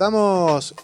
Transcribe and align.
Estamos 0.00 0.74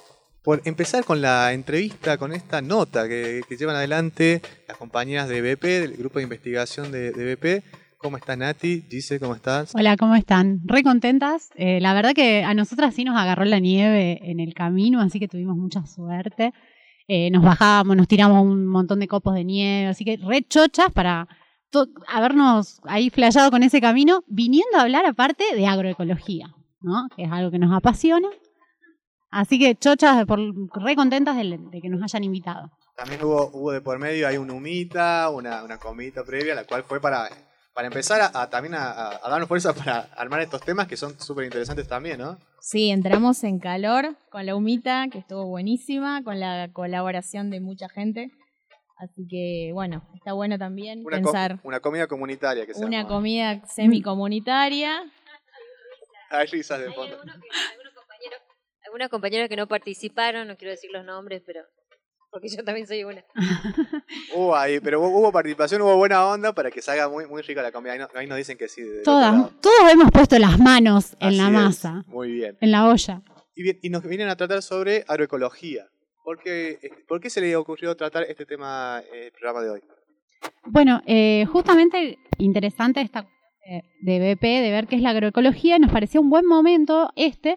por 0.45 0.61
empezar 0.67 1.03
con 1.03 1.23
la 1.23 1.55
entrevista, 1.55 2.19
con 2.19 2.35
esta 2.35 2.61
nota 2.61 3.09
que, 3.09 3.41
llevan 3.59 3.77
adelante 3.77 4.43
las 4.69 4.77
compañeras 4.77 5.27
de 5.27 5.41
BP, 5.41 5.63
del 5.63 5.97
grupo 5.97 6.19
de 6.19 6.25
investigación 6.25 6.93
de, 6.93 7.13
BP. 7.13 7.65
¿Cómo 7.97 8.19
estás, 8.19 8.37
Nati? 8.37 8.81
Dice, 8.81 9.19
¿cómo 9.19 9.35
estás? 9.35 9.75
Hola, 9.75 9.97
¿cómo 9.97 10.17
están? 10.17 10.61
Re 10.67 10.83
contentas. 10.83 11.49
Eh, 11.55 11.81
la 11.81 11.95
verdad 11.95 12.13
que 12.13 12.45
a 12.45 12.53
nosotras 12.53 12.95
sí 12.95 13.05
nos 13.05 13.17
agarró 13.17 13.47
la 13.47 13.59
nieve 13.59 14.21
en 14.31 14.39
el 14.39 14.53
camino, 14.53 15.01
así 15.01 15.19
que 15.19 15.29
tuvimos 15.29 15.57
mucha 15.57 15.87
suerte. 15.87 16.53
Eh, 17.09 17.31
nos 17.31 17.43
bajábamos, 17.43 17.97
nos 17.97 18.09
tiramos 18.09 18.43
un 18.43 18.67
montón 18.67 19.01
de 19.01 19.09
copos 19.09 19.33
de 19.33 19.45
nieve, 19.45 19.87
así 19.87 20.05
que 20.05 20.19
re 20.19 20.43
chochas 20.47 20.93
para 20.93 21.27
habernos 22.07 22.83
ahí 22.85 23.09
flayado 23.09 23.51
con 23.51 23.63
ese 23.63 23.81
camino, 23.81 24.25
viniendo 24.27 24.77
a 24.77 24.83
hablar 24.83 25.07
aparte 25.07 25.43
de 25.55 25.67
agroecología, 25.67 26.55
¿no? 26.83 27.09
que 27.17 27.23
es 27.23 27.33
algo 27.33 27.51
que 27.51 27.59
nos 27.59 27.75
apasiona. 27.75 28.29
Así 29.31 29.59
que 29.59 29.75
chochas, 29.75 30.25
por, 30.25 30.41
re 30.75 30.97
contentas 30.97 31.37
de, 31.37 31.81
que 31.81 31.89
nos 31.89 32.03
hayan 32.03 32.25
invitado. 32.25 32.71
También 32.97 33.23
hubo, 33.23 33.51
hubo 33.53 33.73
de 33.73 33.81
por 33.81 33.99
medio, 33.99 34.27
hay 34.27 34.37
una 34.39 34.55
humita, 34.55 35.29
una, 35.31 35.63
una 35.63 35.79
comida 35.79 36.25
previa, 36.25 36.55
la 36.55 36.65
cual 36.65 36.85
fue 36.85 37.01
para, 37.01 37.29
para 37.77 37.89
empezar 37.89 38.31
a, 38.33 38.49
también 38.49 38.75
a, 38.75 39.21
darnos 39.29 39.49
fuerza 39.49 39.75
para 39.75 40.09
armar 40.17 40.41
estos 40.41 40.63
temas 40.63 40.87
que 40.87 40.97
son 40.97 41.21
súper 41.21 41.45
interesantes 41.45 41.87
también, 41.87 42.19
¿no? 42.19 42.39
Sí, 42.59 42.89
entramos 42.89 43.45
en 43.45 43.59
calor 43.59 44.17
con 44.31 44.47
la 44.47 44.57
humita, 44.57 45.09
que 45.13 45.19
estuvo 45.19 45.47
buenísima, 45.47 46.25
con 46.25 46.41
la 46.41 46.71
colaboración 46.73 47.51
de 47.51 47.61
mucha 47.61 47.91
gente. 47.91 48.31
Así 48.97 49.29
que, 49.29 49.73
bueno, 49.75 50.09
está 50.15 50.33
bueno 50.33 50.59
también 50.59 51.05
pensar. 51.05 51.61
una 51.65 51.81
comida 51.81 52.07
comunitaria 52.07 52.65
que 52.65 52.73
se 52.73 52.83
Una 52.83 53.07
comida 53.07 53.63
semi-comunitaria. 53.67 55.03
Hay 56.31 56.47
risas 56.47 56.81
de 56.81 56.91
fondo. 56.93 57.19
Algunos 58.87 59.09
compañeros 59.09 59.49
que 59.49 59.57
no 59.57 59.67
participaron, 59.67 60.49
no 60.49 60.57
quiero 60.57 60.71
decir 60.71 60.91
los 60.93 61.05
nombres, 61.05 61.43
pero 61.45 61.61
porque 62.31 62.49
yo 62.49 62.63
también 62.65 62.87
soy 62.87 63.05
una. 63.05 63.25
hubo 64.35 64.55
ahí, 64.57 64.81
pero 64.81 65.01
hubo, 65.01 65.33
participación, 65.33 65.83
hubo 65.83 65.97
buena 65.97 66.27
onda 66.27 66.53
para 66.53 66.71
que 66.71 66.83
salga 66.83 67.09
muy, 67.09 67.27
muy 67.27 67.43
rica 67.43 67.63
la 67.63 67.73
comida. 67.73 68.09
Ahí, 68.15 68.27
nos 68.27 68.37
dicen 68.37 68.59
que 68.59 68.69
sí. 68.69 68.83
Todas, 69.05 69.51
todos 69.61 69.91
hemos 69.91 70.11
puesto 70.11 70.39
las 70.39 70.59
manos 70.59 71.17
en 71.21 71.37
la 71.37 71.51
masa. 71.51 72.05
muy 72.07 72.33
bien. 72.33 72.59
En 72.61 72.71
la 72.71 72.89
olla. 72.89 73.23
Y, 73.55 73.63
bien, 73.63 73.79
y 73.83 73.89
nos 73.89 74.03
vienen 74.03 74.29
a 74.29 74.37
tratar 74.37 74.63
sobre 74.63 75.05
agroecología. 75.09 75.87
¿Por 76.25 76.39
qué, 76.39 76.79
eh, 76.83 76.91
¿Por 77.09 77.21
qué 77.21 77.31
se 77.31 77.41
le 77.41 77.57
ocurrió 77.57 77.97
tratar 77.97 78.25
este 78.25 78.45
tema 78.45 79.03
en 79.13 79.25
el 79.25 79.33
programa 79.33 79.63
de 79.63 79.71
hoy? 79.71 79.81
Bueno, 80.67 81.01
eh, 81.07 81.47
justamente 81.47 82.19
interesante 82.39 83.01
esta 83.01 83.27
eh, 83.69 83.83
de 84.01 84.19
BP, 84.19 84.43
de 84.43 84.71
ver 84.71 84.87
qué 84.87 84.97
es 84.97 85.03
la 85.03 85.11
agroecología, 85.11 85.79
nos 85.79 85.91
pareció 85.91 86.21
un 86.21 86.31
buen 86.31 86.47
momento 86.47 87.11
este, 87.17 87.57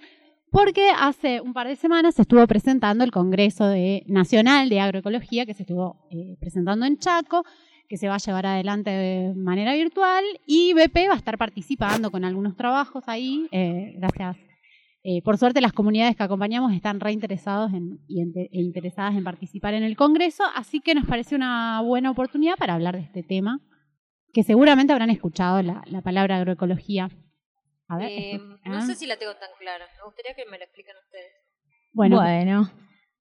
porque 0.52 0.90
hace 0.98 1.42
un 1.42 1.54
par 1.54 1.68
de 1.68 1.76
semanas 1.76 2.16
se 2.16 2.24
estuvo 2.24 2.46
presentando 2.48 3.04
el 3.04 3.12
Congreso 3.12 3.68
de, 3.68 4.04
Nacional 4.08 4.70
de 4.70 4.80
Agroecología, 4.80 5.46
que 5.46 5.54
se 5.54 5.64
estuvo 5.64 6.08
presentando 6.40 6.86
en 6.86 6.98
Chaco, 6.98 7.44
que 7.88 7.98
se 7.98 8.08
va 8.08 8.16
a 8.16 8.20
llevar 8.20 8.46
adelante 8.46 8.90
de 8.90 9.34
manera 9.36 9.74
virtual, 9.74 10.24
y 10.46 10.74
BP 10.74 11.10
va 11.10 11.14
a 11.14 11.18
estar 11.18 11.38
participando 11.38 12.12
con 12.12 12.24
algunos 12.24 12.56
trabajos 12.56 13.04
ahí, 13.08 13.48
gracias 13.96 14.38
eh, 15.02 15.22
por 15.22 15.38
suerte 15.38 15.62
las 15.62 15.72
comunidades 15.72 16.18
que 16.18 16.24
acompañamos 16.24 16.74
están 16.74 17.00
reinteresados 17.00 17.72
en, 17.74 18.02
e 18.10 18.60
interesadas 18.60 19.16
en 19.16 19.24
participar 19.24 19.74
en 19.74 19.84
el 19.84 19.96
Congreso, 19.96 20.44
así 20.56 20.82
que 20.82 20.94
nos 20.94 21.06
parece 21.06 21.36
una 21.36 21.82
buena 21.82 22.12
oportunidad 22.12 22.58
para 22.58 22.74
hablar 22.74 22.98
de 22.98 23.04
este 23.04 23.24
tema, 23.24 23.62
que 24.34 24.44
seguramente 24.44 24.92
habrán 24.92 25.10
escuchado 25.10 25.62
la, 25.62 26.02
palabra 26.04 26.38
agroecología. 26.38 27.10
A 27.90 27.98
ver, 27.98 28.10
eh, 28.10 28.40
no 28.66 28.78
¿ah? 28.78 28.82
sé 28.86 28.96
si 28.96 29.06
la 29.06 29.18
tengo 29.18 29.34
tan 29.34 29.50
clara, 29.60 29.86
me 29.98 30.06
gustaría 30.06 30.34
que 30.36 30.50
me 30.50 30.58
la 30.58 30.64
expliquen 30.64 30.96
ustedes. 31.04 31.34
Bueno, 31.92 32.18
bueno 32.18 32.72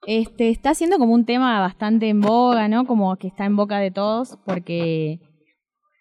este, 0.07 0.51
está 0.51 0.75
siendo 0.75 0.99
como 0.99 1.15
un 1.15 1.25
tema 1.25 1.61
bastante 1.61 2.09
en 2.09 2.21
boga, 2.21 2.69
¿no? 2.69 2.87
Como 2.87 3.17
que 3.17 3.29
está 3.29 3.45
en 3.45 3.57
boca 3.57 3.79
de 3.79 3.91
todos, 3.91 4.39
porque 4.45 5.21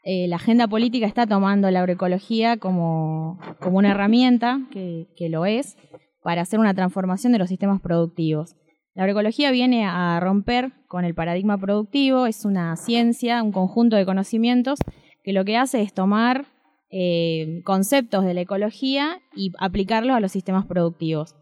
eh, 0.03 0.27
la 0.27 0.37
agenda 0.37 0.67
política 0.67 1.07
está 1.07 1.25
tomando 1.25 1.69
la 1.71 1.79
agroecología 1.79 2.57
como, 2.57 3.39
como 3.59 3.77
una 3.77 3.91
herramienta, 3.91 4.61
que, 4.71 5.07
que, 5.15 5.29
lo 5.29 5.45
es, 5.45 5.77
para 6.21 6.41
hacer 6.41 6.59
una 6.59 6.73
transformación 6.73 7.33
de 7.33 7.39
los 7.39 7.49
sistemas 7.49 7.81
productivos. 7.81 8.55
La 8.93 9.03
agroecología 9.03 9.51
viene 9.51 9.85
a 9.85 10.19
romper 10.19 10.71
con 10.87 11.05
el 11.05 11.13
paradigma 11.13 11.57
productivo, 11.57 12.25
es 12.25 12.45
una 12.45 12.75
ciencia, 12.77 13.43
un 13.43 13.51
conjunto 13.51 13.95
de 13.95 14.05
conocimientos 14.05 14.79
que 15.23 15.33
lo 15.33 15.45
que 15.45 15.57
hace 15.57 15.81
es 15.81 15.93
tomar 15.93 16.45
eh, 16.89 17.61
conceptos 17.63 18.23
de 18.23 18.33
la 18.33 18.41
ecología 18.41 19.19
y 19.35 19.51
aplicarlos 19.59 20.15
a 20.15 20.19
los 20.19 20.31
sistemas 20.31 20.65
productivos. 20.65 21.35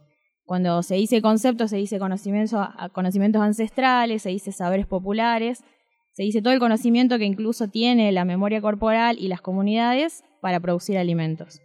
Cuando 0.45 0.83
se 0.83 0.95
dice 0.95 1.21
conceptos, 1.21 1.71
se 1.71 1.77
dice 1.77 1.99
conocimientos, 1.99 2.67
conocimientos 2.93 3.41
ancestrales, 3.41 4.21
se 4.21 4.29
dice 4.29 4.51
saberes 4.51 4.85
populares, 4.85 5.63
se 6.11 6.23
dice 6.23 6.41
todo 6.41 6.53
el 6.53 6.59
conocimiento 6.59 7.17
que 7.17 7.25
incluso 7.25 7.67
tiene 7.67 8.11
la 8.11 8.25
memoria 8.25 8.61
corporal 8.61 9.17
y 9.19 9.27
las 9.27 9.41
comunidades 9.41 10.23
para 10.41 10.59
producir 10.59 10.97
alimentos. 10.97 11.59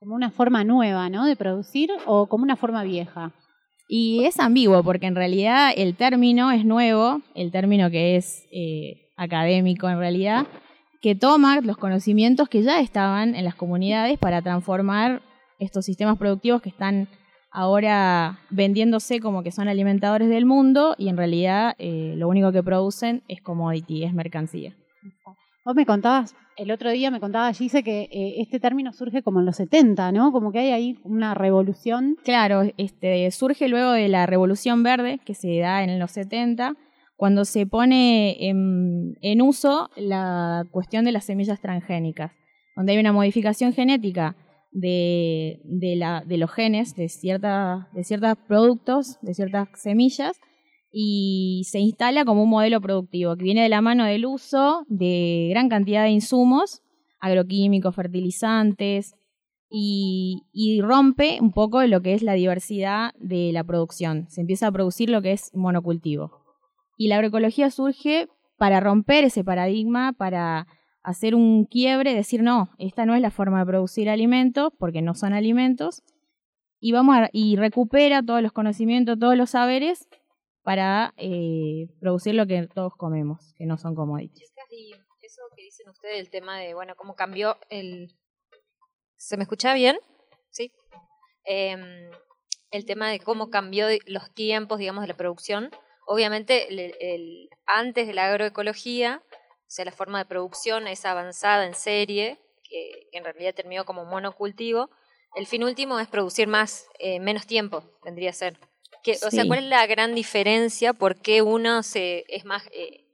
Como 0.00 0.14
una 0.14 0.30
forma 0.30 0.64
nueva, 0.64 1.08
¿no? 1.08 1.26
De 1.26 1.36
producir 1.36 1.90
o 2.06 2.26
como 2.26 2.42
una 2.42 2.56
forma 2.56 2.82
vieja. 2.82 3.32
Y 3.88 4.24
es 4.24 4.40
ambiguo 4.40 4.82
porque 4.82 5.06
en 5.06 5.14
realidad 5.14 5.70
el 5.76 5.94
término 5.94 6.50
es 6.50 6.64
nuevo, 6.64 7.20
el 7.34 7.50
término 7.52 7.90
que 7.90 8.16
es 8.16 8.44
eh, 8.52 9.10
académico 9.16 9.88
en 9.88 9.98
realidad, 9.98 10.46
que 11.02 11.16
toma 11.16 11.60
los 11.60 11.76
conocimientos 11.76 12.48
que 12.48 12.62
ya 12.62 12.80
estaban 12.80 13.34
en 13.34 13.44
las 13.44 13.56
comunidades 13.56 14.18
para 14.18 14.40
transformar 14.40 15.20
estos 15.58 15.84
sistemas 15.84 16.16
productivos 16.16 16.62
que 16.62 16.68
están 16.68 17.08
ahora 17.50 18.38
vendiéndose 18.50 19.20
como 19.20 19.42
que 19.42 19.50
son 19.50 19.68
alimentadores 19.68 20.28
del 20.28 20.46
mundo 20.46 20.94
y 20.96 21.08
en 21.08 21.16
realidad 21.16 21.74
eh, 21.78 22.14
lo 22.16 22.28
único 22.28 22.52
que 22.52 22.62
producen 22.62 23.22
es 23.28 23.42
commodity, 23.42 24.04
es 24.04 24.14
mercancía. 24.14 24.74
Vos 25.64 25.74
me 25.74 25.86
contabas, 25.86 26.34
el 26.56 26.70
otro 26.70 26.90
día 26.90 27.10
me 27.10 27.20
contaba 27.20 27.52
Gise 27.52 27.82
que 27.82 28.08
eh, 28.10 28.34
este 28.38 28.60
término 28.60 28.92
surge 28.92 29.22
como 29.22 29.40
en 29.40 29.46
los 29.46 29.56
70, 29.56 30.12
¿no? 30.12 30.32
Como 30.32 30.52
que 30.52 30.60
hay 30.60 30.70
ahí 30.70 30.98
una 31.04 31.34
revolución. 31.34 32.16
Claro, 32.24 32.62
este, 32.76 33.30
surge 33.30 33.68
luego 33.68 33.92
de 33.92 34.08
la 34.08 34.26
revolución 34.26 34.82
verde 34.82 35.20
que 35.24 35.34
se 35.34 35.58
da 35.58 35.82
en 35.82 35.98
los 35.98 36.12
70, 36.12 36.74
cuando 37.22 37.44
se 37.44 37.68
pone 37.68 38.48
en, 38.48 39.42
uso 39.42 39.90
la 39.94 40.66
cuestión 40.72 41.04
de 41.04 41.12
las 41.12 41.22
semillas 41.22 41.60
transgénicas, 41.60 42.32
donde 42.74 42.94
hay 42.94 42.98
una 42.98 43.12
modificación 43.12 43.72
genética 43.72 44.34
de, 44.72 45.60
los 46.28 46.50
genes 46.50 46.96
de, 46.96 47.08
cierta, 47.08 47.88
ciertos 48.02 48.34
productos, 48.48 49.18
de 49.22 49.34
ciertas 49.34 49.68
semillas, 49.76 50.40
y 50.90 51.62
se 51.70 51.78
instala 51.78 52.24
como 52.24 52.42
un 52.42 52.50
modelo 52.50 52.80
productivo 52.80 53.36
que 53.36 53.44
viene 53.44 53.62
de 53.62 53.68
la 53.68 53.82
mano 53.82 54.04
del 54.04 54.26
uso 54.26 54.84
de 54.88 55.46
gran 55.48 55.68
cantidad 55.68 56.02
de 56.02 56.10
insumos, 56.10 56.82
agroquímicos, 57.20 57.94
fertilizantes, 57.94 59.14
y, 59.70 60.80
rompe 60.82 61.38
un 61.40 61.52
poco 61.52 61.84
lo 61.84 62.02
que 62.02 62.14
es 62.14 62.22
la 62.24 62.32
diversidad 62.32 63.12
de 63.20 63.52
la 63.52 63.62
producción. 63.62 64.26
Se 64.28 64.40
empieza 64.40 64.66
a 64.66 64.72
producir 64.72 65.08
lo 65.08 65.22
que 65.22 65.30
es 65.30 65.54
monocultivo. 65.54 66.41
Y 66.96 67.08
la 67.08 67.16
agroecología 67.16 67.70
surge 67.70 68.28
para 68.56 68.80
romper 68.80 69.24
ese 69.24 69.44
paradigma, 69.44 70.12
para 70.12 70.66
hacer 71.02 71.34
un 71.34 71.64
quiebre, 71.64 72.14
decir, 72.14 72.42
no, 72.42 72.70
esta 72.78 73.06
no 73.06 73.14
es 73.14 73.20
la 73.20 73.30
forma 73.30 73.60
de 73.60 73.66
producir 73.66 74.08
alimentos, 74.08 74.72
porque 74.78 75.02
no 75.02 75.14
son 75.14 75.32
alimentos, 75.32 76.02
y, 76.84 76.92
vamos 76.92 77.16
y 77.32 77.56
recupera 77.56 78.22
todos 78.24 78.42
los 78.42 78.52
conocimientos, 78.52 79.18
todos 79.18 79.36
los 79.36 79.50
saberes 79.50 80.08
para 80.62 81.14
eh, 81.16 81.86
producir 82.00 82.34
lo 82.34 82.46
que 82.46 82.66
todos 82.66 82.94
comemos, 82.96 83.54
que 83.56 83.66
no 83.66 83.78
son 83.78 83.94
commodities. 83.94 84.52
Y. 84.70 84.94
¿Se 89.16 89.36
me 89.36 89.44
escucha 89.44 89.74
bien? 89.74 89.96
Sí. 90.50 90.72
Em, 91.44 92.10
el 92.72 92.84
tema 92.84 93.10
de 93.10 93.20
cómo 93.20 93.50
cambió 93.50 93.86
los 94.06 94.32
tiempos, 94.34 94.80
digamos, 94.80 95.02
de 95.02 95.08
la 95.08 95.16
producción. 95.16 95.70
Obviamente, 96.06 96.68
el, 96.68 97.48
antes 97.66 98.06
de 98.06 98.14
la 98.14 98.28
agroecología, 98.28 99.22
o 99.28 99.74
sea, 99.74 99.84
la 99.84 99.92
forma 99.92 100.18
de 100.18 100.24
producción 100.26 100.86
es 100.86 101.04
avanzada 101.04 101.66
en 101.66 101.74
serie, 101.74 102.38
que 102.62 103.08
en 103.12 103.24
realidad 103.24 103.54
terminó 103.54 103.84
como 103.84 104.04
monocultivo. 104.04 104.90
El 105.34 105.46
fin 105.46 105.64
último 105.64 105.98
es 105.98 106.08
producir 106.08 106.46
más, 106.46 106.86
eh, 106.98 107.20
menos 107.20 107.46
tiempo, 107.46 107.82
vendría 108.04 108.30
a 108.30 108.34
ser. 108.34 108.58
Que, 109.02 109.12
O 109.26 109.30
sea, 109.30 109.46
¿cuál 109.46 109.60
es 109.60 109.64
la 109.64 109.86
gran 109.86 110.14
diferencia? 110.14 110.92
¿Por 110.92 111.20
qué 111.20 111.42
uno 111.42 111.82
se, 111.82 112.24
es 112.28 112.44
más, 112.44 112.64
eh, 112.72 113.06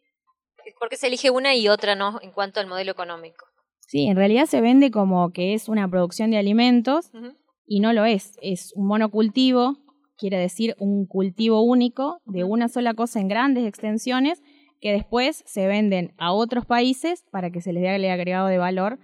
por 0.78 0.88
qué 0.88 0.96
se 0.96 1.06
elige 1.06 1.30
una 1.30 1.54
y 1.54 1.68
otra 1.68 1.94
no 1.94 2.18
en 2.22 2.32
cuanto 2.32 2.60
al 2.60 2.66
modelo 2.66 2.92
económico? 2.92 3.46
Sí, 3.86 4.06
en 4.06 4.16
realidad 4.16 4.46
se 4.46 4.60
vende 4.60 4.90
como 4.90 5.32
que 5.32 5.54
es 5.54 5.68
una 5.68 5.88
producción 5.88 6.30
de 6.30 6.36
alimentos 6.36 7.10
y 7.66 7.80
no 7.80 7.94
lo 7.94 8.04
es. 8.04 8.36
Es 8.42 8.72
un 8.74 8.86
monocultivo, 8.86 9.78
quiere 10.18 10.38
decir 10.38 10.74
un 10.78 11.06
cultivo 11.06 11.62
único 11.62 12.20
de 12.26 12.44
una 12.44 12.68
sola 12.68 12.92
cosa 12.94 13.20
en 13.20 13.28
grandes 13.28 13.64
extensiones 13.66 14.42
que 14.80 14.92
después 14.92 15.42
se 15.46 15.66
venden 15.66 16.12
a 16.18 16.32
otros 16.32 16.66
países 16.66 17.24
para 17.30 17.50
que 17.50 17.60
se 17.60 17.72
les 17.72 17.82
dé 17.82 17.94
el 17.96 18.04
agregado 18.06 18.48
de 18.48 18.58
valor 18.58 18.98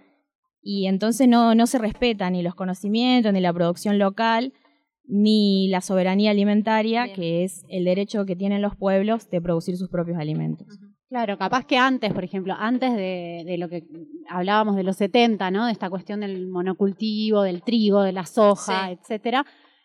y 0.63 0.87
entonces 0.87 1.29
no, 1.29 1.55
no 1.55 1.67
se 1.67 1.79
respetan 1.79 2.33
ni 2.35 2.43
los 2.43 2.55
conocimientos 2.55 3.33
ni 3.33 3.41
la 3.41 3.53
producción 3.53 3.99
local 3.99 4.53
ni 5.07 5.69
la 5.69 5.81
soberanía 5.83 6.31
alimentaria, 6.31 7.05
Bien. 7.05 7.15
que 7.17 7.45
es 7.45 7.63
el 7.69 7.85
derecho 7.85 8.25
que 8.25 8.37
tienen 8.37 8.63
los 8.63 8.75
pueblos 8.75 9.29
de 9.29 9.41
producir 9.43 9.77
sus 9.77 9.91
propios 9.91 10.17
alimentos. 10.19 10.67
Claro, 11.11 11.37
capaz 11.37 11.67
que 11.67 11.77
antes, 11.77 12.13
por 12.15 12.25
ejemplo, 12.25 12.55
antes 12.59 12.95
de, 12.95 13.43
de 13.45 13.59
lo 13.59 13.69
que 13.69 13.85
hablábamos 14.31 14.77
de 14.77 14.83
los 14.83 14.97
70, 14.97 15.51
¿no? 15.51 15.67
De 15.67 15.73
esta 15.73 15.91
cuestión 15.91 16.21
del 16.21 16.49
monocultivo, 16.49 17.43
del 17.43 17.63
trigo, 17.63 18.03
de 18.03 18.13
la 18.13 18.25
soja, 18.25 18.87
Sí. 18.89 18.93
etcétera. 18.99 19.45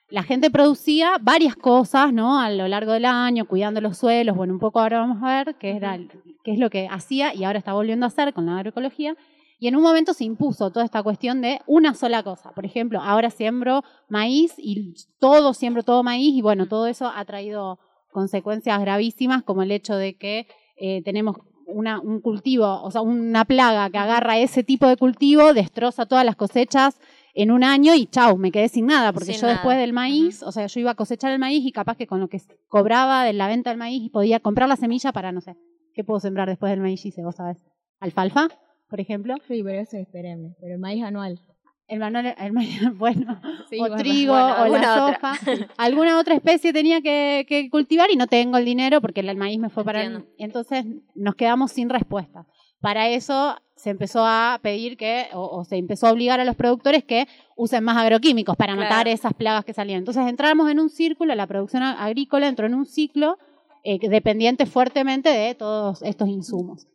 La 0.10 0.24
gente 0.24 0.50
producía 0.50 1.18
varias 1.22 1.56
cosas, 1.56 2.12
¿no? 2.12 2.40
A 2.40 2.50
lo 2.50 2.68
largo 2.68 2.94
del 2.94 3.06
año, 3.06 3.46
cuidando 3.46 3.80
los 3.80 3.98
suelos. 3.98 4.36
Bueno, 4.36 4.54
un 4.54 4.60
poco 4.60 4.80
ahora 4.80 5.02
vamos 5.02 5.22
a 5.22 5.44
ver 5.44 5.56
qué, 5.56 5.72
era, 5.76 6.00
qué 6.44 6.52
es 6.52 6.58
lo 6.58 6.72
que 6.72 6.88
hacía 6.88 7.34
y 7.36 7.44
ahora 7.44 7.60
está 7.60 7.74
volviendo 7.74 8.06
a 8.06 8.08
hacer 8.08 8.34
con 8.34 8.48
la 8.48 8.58
agroecología. 8.58 9.16
Y 9.60 9.68
en 9.68 9.76
un 9.76 9.84
momento 9.84 10.14
se 10.14 10.24
impuso 10.24 10.72
toda 10.72 10.86
esta 10.86 11.04
cuestión 11.04 11.42
de 11.42 11.62
una 11.68 11.94
sola 11.94 12.24
cosa. 12.24 12.52
Por 12.52 12.66
ejemplo, 12.66 13.02
ahora 13.02 13.30
siembro 13.30 13.84
maíz 14.08 14.54
y 14.58 14.96
todo, 15.20 15.54
siembro 15.54 15.84
todo 15.84 16.02
maíz 16.02 16.34
y 16.34 16.42
bueno, 16.42 16.68
todo 16.68 16.88
eso 16.88 17.12
ha 17.14 17.24
traído 17.26 17.78
consecuencias 18.12 18.80
gravísimas 18.80 19.44
como 19.44 19.62
el 19.62 19.72
hecho 19.72 19.96
de 19.96 20.16
que 20.16 20.48
eh, 20.78 21.04
tenemos 21.04 21.36
una, 21.68 22.00
un 22.00 22.20
cultivo, 22.22 22.82
o 22.82 22.90
sea, 22.90 23.02
una 23.02 23.46
plaga 23.46 23.90
que 23.92 23.98
agarra 24.00 24.40
ese 24.40 24.64
tipo 24.64 24.88
de 24.88 24.98
cultivo, 24.98 25.54
destroza 25.54 26.08
todas 26.08 26.26
las 26.26 26.36
cosechas 26.36 27.00
en 27.42 27.52
un 27.52 27.64
año 27.64 27.94
y 27.96 28.06
chau, 28.08 28.38
me 28.38 28.52
quedé 28.52 28.68
sin 28.70 28.86
nada, 28.88 29.12
porque 29.14 29.34
Sin 29.34 29.36
yo 29.36 29.42
nada. 29.44 29.54
después 29.56 29.78
del 29.78 29.94
maíz, 29.94 30.44
o 30.44 30.52
sea, 30.52 30.68
yo 30.68 30.80
iba 30.80 30.92
a 30.92 30.96
cosechar 30.96 31.32
el 31.32 31.40
maíz 31.40 31.66
y 31.66 31.72
capaz 31.72 31.96
que 31.98 32.08
con 32.08 32.20
lo 32.20 32.28
que 32.28 32.42
cobraba 32.68 33.24
de 33.24 33.34
la 33.34 33.48
venta 33.48 33.70
del 33.70 33.80
maíz 33.80 34.10
podía 34.12 34.40
comprar 34.40 34.68
la 34.70 34.76
semilla 34.76 35.12
para, 35.12 35.32
no 35.32 35.42
sé, 35.42 35.56
¿qué 35.94 36.04
puedo 36.04 36.20
sembrar 36.20 36.48
después 36.50 36.70
del 36.72 36.82
maíz, 36.82 37.02
Gise, 37.02 37.24
vos 37.24 37.36
sabés? 37.36 37.58
¿Alfalfa, 38.00 38.48
por 38.90 39.00
ejemplo? 39.00 39.36
Sí, 39.48 39.62
pero 39.64 39.80
eso 39.80 39.98
es 39.98 40.08
pero 40.12 40.28
el 40.74 40.80
maíz 40.80 41.04
anual. 41.04 41.40
El, 41.88 42.00
manual- 42.00 42.36
el 42.38 42.54
maíz, 42.54 42.80
bueno, 42.98 43.42
Sí, 43.70 43.78
o 43.78 43.80
bueno. 43.80 43.96
trigo, 43.98 44.34
Bueno, 44.34 44.62
o 44.64 44.68
la 44.78 44.94
soja. 44.96 45.34
otra. 45.42 45.68
Alguna 45.78 46.20
otra 46.20 46.36
especie 46.36 46.72
tenía 46.72 47.02
que, 47.02 47.46
que 47.48 47.68
cultivar 47.70 48.12
y 48.12 48.16
no 48.16 48.28
tengo 48.28 48.58
el 48.58 48.66
dinero 48.66 49.02
porque 49.02 49.22
el 49.22 49.36
maíz 49.38 49.60
me 49.60 49.70
fue 49.70 49.84
para... 49.84 50.04
el- 50.04 50.26
entonces 50.38 50.86
nos 51.16 51.34
quedamos 51.36 51.72
sin 51.72 51.90
respuesta. 51.90 52.46
Para 52.80 53.10
eso 53.10 53.56
se 53.80 53.92
empezó 53.92 54.26
a 54.26 54.60
pedir 54.62 54.98
que, 54.98 55.28
o, 55.34 55.42
o 55.60 55.64
se 55.64 55.78
empezó 55.78 56.08
a 56.08 56.12
obligar 56.12 56.40
a 56.42 56.44
los 56.44 56.58
productores 56.58 57.06
que 57.06 57.28
usen 57.56 57.82
más 57.84 57.96
agroquímicos 57.96 58.58
para 58.58 58.74
Claro. 58.74 58.90
matar 58.90 59.08
esas 59.08 59.34
plagas 59.34 59.64
que 59.64 59.74
salían. 59.74 60.00
Entonces 60.00 60.28
entramos 60.28 60.70
en 60.70 60.80
un 60.82 60.90
círculo, 60.90 61.34
la 61.34 61.48
producción 61.48 61.84
agrícola 61.84 62.48
entró 62.50 62.66
en 62.66 62.76
un 62.76 62.86
ciclo 62.86 63.38
eh, 63.86 63.98
dependiente 64.10 64.66
fuertemente 64.66 65.30
de 65.30 65.56
todos 65.56 66.02
estos 66.02 66.28
insumos. 66.28 66.88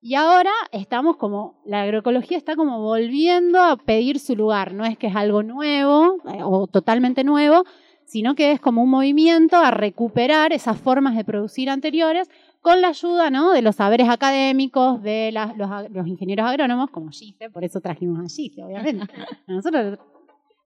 Y 0.00 0.14
ahora 0.14 0.52
estamos 0.70 1.16
como, 1.16 1.60
la 1.66 1.82
agroecología 1.82 2.38
está 2.38 2.54
como 2.54 2.80
volviendo 2.82 3.60
a 3.60 3.76
pedir 3.76 4.20
su 4.20 4.36
lugar. 4.36 4.72
No 4.74 4.84
es 4.84 4.96
que 4.96 5.08
es 5.08 5.16
algo 5.16 5.42
nuevo 5.42 6.18
eh, 6.32 6.44
o 6.44 6.68
totalmente 6.68 7.24
nuevo, 7.24 7.64
sino 8.04 8.36
que 8.36 8.52
es 8.52 8.60
como 8.60 8.84
un 8.84 8.90
movimiento 8.90 9.56
a 9.56 9.72
recuperar 9.72 10.52
esas 10.52 10.78
formas 10.78 11.16
de 11.16 11.24
producir 11.24 11.68
anteriores 11.68 12.30
con 12.60 12.80
la 12.80 12.88
ayuda 12.88 13.30
¿no? 13.30 13.52
de 13.52 13.62
los 13.62 13.76
saberes 13.76 14.08
académicos, 14.08 15.02
de 15.02 15.30
las- 15.32 15.56
los, 15.56 16.06
ingenieros 16.06 16.46
agrónomos, 16.46 16.90
como 16.90 17.10
Gise, 17.10 17.50
por 17.50 17.64
eso 17.64 17.80
trajimos 17.80 18.18
a 18.20 18.28
Gise, 18.28 18.62
obviamente. 18.64 19.06
Nosotros 19.46 19.98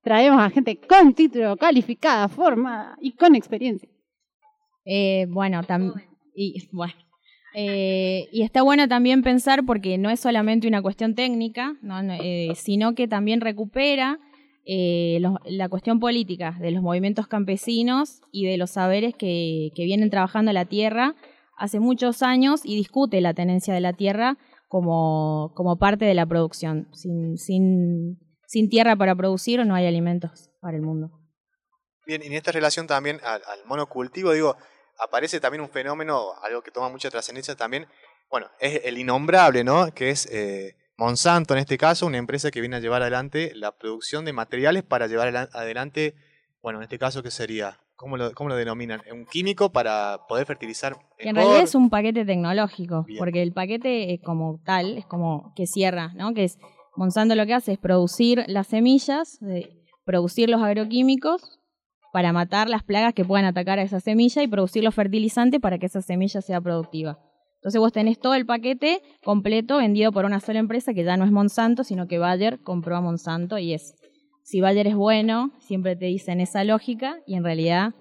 traemos 0.03 0.41
a 0.41 0.50
gente 0.50 0.79
con 0.81 1.15
título, 1.15 1.56
calificada, 1.56 2.29
formada 2.29 2.97
y 3.00 3.12
con 3.12 3.35
experiencia. 3.35 3.89
Eh, 4.85 5.27
bueno, 5.29 5.62
también. 5.62 5.93
Y, 6.35 6.69
bueno. 6.73 6.94
Eh, 7.55 8.29
y 8.33 8.43
está 8.43 8.62
bueno 8.62 8.89
también 8.89 9.23
pensar 9.23 9.65
porque 9.67 9.99
no 9.99 10.09
es 10.09 10.19
solamente 10.21 10.67
una 10.67 10.81
cuestión 10.81 11.15
técnica, 11.15 11.75
eh, 12.23 12.53
sino 12.56 12.94
que 12.94 13.06
también 13.06 13.41
recupera 13.43 14.19
eh, 14.65 15.19
los- 15.21 15.39
la 15.44 15.69
cuestión 15.69 15.99
política 16.00 16.56
de 16.61 16.71
los 16.71 16.83
movimientos 16.83 17.27
campesinos 17.27 18.21
y 18.31 18.47
de 18.47 18.56
los 18.56 18.71
saberes 18.71 19.15
que, 19.15 19.71
que 19.75 19.85
vienen 19.85 20.09
trabajando 20.09 20.53
la 20.53 20.65
tierra 20.65 21.15
hace 21.62 21.79
muchos 21.79 22.23
años 22.23 22.62
y 22.64 22.75
discute 22.75 23.20
la 23.20 23.35
tenencia 23.35 23.73
de 23.73 23.81
la 23.81 23.93
tierra 23.93 24.37
como, 24.69 25.53
como 25.55 25.79
parte 25.79 26.05
de 26.05 26.14
la 26.14 26.26
producción. 26.26 26.88
Sin, 26.93 27.38
sin, 27.38 28.19
sin 28.47 28.69
tierra 28.69 28.97
para 28.97 29.14
producir 29.14 29.64
no 29.64 29.75
hay 29.76 29.87
alimentos 29.87 30.50
para 30.61 30.76
el 30.76 30.82
mundo. 30.82 31.11
Bien, 32.05 32.20
y 32.23 32.26
en 32.26 32.32
esta 32.32 32.50
relación 32.50 32.88
también 32.88 33.20
al, 33.23 33.43
al 33.47 33.64
monocultivo, 33.67 34.32
digo, 34.32 34.56
aparece 34.99 35.38
también 35.38 35.61
un 35.61 35.69
fenómeno, 35.70 36.32
algo 36.43 36.62
que 36.62 36.73
toma 36.73 36.88
mucha 36.88 37.11
trascendencia 37.11 37.55
también, 37.55 37.87
bueno, 38.29 38.49
es 38.58 38.81
el 38.85 38.99
innombrable, 38.99 39.62
¿no? 39.62 39.93
Que 39.94 40.11
es 40.11 40.26
eh, 40.32 40.75
Monsanto 40.97 41.55
en 41.55 41.61
este 41.61 41.79
caso, 41.79 42.06
una 42.06 42.19
empresa 42.19 42.50
que 42.50 42.61
viene 42.61 42.76
a 42.76 42.81
llevar 42.81 43.03
adelante 43.03 43.53
la 43.55 43.70
producción 43.70 44.25
de 44.25 44.32
materiales 44.32 44.82
para 44.82 45.06
llevar 45.06 45.29
adelan- 45.29 45.49
adelante, 45.53 46.15
bueno, 46.61 46.81
en 46.81 46.85
este 46.85 46.99
caso, 46.99 47.23
¿qué 47.23 47.31
sería? 47.31 47.79
¿Cómo 48.02 48.16
lo, 48.16 48.32
cómo 48.32 48.49
lo 48.49 48.56
denominan? 48.56 49.00
Un 49.12 49.26
químico 49.26 49.70
para 49.70 50.26
poder 50.28 50.44
fertilizar 50.44 50.96
Que 51.16 51.28
en 51.28 51.37
realidad 51.37 51.60
es 51.62 51.76
un 51.76 51.88
paquete 51.88 52.25
tecnológico, 52.25 53.04
Bien. 53.04 53.16
porque 53.16 53.43
el 53.43 53.52
paquete 53.52 54.12
eh, 54.12 54.20
como 54.20 54.60
tal 54.64 54.99
es 54.99 55.06
como 55.06 55.52
que 55.54 55.69
cierra, 55.69 56.12
¿no? 56.14 56.34
Que 56.34 56.43
es 56.43 56.58
Monsanto 56.96 57.37
lo 57.37 57.46
que 57.46 57.54
hace 57.54 57.75
es 57.75 57.78
producir 57.78 58.43
las 58.49 58.66
semillas, 58.66 59.40
eh, 59.43 59.84
producir 60.04 60.50
los 60.50 60.60
agroquímicos 60.60 61.60
para 62.12 62.32
matar 62.32 62.69
las 62.69 62.82
plagas 62.82 63.14
que 63.14 63.25
puedan 63.25 63.44
atacar 63.44 63.78
a 63.78 63.82
esa 63.82 64.00
semilla 64.00 64.43
y 64.43 64.48
producir 64.48 64.82
los 64.82 64.96
fertilizantes 64.96 65.60
para 65.60 65.78
que 65.78 65.87
esa 65.87 66.02
semilla 66.02 66.40
sea 66.40 66.60
productiva. 66.60 67.20
Entonces 67.60 67.78
vos 67.78 67.93
tenés 67.93 68.19
todo 68.19 68.34
el 68.34 68.46
paquete 68.46 69.00
completo 69.22 69.76
vendido 69.76 70.10
por 70.10 70.25
una 70.25 70.40
sola 70.40 70.58
empresa 70.58 70.93
que 70.93 71.05
ya 71.05 71.16
no 71.16 71.25
es 71.25 71.31
Monsanto, 71.31 71.84
sino 71.84 72.08
que 72.08 72.19
Bayer 72.19 72.58
compró 72.64 72.96
a 72.96 73.00
Monsanto 73.00 73.58
y 73.58 73.75
es, 73.75 73.94
si 74.43 74.61
Bayer 74.61 74.87
es 74.87 74.94
bueno, 74.97 75.53
siempre 75.61 75.97
te 75.97 76.06
dicen 76.06 76.41
esa 76.41 76.65
lógica 76.65 77.17
y 77.27 77.35
en 77.35 77.44
realidad 77.44 77.94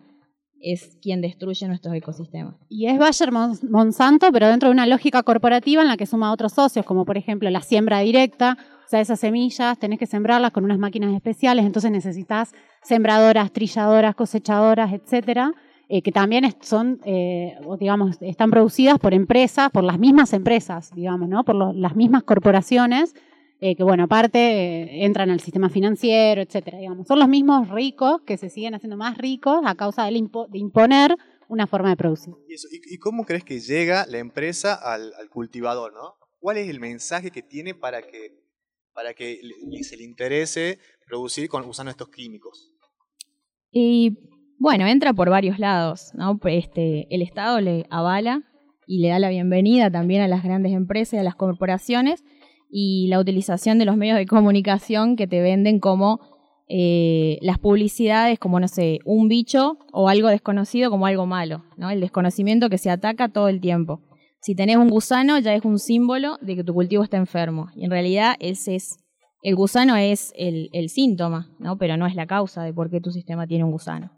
es 0.64 0.98
quien 1.02 1.22
destruye 1.22 1.68
nuestros 1.68 1.96
ecosistemas. 1.96 2.56
Y 2.70 2.86
es 2.88 3.00
Bayer 3.00 3.32
Mon- 3.32 3.58
Monsanto, 3.70 4.32
pero 4.32 4.48
dentro 4.48 4.70
de 4.70 4.74
una 4.74 4.86
lógica 4.86 5.24
corporativa 5.24 5.82
en 5.82 5.88
la 5.88 5.98
que 5.98 6.06
suma 6.06 6.32
otros 6.32 6.54
socios, 6.54 6.86
como 6.86 7.04
por 7.06 7.18
ejemplo 7.18 7.50
la 7.50 7.62
siembra 7.62 8.00
directa, 8.00 8.58
o 8.86 8.90
sea, 8.92 9.00
esas 9.02 9.20
semillas 9.20 9.80
tenés 9.80 9.98
que 10.00 10.06
sembrarlas 10.06 10.52
con 10.52 10.66
unas 10.66 10.78
máquinas 10.78 11.14
especiales, 11.16 11.66
entonces 11.66 11.92
necesitas 11.92 12.54
sembradoras, 12.84 13.52
trilladoras, 13.52 14.16
cosechadoras, 14.16 14.94
etcétera, 14.94 15.52
eh, 15.90 16.02
que 16.02 16.12
también 16.12 16.46
son, 16.62 17.00
eh, 17.06 17.56
digamos, 17.80 18.22
están 18.22 18.52
producidas 18.52 19.00
por 19.00 19.14
empresas, 19.14 19.70
por 19.72 19.84
las 19.84 19.98
mismas 19.98 20.32
empresas, 20.34 20.92
digamos, 20.94 21.28
¿no? 21.28 21.44
Por 21.44 21.76
las 21.76 21.96
mismas 21.96 22.24
corporaciones, 22.24 23.14
eh, 23.62 23.76
que 23.76 23.84
bueno, 23.84 24.04
aparte 24.04 24.40
eh, 24.40 25.06
entran 25.06 25.30
al 25.30 25.40
sistema 25.40 25.70
financiero, 25.70 26.42
etcétera, 26.42 26.80
digamos. 26.80 27.08
Son 27.08 27.20
los 27.20 27.30
mismos 27.30 27.70
ricos 27.70 28.22
que 28.26 28.36
se 28.38 28.50
siguen 28.50 28.74
haciendo 28.76 28.98
más 28.98 29.18
ricos 29.18 29.62
a 29.66 29.76
causa 29.76 30.04
del 30.06 30.16
impo- 30.18 30.50
de 30.50 30.58
imponer 30.60 31.16
una 31.48 31.68
forma 31.68 31.90
de 31.90 31.96
producir. 31.96 32.34
¿Y, 32.50 32.54
eso? 32.56 32.68
¿Y- 32.72 32.96
y 32.96 32.98
cómo 32.98 33.24
crees 33.24 33.44
que 33.44 33.60
llega 33.60 34.06
la 34.08 34.18
empresa 34.18 34.74
al, 34.74 35.14
al 35.20 35.30
cultivador, 35.30 35.94
no? 35.94 36.16
¿Cuál 36.40 36.58
es 36.58 36.70
el 36.70 36.80
mensaje 36.80 37.30
que 37.30 37.44
tiene 37.44 37.76
para 37.76 38.02
que, 38.02 38.32
para 38.94 39.14
que 39.14 39.40
le- 39.44 39.84
se 39.84 39.96
le 39.96 40.04
interese 40.04 40.80
producir 41.06 41.48
con, 41.48 41.64
usando 41.66 41.92
estos 41.92 42.10
químicos? 42.10 42.72
Y 43.72 44.18
bueno, 44.58 44.88
entra 44.88 45.14
por 45.14 45.30
varios 45.30 45.60
lados, 45.60 46.12
¿no? 46.16 46.38
Pues, 46.38 46.66
Este, 46.66 47.08
el 47.14 47.22
Estado 47.22 47.62
le 47.62 47.86
avala 47.90 48.42
y 48.88 49.02
le 49.02 49.10
da 49.10 49.20
la 49.20 49.30
bienvenida 49.30 49.92
también 49.92 50.22
a 50.22 50.28
las 50.28 50.44
grandes 50.44 50.72
empresas 50.74 51.14
y 51.14 51.18
a 51.18 51.24
las 51.24 51.36
corporaciones 51.36 52.24
y 52.72 53.08
la 53.10 53.20
utilización 53.20 53.78
de 53.78 53.86
los 53.86 53.98
medios 53.98 54.18
de 54.18 54.26
comunicación 54.26 55.16
que 55.16 55.28
te 55.28 55.42
venden 55.42 55.80
como 55.80 56.20
eh, 56.70 57.38
las 57.42 57.60
publicidades 57.60 58.40
como, 58.40 58.60
no 58.60 58.70
sé, 58.70 59.00
un 59.04 59.28
bicho 59.28 59.78
o 59.92 60.08
algo 60.08 60.30
desconocido 60.30 60.90
como 60.90 61.06
algo 61.06 61.26
malo, 61.26 61.66
¿no? 61.76 61.90
El 61.90 62.00
desconocimiento 62.00 62.70
que 62.70 62.78
se 62.78 62.90
ataca 62.90 63.28
todo 63.28 63.50
el 63.50 63.60
tiempo. 63.60 64.02
Si 64.42 64.56
tenés 64.56 64.78
un 64.78 64.90
gusano 64.90 65.38
ya 65.38 65.54
es 65.54 65.66
un 65.66 65.80
símbolo 65.80 66.38
de 66.42 66.56
que 66.56 66.64
tu 66.64 66.74
cultivo 66.74 67.04
está 67.04 67.18
enfermo 67.18 67.68
y 67.76 67.84
en 67.84 67.92
realidad 67.92 68.36
ese 68.40 68.76
es 68.76 68.98
el 69.44 69.56
gusano 69.56 69.98
es 69.98 70.32
el, 70.36 70.90
síntoma, 70.90 71.50
¿no? 71.60 71.78
Pero 71.78 71.98
no 71.98 72.06
es 72.06 72.16
la 72.16 72.28
causa 72.28 72.64
de 72.64 72.74
por 72.74 72.90
qué 72.90 73.02
tu 73.02 73.12
sistema 73.12 73.48
tiene 73.48 73.64
un 73.64 73.72
gusano. 73.72 74.12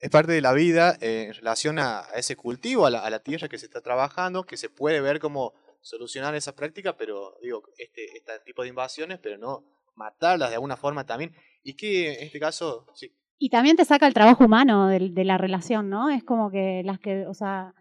Es 0.00 0.10
parte 0.10 0.32
de 0.32 0.42
la 0.42 0.52
vida 0.52 0.96
eh, 1.00 1.24
en 1.28 1.34
relación 1.34 1.78
a, 1.78 2.04
ese 2.14 2.36
cultivo, 2.36 2.86
a 2.86 2.90
la, 2.90 3.18
tierra 3.20 3.48
que 3.48 3.58
se 3.58 3.66
está 3.66 3.80
trabajando, 3.80 4.44
que 4.44 4.56
se 4.56 4.68
puede 4.68 5.00
ver 5.00 5.18
cómo 5.18 5.54
solucionar 5.80 6.34
esa 6.34 6.54
práctica, 6.54 6.96
pero 6.96 7.34
digo, 7.42 7.62
este, 7.78 8.04
este 8.16 8.32
tipo 8.44 8.62
de 8.62 8.68
invasiones, 8.68 9.18
pero 9.22 9.38
no 9.38 9.64
matarlas 9.96 10.48
de 10.50 10.54
alguna 10.56 10.76
forma 10.76 11.04
también. 11.04 11.32
Y 11.62 11.74
que 11.74 12.14
en 12.14 12.26
este 12.26 12.38
caso, 12.40 12.86
sí, 12.94 13.10
Y 13.38 13.50
también 13.50 13.76
te 13.76 13.84
saca 13.84 14.06
el 14.06 14.14
trabajo 14.14 14.44
humano 14.44 14.88
de, 14.88 15.24
la 15.24 15.38
relación, 15.38 15.88
¿no? 15.90 16.10
Es 16.10 16.24
como 16.24 16.50
que 16.50 16.82
las 16.84 16.98
que, 16.98 17.26
o 17.26 17.34
sea, 17.34 17.72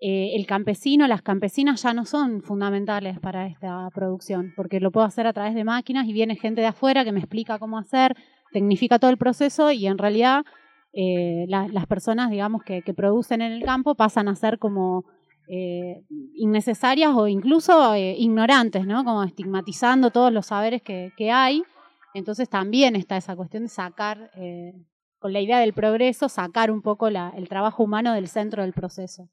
eh, 0.00 0.34
el 0.36 0.46
campesino, 0.46 1.06
las 1.06 1.22
campesinas 1.22 1.82
ya 1.82 1.94
no 1.94 2.04
son 2.04 2.42
fundamentales 2.42 3.18
para 3.20 3.46
esta 3.46 3.88
producción, 3.94 4.52
porque 4.56 4.78
lo 4.80 4.90
puedo 4.90 5.06
hacer 5.06 5.26
a 5.26 5.32
través 5.32 5.54
de 5.54 5.64
máquinas 5.64 6.06
y 6.06 6.12
viene 6.12 6.36
gente 6.36 6.60
de 6.60 6.66
afuera 6.66 7.04
que 7.04 7.12
me 7.12 7.20
explica 7.20 7.58
cómo 7.58 7.78
hacer, 7.78 8.14
tecnifica 8.52 8.98
todo 8.98 9.10
el 9.10 9.16
proceso 9.18 9.70
y 9.70 9.86
en 9.86 9.96
realidad 9.98 10.44
eh, 10.92 11.44
la- 11.48 11.68
las 11.68 11.86
personas, 11.86 12.30
digamos, 12.30 12.62
que 12.62 12.82
producen 12.94 13.42
en 13.42 13.52
el 13.52 13.62
campo 13.64 13.94
pasan 13.94 14.28
a 14.28 14.34
ser 14.34 14.58
como 14.58 15.04
eh, 15.48 16.02
innecesarias 16.34 17.12
o 17.14 17.28
incluso 17.28 17.94
eh, 17.94 18.16
ignorantes, 18.18 18.84
¿no? 18.84 19.04
Como 19.04 19.22
estigmatizando 19.22 20.10
todos 20.10 20.32
los 20.32 20.46
saberes 20.46 20.82
que, 20.82 21.30
hay. 21.30 21.62
Entonces 22.14 22.48
también 22.48 22.96
está 22.96 23.16
esa 23.16 23.36
cuestión 23.36 23.64
de 23.64 23.68
sacar, 23.68 24.30
eh, 24.34 24.74
con 25.18 25.32
la 25.32 25.40
idea 25.40 25.60
del 25.60 25.72
progreso, 25.72 26.28
sacar 26.28 26.70
un 26.70 26.82
poco 26.82 27.08
el 27.08 27.48
trabajo 27.48 27.84
humano 27.84 28.12
del 28.12 28.28
centro 28.28 28.62
del 28.62 28.72
proceso. 28.72 29.28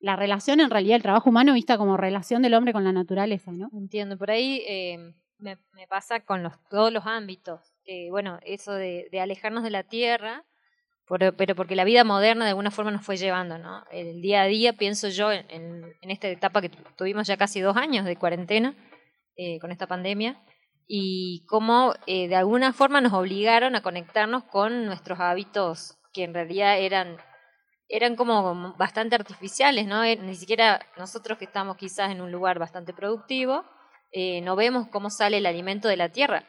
La 0.00 0.16
relación, 0.16 0.60
en 0.60 0.70
realidad, 0.70 0.96
el 0.96 1.02
trabajo 1.02 1.30
humano 1.30 1.52
vista 1.52 1.78
como 1.78 1.96
relación 1.96 2.42
del 2.42 2.54
hombre 2.54 2.72
con 2.72 2.84
la 2.84 2.92
naturaleza, 2.92 3.52
¿no? 3.52 3.68
Entiendo, 3.72 4.16
por 4.16 4.30
ahí 4.30 4.62
me, 5.38 5.58
pasa 5.88 6.20
con 6.20 6.42
los, 6.42 6.52
todos 6.70 6.92
los 6.92 7.06
ámbitos, 7.06 7.74
bueno, 8.10 8.38
eso 8.44 8.72
de, 8.72 9.08
de 9.12 9.20
alejarnos 9.20 9.62
de 9.62 9.70
la 9.70 9.82
tierra, 9.82 10.44
pero 11.08 11.54
porque 11.54 11.76
la 11.76 11.84
vida 11.84 12.04
moderna 12.04 12.44
de 12.44 12.50
alguna 12.50 12.70
forma 12.70 12.90
nos 12.90 13.04
fue 13.04 13.16
llevando, 13.16 13.58
¿no? 13.58 13.84
El 13.90 14.20
día 14.22 14.42
a 14.42 14.46
día, 14.46 14.72
pienso 14.72 15.08
yo, 15.08 15.30
en, 15.30 15.46
en 15.48 16.10
esta 16.10 16.28
etapa 16.28 16.60
que 16.60 16.70
tuvimos 16.96 17.26
ya 17.26 17.36
casi 17.36 17.60
dos 17.60 17.76
años 17.76 18.04
de 18.06 18.16
cuarentena 18.16 18.74
eh, 19.36 19.58
con 19.60 19.72
esta 19.72 19.86
pandemia, 19.86 20.40
y 20.86 21.44
cómo 21.46 21.94
eh, 22.06 22.28
de 22.28 22.36
alguna 22.36 22.72
forma 22.72 23.00
nos 23.00 23.12
obligaron 23.12 23.74
a 23.76 23.82
conectarnos 23.82 24.44
con 24.44 24.84
nuestros 24.84 25.20
hábitos 25.20 25.98
que 26.12 26.24
en 26.24 26.34
realidad 26.34 26.78
eran 26.78 27.16
eran 27.88 28.16
como 28.16 28.74
bastante 28.76 29.14
artificiales, 29.14 29.86
¿no? 29.86 30.02
Eh, 30.02 30.16
ni 30.16 30.34
siquiera 30.34 30.80
nosotros 30.96 31.36
que 31.38 31.44
estamos 31.44 31.76
quizás 31.76 32.10
en 32.10 32.22
un 32.22 32.32
lugar 32.32 32.58
bastante 32.58 32.94
productivo, 32.94 33.64
eh, 34.12 34.40
no 34.40 34.56
vemos 34.56 34.88
cómo 34.88 35.10
sale 35.10 35.38
el 35.38 35.46
alimento 35.46 35.88
de 35.88 35.96
la 35.96 36.08
tierra. 36.10 36.44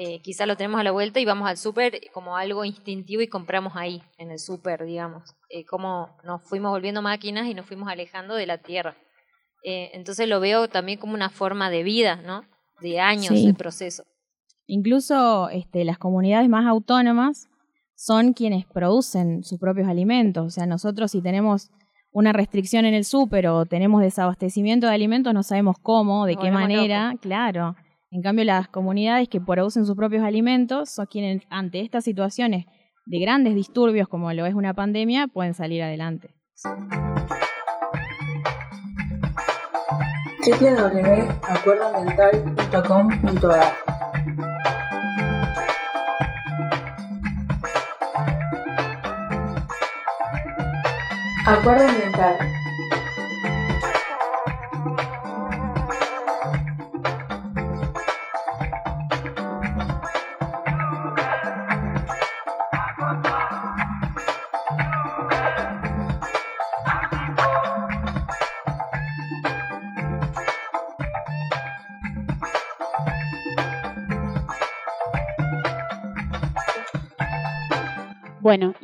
Eh, 0.00 0.20
quizás 0.22 0.46
lo 0.46 0.56
tenemos 0.56 0.78
a 0.80 0.84
la 0.84 0.92
vuelta 0.92 1.18
y 1.18 1.24
vamos 1.24 1.48
al 1.48 1.56
súper 1.56 2.00
como 2.14 2.36
algo 2.36 2.64
instintivo 2.64 3.20
y 3.20 3.26
compramos 3.26 3.72
ahí, 3.74 4.00
en 4.16 4.30
el 4.30 4.38
súper, 4.38 4.84
digamos. 4.84 5.34
Eh, 5.50 5.64
como 5.66 6.16
nos 6.22 6.40
fuimos 6.48 6.70
volviendo 6.70 7.02
máquinas 7.02 7.48
y 7.48 7.54
nos 7.54 7.66
fuimos 7.66 7.88
alejando 7.88 8.36
de 8.36 8.46
la 8.46 8.58
tierra. 8.58 8.96
Eh, 9.64 9.90
entonces 9.94 10.28
lo 10.28 10.38
veo 10.38 10.68
también 10.68 11.00
como 11.00 11.14
una 11.14 11.30
forma 11.30 11.68
de 11.68 11.82
vida, 11.82 12.14
¿no? 12.24 12.44
De 12.80 13.00
años 13.00 13.26
Sí. 13.34 13.46
de 13.48 13.54
proceso. 13.54 14.04
Incluso 14.68 15.48
este, 15.50 15.84
las 15.84 15.98
comunidades 15.98 16.48
más 16.48 16.64
autónomas 16.66 17.48
son 17.96 18.34
quienes 18.34 18.66
producen 18.66 19.42
sus 19.42 19.58
propios 19.58 19.88
alimentos. 19.88 20.46
O 20.46 20.50
sea, 20.50 20.66
nosotros 20.66 21.10
si 21.10 21.20
tenemos 21.22 21.70
una 22.12 22.32
restricción 22.32 22.84
en 22.84 22.94
el 22.94 23.04
súper 23.04 23.48
o 23.48 23.66
tenemos 23.66 24.00
desabastecimiento 24.00 24.86
de 24.86 24.94
alimentos, 24.94 25.34
no 25.34 25.42
sabemos 25.42 25.76
cómo, 25.82 26.24
de 26.24 26.34
Nos 26.36 26.44
qué 26.44 26.50
manera. 26.52 27.14
Claro. 27.20 27.74
En 28.10 28.22
cambio, 28.22 28.44
las 28.44 28.68
comunidades 28.68 29.28
que 29.28 29.38
producen 29.40 29.84
sus 29.84 29.94
propios 29.94 30.24
alimentos 30.24 30.88
son 30.88 31.06
quienes 31.06 31.42
ante 31.50 31.80
estas 31.80 32.04
situaciones 32.04 32.64
de 33.04 33.18
grandes 33.18 33.54
disturbios 33.54 34.08
como 34.08 34.32
lo 34.32 34.46
es 34.46 34.54
una 34.54 34.72
pandemia 34.72 35.28
pueden 35.28 35.52
salir 35.52 35.82
adelante. 35.82 36.34
Acuerdo 51.46 51.86
Ambiental. 51.86 52.57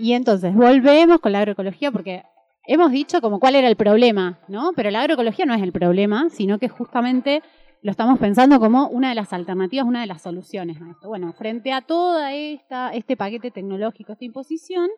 Y 0.05 0.13
entonces 0.13 0.55
volvemos 0.55 1.19
con 1.21 1.33
la 1.33 1.39
agroecología 1.41 1.91
porque 1.91 2.23
hemos 2.67 2.91
dicho 2.91 3.21
como 3.21 3.39
cuál 3.41 3.55
era 3.55 3.69
el 3.69 3.77
problema, 3.77 4.39
¿no? 4.49 4.73
Pero 4.77 4.91
la 4.91 5.01
agroecología 5.01 5.47
no 5.47 5.55
es 5.55 5.63
el 5.63 5.73
problema, 5.73 6.29
sino 6.31 6.59
que 6.59 6.69
justamente 6.69 7.43
lo 7.83 7.91
estamos 7.91 8.19
pensando 8.19 8.59
como 8.59 8.89
una 8.89 9.09
de 9.11 9.15
las 9.15 9.33
alternativas, 9.33 9.87
una 9.87 10.01
de 10.01 10.07
las 10.07 10.23
soluciones 10.23 10.77
a 10.81 10.91
esto. 10.91 11.09
Bueno, 11.09 11.33
frente 11.33 11.73
a 11.73 11.81
toda 11.83 12.33
esta 12.33 12.93
este 13.01 13.17
paquete 13.17 13.51
tecnológico, 13.51 14.13
esta 14.13 14.25
imposición, 14.25 14.89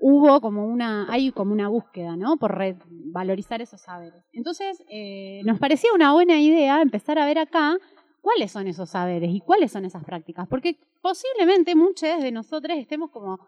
hubo 0.00 0.40
como 0.40 0.66
una 0.66 1.06
hay 1.12 1.30
como 1.32 1.52
una 1.52 1.68
búsqueda, 1.68 2.16
¿no? 2.16 2.36
Por 2.36 2.56
re- 2.56 2.76
valorizar 3.18 3.60
esos 3.62 3.80
saberes. 3.80 4.22
Entonces, 4.32 4.82
eh, 4.88 5.42
nos 5.44 5.58
parecía 5.58 5.90
una 5.94 6.12
buena 6.12 6.36
idea 6.40 6.82
empezar 6.82 7.18
a 7.18 7.26
ver 7.26 7.38
acá 7.38 7.76
cuáles 8.20 8.50
son 8.52 8.66
esos 8.68 8.88
saberes 8.90 9.30
y 9.32 9.40
cuáles 9.40 9.70
son 9.72 9.84
esas 9.84 10.02
prácticas, 10.04 10.46
porque 10.48 10.76
posiblemente 11.02 11.74
muchos 11.74 12.22
de 12.22 12.32
nosotros 12.32 12.76
estemos 12.78 13.10
como 13.10 13.38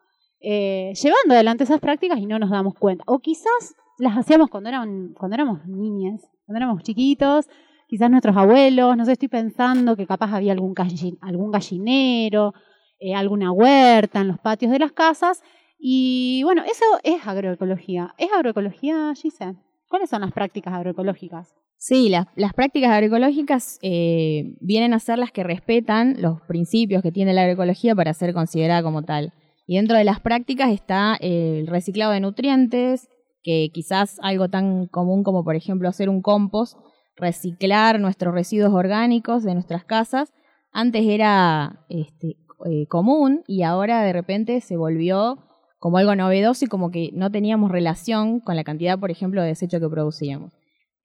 eh, 0.41 0.93
llevando 0.95 1.35
adelante 1.35 1.65
esas 1.65 1.81
prácticas 1.81 2.19
y 2.19 2.27
no 2.27 2.39
nos 2.39 2.51
damos 2.51 2.75
cuenta. 2.75 3.05
O 3.07 3.19
quizás 3.19 3.75
las 3.99 4.17
hacíamos 4.17 4.51
cuando, 4.51 4.69
eran, 4.69 5.15
éramos 5.33 5.67
niñas, 5.67 6.21
cuando 6.45 6.59
éramos 6.59 6.83
chiquitos, 6.83 7.47
quizás 7.89 8.11
nuestros 8.11 8.37
abuelos, 8.37 8.97
no 8.97 9.05
sé, 9.05 9.13
estoy 9.13 9.29
pensando 9.29 9.97
que 9.97 10.07
capaz 10.07 10.33
había 10.33 10.53
algún, 10.53 10.75
algún 11.21 11.51
gallinero, 11.51 12.55
eh, 12.99 13.15
alguna 13.15 13.53
huerta 13.53 14.21
en 14.21 14.29
los 14.29 14.39
patios 14.39 14.73
de 14.73 14.79
las 14.79 14.93
casas. 14.93 15.43
Y 15.79 16.43
bueno, 16.45 16.63
eso 16.65 16.85
es 17.03 17.27
agroecología. 17.27 18.15
¿Es 18.19 18.33
agroecología, 18.33 19.13
Gise? 19.15 19.57
¿Cuáles 19.89 20.11
son 20.11 20.23
las 20.23 20.33
prácticas 20.33 20.75
agroecológicas? 20.75 21.55
Sí, 21.79 22.09
las, 22.09 22.27
las 22.37 22.55
prácticas 22.55 22.91
agroecológicas 22.91 23.79
eh, 23.83 24.57
vienen 24.61 24.95
a 24.95 24.99
ser 24.99 25.19
las 25.19 25.31
que 25.31 25.45
respetan 25.45 26.17
los 26.19 26.41
principios 26.43 27.03
que 27.03 27.13
tiene 27.13 27.35
la 27.35 27.43
agroecología 27.43 27.95
para 27.95 28.15
ser 28.15 28.33
considerada 28.33 28.83
como 28.83 29.03
tal. 29.03 29.33
Y 29.67 29.77
dentro 29.77 29.97
de 29.97 30.05
las 30.05 30.21
prácticas 30.21 30.71
está 30.71 31.17
el 31.21 31.67
reciclado 31.67 32.13
de 32.13 32.21
nutrientes, 32.21 33.09
que 33.43 33.71
quizás 33.73 34.19
algo 34.23 34.49
tan 34.49 34.87
común 34.87 35.23
como 35.23 35.45
por 35.45 35.57
ejemplo 35.57 35.89
hacer 35.89 36.09
un 36.09 36.23
compost, 36.23 36.77
reciclar 37.17 38.01
nuestros 38.01 38.35
residuos 38.35 38.73
orgánicos 38.73 39.43
de 39.43 39.55
nuestras 39.55 39.85
casas, 39.85 40.33
antes 40.73 41.07
era 41.07 41.85
este, 41.89 42.37
eh, 42.65 42.87
común 42.89 43.43
y 43.47 43.63
ahora 43.63 44.03
de 44.03 44.13
repente 44.13 44.61
se 44.61 44.77
volvió 44.77 45.39
como 45.79 45.99
algo 45.99 46.15
novedoso 46.15 46.65
y 46.65 46.69
como 46.69 46.91
que 46.91 47.11
no 47.13 47.31
teníamos 47.31 47.71
relación 47.71 48.41
con 48.41 48.57
la 48.57 48.65
cantidad, 48.65 48.99
por 48.99 49.11
ejemplo, 49.11 49.43
de 49.43 49.49
desecho 49.49 49.81
que 49.81 49.89
producíamos. 49.89 50.53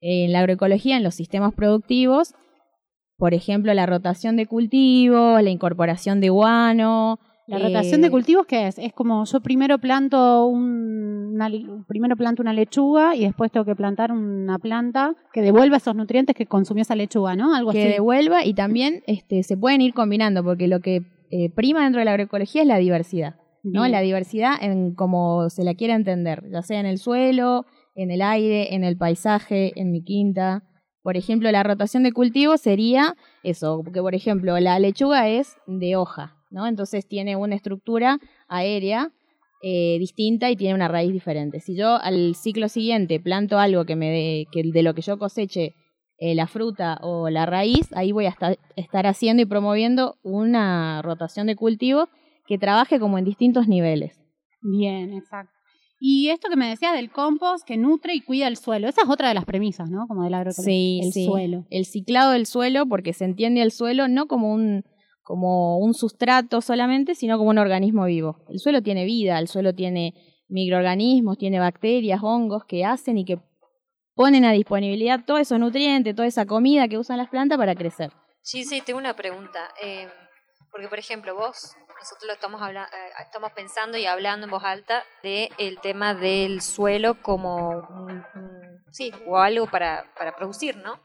En 0.00 0.32
la 0.32 0.40
agroecología, 0.40 0.96
en 0.96 1.04
los 1.04 1.14
sistemas 1.14 1.54
productivos, 1.54 2.34
por 3.16 3.34
ejemplo, 3.34 3.72
la 3.74 3.86
rotación 3.86 4.36
de 4.36 4.46
cultivos, 4.46 5.40
la 5.42 5.50
incorporación 5.50 6.20
de 6.20 6.30
guano. 6.30 7.20
La 7.52 7.58
eh, 7.58 7.68
rotación 7.68 8.00
de 8.00 8.10
cultivos, 8.10 8.46
¿qué 8.46 8.66
es? 8.66 8.78
Es 8.78 8.92
como 8.92 9.24
yo 9.24 9.40
primero 9.40 9.78
planto 9.78 10.46
un- 10.46 11.32
una, 11.34 11.48
primero 11.88 12.16
planto 12.16 12.42
una 12.42 12.52
lechuga 12.52 13.14
y 13.16 13.20
después 13.24 13.50
tengo 13.50 13.64
que 13.64 13.74
plantar 13.76 14.12
una 14.12 14.58
planta 14.58 15.14
que 15.32 15.40
devuelva 15.42 15.76
esos 15.78 15.94
nutrientes 15.94 16.36
que 16.36 16.46
consumió 16.46 16.82
esa 16.82 16.94
lechuga, 16.96 17.34
¿no? 17.36 17.54
Algo 17.54 17.72
que 17.72 17.82
así. 17.84 17.92
devuelva 17.92 18.44
y 18.44 18.54
también 18.54 19.02
este, 19.06 19.42
se 19.42 19.56
pueden 19.56 19.80
ir 19.80 19.94
combinando 19.94 20.42
porque 20.44 20.68
lo 20.68 20.80
que 20.80 21.02
eh, 21.30 21.50
prima 21.50 21.84
dentro 21.84 22.00
de 22.00 22.04
la 22.04 22.10
agroecología 22.12 22.62
es 22.62 22.68
la 22.68 22.76
diversidad, 22.78 23.36
¿no? 23.62 23.82
Bien. 23.82 23.92
La 23.92 24.00
diversidad 24.00 24.54
en 24.60 24.94
como 24.94 25.48
se 25.48 25.64
la 25.64 25.74
quiera 25.74 25.94
entender, 25.94 26.44
ya 26.50 26.62
sea 26.62 26.80
en 26.80 26.86
el 26.86 26.98
suelo, 26.98 27.64
en 27.94 28.10
el 28.10 28.20
aire, 28.22 28.74
en 28.74 28.84
el 28.84 28.96
paisaje, 28.98 29.72
en 29.80 29.90
mi 29.90 30.02
quinta. 30.04 30.64
Por 31.02 31.16
ejemplo, 31.16 31.50
la 31.50 31.62
rotación 31.62 32.02
de 32.04 32.12
cultivo 32.12 32.56
sería 32.58 33.14
eso, 33.42 33.80
porque 33.82 34.00
por 34.00 34.14
ejemplo 34.14 34.58
la 34.60 34.78
lechuga 34.78 35.28
es 35.28 35.56
de 35.66 35.96
hoja, 35.96 36.36
¿no? 36.52 36.66
Entonces 36.66 37.06
tiene 37.06 37.36
una 37.36 37.54
estructura 37.56 38.18
aérea 38.48 39.10
eh, 39.62 39.96
distinta 39.98 40.50
y 40.50 40.56
tiene 40.56 40.74
una 40.74 40.88
raíz 40.88 41.12
diferente. 41.12 41.60
Si 41.60 41.76
yo 41.76 41.96
al 41.96 42.34
ciclo 42.34 42.68
siguiente 42.68 43.20
planto 43.20 43.58
algo 43.58 43.84
que 43.84 43.96
me 43.96 44.10
dé, 44.10 44.46
que 44.52 44.62
de 44.64 44.82
lo 44.82 44.94
que 44.94 45.02
yo 45.02 45.18
coseche 45.18 45.74
eh, 46.18 46.34
la 46.34 46.46
fruta 46.46 46.98
o 47.02 47.30
la 47.30 47.46
raíz, 47.46 47.88
ahí 47.94 48.12
voy 48.12 48.26
a 48.26 48.30
esta- 48.30 48.56
estar 48.76 49.06
haciendo 49.06 49.42
y 49.42 49.46
promoviendo 49.46 50.16
una 50.22 51.00
rotación 51.02 51.46
de 51.46 51.56
cultivos 51.56 52.08
que 52.46 52.58
trabaje 52.58 52.98
como 53.00 53.18
en 53.18 53.24
distintos 53.24 53.68
niveles. 53.68 54.20
Bien, 54.62 55.12
exacto. 55.14 55.52
Y 56.04 56.30
esto 56.30 56.48
que 56.48 56.56
me 56.56 56.68
decías 56.68 56.94
del 56.94 57.10
compost 57.12 57.64
que 57.64 57.76
nutre 57.76 58.14
y 58.14 58.20
cuida 58.20 58.48
el 58.48 58.56
suelo, 58.56 58.88
esa 58.88 59.02
es 59.02 59.08
otra 59.08 59.28
de 59.28 59.34
las 59.34 59.44
premisas, 59.44 59.88
¿no? 59.88 60.06
Como 60.08 60.24
del 60.24 60.34
agroecología. 60.34 60.64
Sí, 60.72 61.00
el 61.04 61.12
sí. 61.12 61.26
suelo. 61.26 61.64
El 61.70 61.84
ciclado 61.84 62.32
del 62.32 62.46
suelo, 62.46 62.86
porque 62.86 63.12
se 63.12 63.24
entiende 63.24 63.62
el 63.62 63.70
suelo 63.70 64.08
no 64.08 64.26
como 64.26 64.52
un, 64.52 64.84
como 65.22 65.78
un 65.78 65.94
sustrato 65.94 66.60
solamente, 66.60 67.14
sino 67.14 67.38
como 67.38 67.50
un 67.50 67.58
organismo 67.58 68.04
vivo. 68.06 68.44
El 68.48 68.58
suelo 68.58 68.82
tiene 68.82 69.04
vida, 69.04 69.38
el 69.38 69.48
suelo 69.48 69.74
tiene 69.74 70.14
microorganismos, 70.48 71.38
tiene 71.38 71.58
bacterias, 71.60 72.20
hongos 72.22 72.64
que 72.64 72.84
hacen 72.84 73.18
y 73.18 73.24
que 73.24 73.38
ponen 74.14 74.44
a 74.44 74.52
disponibilidad 74.52 75.24
todos 75.24 75.40
esos 75.40 75.58
nutrientes, 75.58 76.14
toda 76.14 76.28
esa 76.28 76.44
comida 76.46 76.88
que 76.88 76.98
usan 76.98 77.16
las 77.18 77.28
plantas 77.28 77.56
para 77.58 77.74
crecer. 77.74 78.12
Sí, 78.42 78.64
sí, 78.64 78.80
tengo 78.82 78.98
una 78.98 79.14
pregunta. 79.14 79.68
eh, 79.82 80.08
porque, 80.70 80.88
por 80.88 80.98
ejemplo, 80.98 81.34
vos, 81.34 81.74
nosotros 82.00 82.26
lo 82.26 82.32
estamos, 82.32 82.60
habla- 82.62 82.88
eh, 82.92 83.22
estamos 83.24 83.52
pensando 83.52 83.98
y 83.98 84.06
hablando 84.06 84.46
en 84.46 84.50
voz 84.50 84.64
alta 84.64 85.02
de 85.22 85.50
el 85.58 85.78
tema 85.80 86.14
del 86.14 86.62
suelo 86.62 87.20
como 87.22 87.82
sí, 88.90 89.12
o 89.26 89.36
algo 89.38 89.66
para, 89.66 90.04
para 90.18 90.34
producir, 90.34 90.76
¿no? 90.76 90.98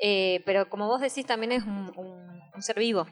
Eh, 0.00 0.42
pero 0.46 0.68
como 0.68 0.86
vos 0.88 1.00
decís, 1.00 1.26
también 1.26 1.52
es 1.52 1.62
un 1.64 2.32
ser 2.62 2.78
vivo. 2.78 3.06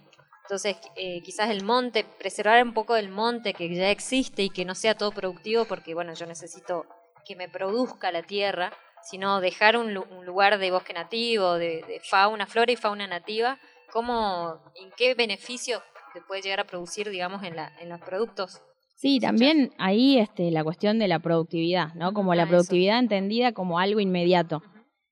Entonces, 0.44 0.76
eh, 0.96 1.22
quizás 1.22 1.48
el 1.50 1.64
monte, 1.64 2.04
preservar 2.18 2.62
un 2.62 2.74
poco 2.74 2.94
del 2.94 3.08
monte 3.08 3.54
que 3.54 3.74
ya 3.74 3.90
existe 3.90 4.42
y 4.42 4.50
que 4.50 4.66
no 4.66 4.74
sea 4.74 4.94
todo 4.94 5.10
productivo, 5.10 5.64
porque 5.64 5.94
bueno, 5.94 6.12
yo 6.12 6.26
necesito 6.26 6.84
que 7.24 7.34
me 7.34 7.48
produzca 7.48 8.12
la 8.12 8.22
tierra, 8.22 8.70
sino 9.02 9.40
dejar 9.40 9.78
un, 9.78 9.94
lugar 9.94 10.58
de 10.58 10.70
bosque 10.70 10.92
nativo, 10.92 11.54
de, 11.54 12.00
fauna, 12.04 12.46
flora 12.46 12.72
y 12.72 12.76
fauna 12.76 13.06
nativa, 13.06 13.58
¿cómo, 13.90 14.60
¿en 14.74 14.90
qué 14.96 15.14
beneficio 15.14 15.82
se 16.12 16.20
puede 16.20 16.42
llegar 16.42 16.60
a 16.60 16.66
producir, 16.66 17.08
digamos, 17.08 17.42
en, 17.42 17.56
la, 17.56 17.72
en 17.80 17.88
los 17.88 18.00
productos? 18.00 18.60
Sí, 18.96 19.20
también 19.20 19.72
ahí 19.78 20.18
este, 20.18 20.50
la 20.50 20.62
cuestión 20.62 20.98
de 20.98 21.08
la 21.08 21.20
productividad, 21.20 21.94
¿no? 21.94 22.12
Como 22.12 22.34
la 22.34 22.44
ah, 22.44 22.48
productividad 22.48 22.98
entendida 22.98 23.52
como 23.52 23.78
algo 23.78 23.98
inmediato. 23.98 24.62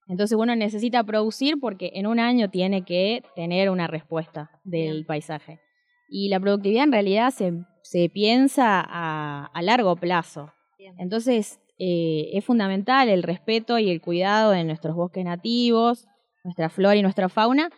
Entonces 0.08 0.36
uno 0.36 0.54
necesita 0.56 1.04
producir 1.04 1.58
porque 1.60 1.92
en 1.94 2.06
un 2.06 2.18
año 2.18 2.50
tiene 2.50 2.84
que 2.84 3.22
tener 3.34 3.70
una 3.70 3.86
respuesta 3.86 4.50
del 4.64 5.06
paisaje. 5.06 5.60
Y 6.08 6.28
la 6.28 6.40
productividad 6.40 6.84
en 6.84 6.92
realidad 6.92 7.30
se, 7.30 7.52
se 7.82 8.08
piensa 8.10 8.80
a, 8.86 9.46
a, 9.46 9.62
largo 9.62 9.96
plazo. 9.96 10.52
Entonces 10.98 11.60
eh, 11.78 12.30
es 12.34 12.44
fundamental 12.44 13.08
el 13.08 13.22
respeto 13.22 13.78
y 13.78 13.90
el 13.90 14.00
cuidado 14.00 14.50
de 14.50 14.64
nuestros 14.64 14.94
bosques 14.94 15.24
nativos, 15.24 16.06
nuestra 16.44 16.68
flora 16.68 16.96
y 16.96 17.02
nuestra 17.02 17.28
fauna. 17.28 17.70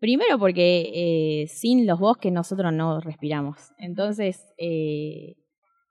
Primero 0.00 0.38
porque 0.38 0.90
eh, 0.94 1.46
sin 1.48 1.86
los 1.86 1.98
bosques 1.98 2.32
nosotros 2.32 2.72
no 2.72 3.00
respiramos. 3.00 3.72
Entonces 3.78 4.44
eh, 4.58 5.36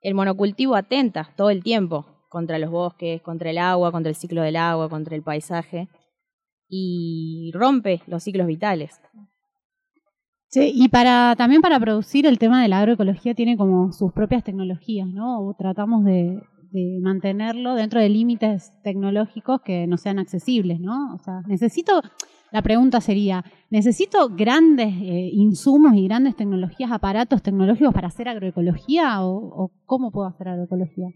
el 0.00 0.14
monocultivo 0.14 0.74
atenta 0.74 1.32
todo 1.36 1.50
el 1.50 1.62
tiempo 1.62 2.13
contra 2.34 2.58
los 2.58 2.70
bosques, 2.70 3.22
contra 3.22 3.48
el 3.48 3.56
agua, 3.56 3.90
contra 3.90 4.10
el 4.10 4.16
ciclo 4.16 4.42
del 4.42 4.56
agua, 4.56 4.90
contra 4.90 5.16
el 5.16 5.22
paisaje 5.22 5.88
y 6.68 7.50
rompe 7.54 8.02
los 8.06 8.22
ciclos 8.22 8.46
vitales. 8.46 9.00
Sí, 10.48 10.72
y 10.74 10.88
para 10.88 11.34
también 11.36 11.62
para 11.62 11.80
producir 11.80 12.26
el 12.26 12.38
tema 12.38 12.62
de 12.62 12.68
la 12.68 12.78
agroecología 12.78 13.34
tiene 13.34 13.56
como 13.56 13.92
sus 13.92 14.12
propias 14.12 14.44
tecnologías, 14.44 15.08
¿no? 15.08 15.54
Tratamos 15.58 16.04
de, 16.04 16.42
mantenerlo 17.00 17.76
dentro 17.76 18.00
de 18.00 18.08
límites 18.08 18.72
tecnológicos 18.82 19.60
que 19.64 19.86
no 19.86 19.96
sean 19.96 20.18
accesibles, 20.18 20.80
¿no? 20.80 21.14
O 21.14 21.18
sea, 21.18 21.40
necesito, 21.46 22.02
la 22.50 22.62
pregunta 22.62 23.00
sería, 23.00 23.44
¿necesito 23.70 24.28
grandes 24.30 24.92
eh, 25.02 25.30
insumos 25.32 25.94
y 25.94 26.04
grandes 26.04 26.34
tecnologías, 26.34 26.90
aparatos 26.90 27.42
tecnológicos 27.42 27.94
para 27.94 28.08
hacer 28.08 28.28
agroecología 28.28 29.24
o 29.24 29.70
cómo 29.86 30.10
puedo 30.10 30.26
hacer 30.26 30.48
agroecología? 30.48 31.10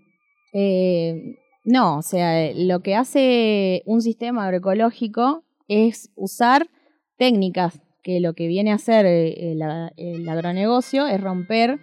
Eh, 0.52 1.36
no, 1.64 1.98
o 1.98 2.02
sea, 2.02 2.52
lo 2.54 2.80
que 2.80 2.94
hace 2.94 3.82
un 3.84 4.00
sistema 4.00 4.44
agroecológico 4.44 5.44
es 5.68 6.10
usar 6.16 6.68
técnicas 7.18 7.80
que 8.02 8.20
lo 8.20 8.32
que 8.32 8.46
viene 8.46 8.72
a 8.72 8.76
hacer 8.76 9.04
eh, 9.04 9.52
el, 9.52 10.28
agronegocio 10.28 11.06
es 11.06 11.20
romper 11.20 11.78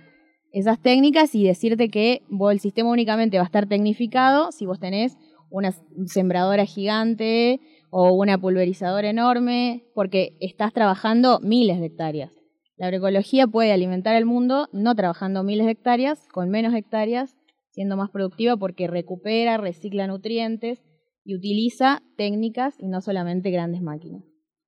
esas 0.51 0.79
técnicas 0.79 1.35
y 1.35 1.43
decirte 1.43 1.89
que 1.89 2.23
vos, 2.29 2.51
el 2.51 2.59
sistema 2.59 2.89
únicamente 2.89 3.37
va 3.37 3.43
a 3.43 3.45
estar 3.45 3.67
tecnificado 3.67 4.51
si 4.51 4.65
vos 4.65 4.79
tenés 4.79 5.17
una 5.51 5.71
sembradora 6.07 6.65
gigante 6.65 7.59
o 7.91 8.11
una 8.13 8.39
pulverizadora 8.39 9.09
enorme, 9.09 9.83
porque 9.93 10.35
estás 10.39 10.73
trabajando 10.73 11.39
miles 11.41 11.79
de 11.79 11.85
hectáreas. 11.85 12.31
La 12.77 12.87
agroecología 12.87 13.45
puede 13.45 13.71
alimentar 13.71 14.15
el 14.15 14.25
mundo 14.25 14.67
no 14.73 14.95
trabajando 14.95 15.43
miles 15.43 15.65
de 15.65 15.73
hectáreas, 15.73 16.27
con 16.29 16.49
menos 16.49 16.73
hectáreas 16.73 17.34
siendo 17.75 17.97
más 17.97 18.09
productiva 18.09 18.55
porque 18.55 18.87
recupera, 18.87 19.57
recicla 19.57 20.07
nutrientes 20.07 20.81
y 21.25 21.35
utiliza 21.35 22.01
técnicas 22.15 22.73
y 22.79 22.87
no 22.87 23.01
solamente 23.01 23.51
grandes 23.51 23.81
máquinas. 23.81 24.23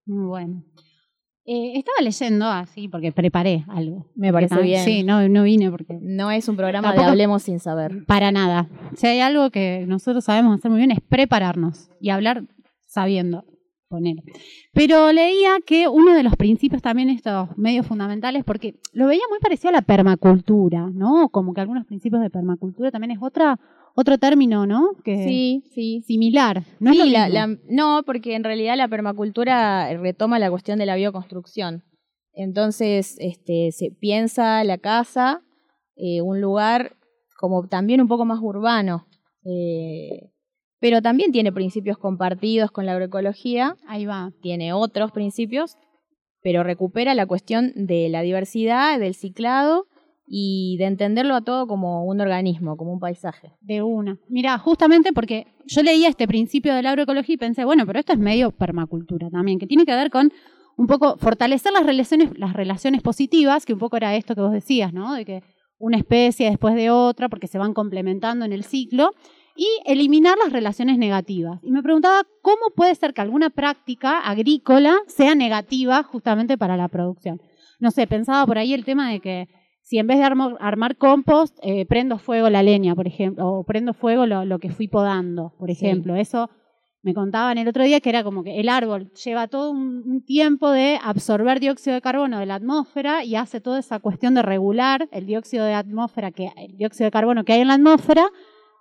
Muy 0.06 0.28
bueno. 0.28 0.64
Eh, 1.46 1.78
estaba 1.78 2.02
leyendo 2.04 2.46
así 2.46 2.90
porque 2.90 3.14
preparé 3.14 3.64
algo. 3.70 4.12
Me 4.16 4.34
parece 4.34 4.62
bien. 4.62 4.84
Sí, 4.84 5.04
no, 5.04 5.30
no 5.30 5.44
vine 5.44 5.72
porque. 5.72 5.98
No 6.02 6.30
es 6.30 6.50
un 6.50 6.58
programa 6.58 6.92
de 6.94 7.02
Hablemos 7.02 7.44
sin 7.44 7.62
saber. 7.62 8.06
Para 8.06 8.34
nada. 8.34 8.68
Si 8.96 9.08
hay 9.08 9.22
algo 9.22 9.50
que 9.50 9.86
nosotros 9.88 10.26
sabemos 10.26 10.60
hacer 10.60 10.70
muy 10.70 10.80
bien 10.80 10.92
es 10.92 11.00
prepararnos 11.00 11.90
y 12.02 12.10
hablar 12.10 12.44
sabiendo 12.86 13.46
poner. 13.88 14.18
Pero 14.74 15.12
leía 15.12 15.58
que 15.66 15.88
uno 15.88 16.14
de 16.14 16.24
los 16.24 16.36
principios 16.36 16.82
también 16.82 17.10
estos 17.10 17.50
medios 17.58 17.86
fundamentales, 17.86 18.44
porque 18.44 18.80
lo 18.94 19.08
veía 19.08 19.24
muy 19.30 19.40
parecido 19.40 19.70
a 19.70 19.74
la 19.74 19.82
permacultura, 19.82 20.90
¿no? 20.94 21.30
Como 21.30 21.54
que 21.54 21.62
algunos 21.62 21.86
principios 21.86 22.22
de 22.22 22.30
permacultura 22.30 22.92
también 22.92 23.12
es 23.12 23.20
otra 23.22 23.60
otro 24.00 24.20
término, 24.20 24.68
¿no? 24.68 24.92
Que 25.04 25.24
sí, 25.24 25.64
sí. 25.74 26.04
Similar. 26.06 26.64
No, 26.80 26.94
no, 27.68 28.04
porque 28.06 28.36
en 28.36 28.44
realidad 28.44 28.78
la 28.78 28.88
permacultura 28.88 29.92
retoma 29.98 30.38
la 30.38 30.52
cuestión 30.52 30.78
de 30.78 30.86
la 30.86 30.96
bioconstrucción. 30.96 31.84
Entonces, 32.32 33.16
este, 33.20 33.72
se 33.72 33.90
piensa 33.90 34.64
la 34.64 34.78
casa, 34.78 35.42
eh, 35.96 36.22
un 36.22 36.42
lugar 36.42 36.96
como 37.40 37.68
también 37.68 38.00
un 38.00 38.08
poco 38.08 38.24
más 38.24 38.40
urbano. 38.40 39.08
Eh, 39.44 40.30
pero 40.80 41.02
también 41.02 41.32
tiene 41.32 41.52
principios 41.52 41.98
compartidos 41.98 42.72
con 42.72 42.86
la 42.86 42.94
agroecología. 42.94 43.76
Ahí 43.88 44.06
va. 44.06 44.32
Tiene 44.42 44.74
otros 44.74 45.12
principios, 45.12 45.78
pero 46.42 46.64
recupera 46.64 47.16
la 47.16 47.26
cuestión 47.26 47.72
de 47.76 48.10
la 48.10 48.22
diversidad, 48.22 49.00
del 49.00 49.16
ciclado 49.16 49.88
y 50.28 50.76
de 50.78 50.86
entenderlo 50.86 51.36
a 51.36 51.42
todo 51.42 51.68
como 51.68 52.06
un 52.06 52.20
organismo, 52.20 52.76
como 52.76 52.92
un 52.92 53.00
paisaje. 53.00 53.54
De 53.62 53.82
una. 53.82 54.20
Mira, 54.28 54.58
justamente 54.58 55.14
porque 55.14 55.48
yo 55.66 55.82
leía 55.82 56.10
este 56.10 56.28
principio 56.28 56.76
de 56.76 56.84
la 56.84 56.90
agroecología 56.90 57.36
y 57.36 57.38
pensé, 57.38 57.64
bueno, 57.66 57.86
pero 57.86 58.00
esto 58.00 58.14
es 58.14 58.20
medio 58.20 58.52
permacultura 58.52 59.30
también, 59.30 59.58
que 59.58 59.68
tiene 59.68 59.86
que 59.86 59.96
ver 59.96 60.12
con 60.12 60.32
un 60.76 60.86
poco 60.86 61.18
fortalecer 61.18 61.72
las 61.72 61.86
relaciones, 61.86 62.38
las 62.38 62.54
relaciones 62.54 63.02
positivas, 63.02 63.66
que 63.66 63.74
un 63.74 63.80
poco 63.80 63.98
era 63.98 64.16
esto 64.16 64.36
que 64.36 64.42
vos 64.42 64.52
decías, 64.52 64.94
¿no? 64.94 65.14
De 65.14 65.26
que 65.26 65.42
una 65.80 65.98
especie 65.98 66.50
después 66.50 66.76
de 66.76 66.92
otra, 66.92 67.30
porque 67.30 67.48
se 67.48 67.58
van 67.58 67.74
complementando 67.74 68.46
en 68.46 68.54
el 68.54 68.64
ciclo, 68.64 69.12
y 69.58 69.68
eliminar 69.86 70.38
las 70.38 70.54
relaciones 70.54 70.98
negativas. 71.00 71.60
Y 71.64 71.72
me 71.72 71.82
preguntaba 71.82 72.24
cómo 72.42 72.70
puede 72.76 72.94
ser 72.96 73.14
que 73.14 73.22
alguna 73.22 73.50
práctica 73.50 74.20
agrícola 74.20 74.98
sea 75.08 75.34
negativa 75.34 76.04
justamente 76.04 76.58
para 76.58 76.78
la 76.78 76.88
producción. 76.88 77.42
No 77.80 77.92
sé, 77.92 78.06
pensaba 78.08 78.46
por 78.46 78.60
ahí 78.60 78.74
el 78.74 78.86
tema 78.86 79.10
de 79.12 79.20
que 79.20 79.48
si 79.82 79.98
en 79.98 80.06
vez 80.06 80.20
de 80.20 80.26
armar, 80.26 80.98
compost, 80.98 81.58
eh, 81.64 81.86
prendo 81.86 82.20
fuego 82.20 82.50
la 82.50 82.62
leña, 82.62 82.94
por 82.94 83.08
ejemplo, 83.08 83.48
o 83.48 83.64
prendo 83.64 83.94
fuego 83.94 84.26
lo, 84.26 84.60
que 84.60 84.70
fui 84.70 84.88
podando, 84.88 85.54
por 85.58 85.72
ejemplo. 85.72 86.16
Eso 86.16 86.50
me 87.02 87.14
contaban 87.14 87.58
el 87.58 87.68
otro 87.68 87.84
día 87.84 88.02
que 88.02 88.10
era 88.10 88.24
como 88.24 88.44
que 88.44 88.60
el 88.60 88.68
árbol 88.68 89.12
lleva 89.14 89.48
todo 89.48 89.72
un, 89.72 90.04
un, 90.06 90.26
tiempo 90.26 90.72
de 90.72 91.00
absorber 91.02 91.62
dióxido 91.62 91.94
de 91.94 92.02
carbono 92.02 92.40
de 92.40 92.46
la 92.46 92.56
atmósfera 92.56 93.24
y 93.24 93.36
hace 93.36 93.62
toda 93.62 93.80
esa 93.80 94.00
cuestión 94.00 94.34
de 94.34 94.42
regular 94.42 95.08
el 95.12 95.26
dióxido 95.26 95.64
de 95.66 95.74
atmósfera 95.74 96.32
que 96.32 96.52
el 96.58 96.76
dióxido 96.76 97.06
de 97.06 97.12
carbono 97.12 97.46
que 97.46 97.54
hay 97.54 97.62
en 97.62 97.70
la 97.70 97.76
atmósfera 97.76 98.30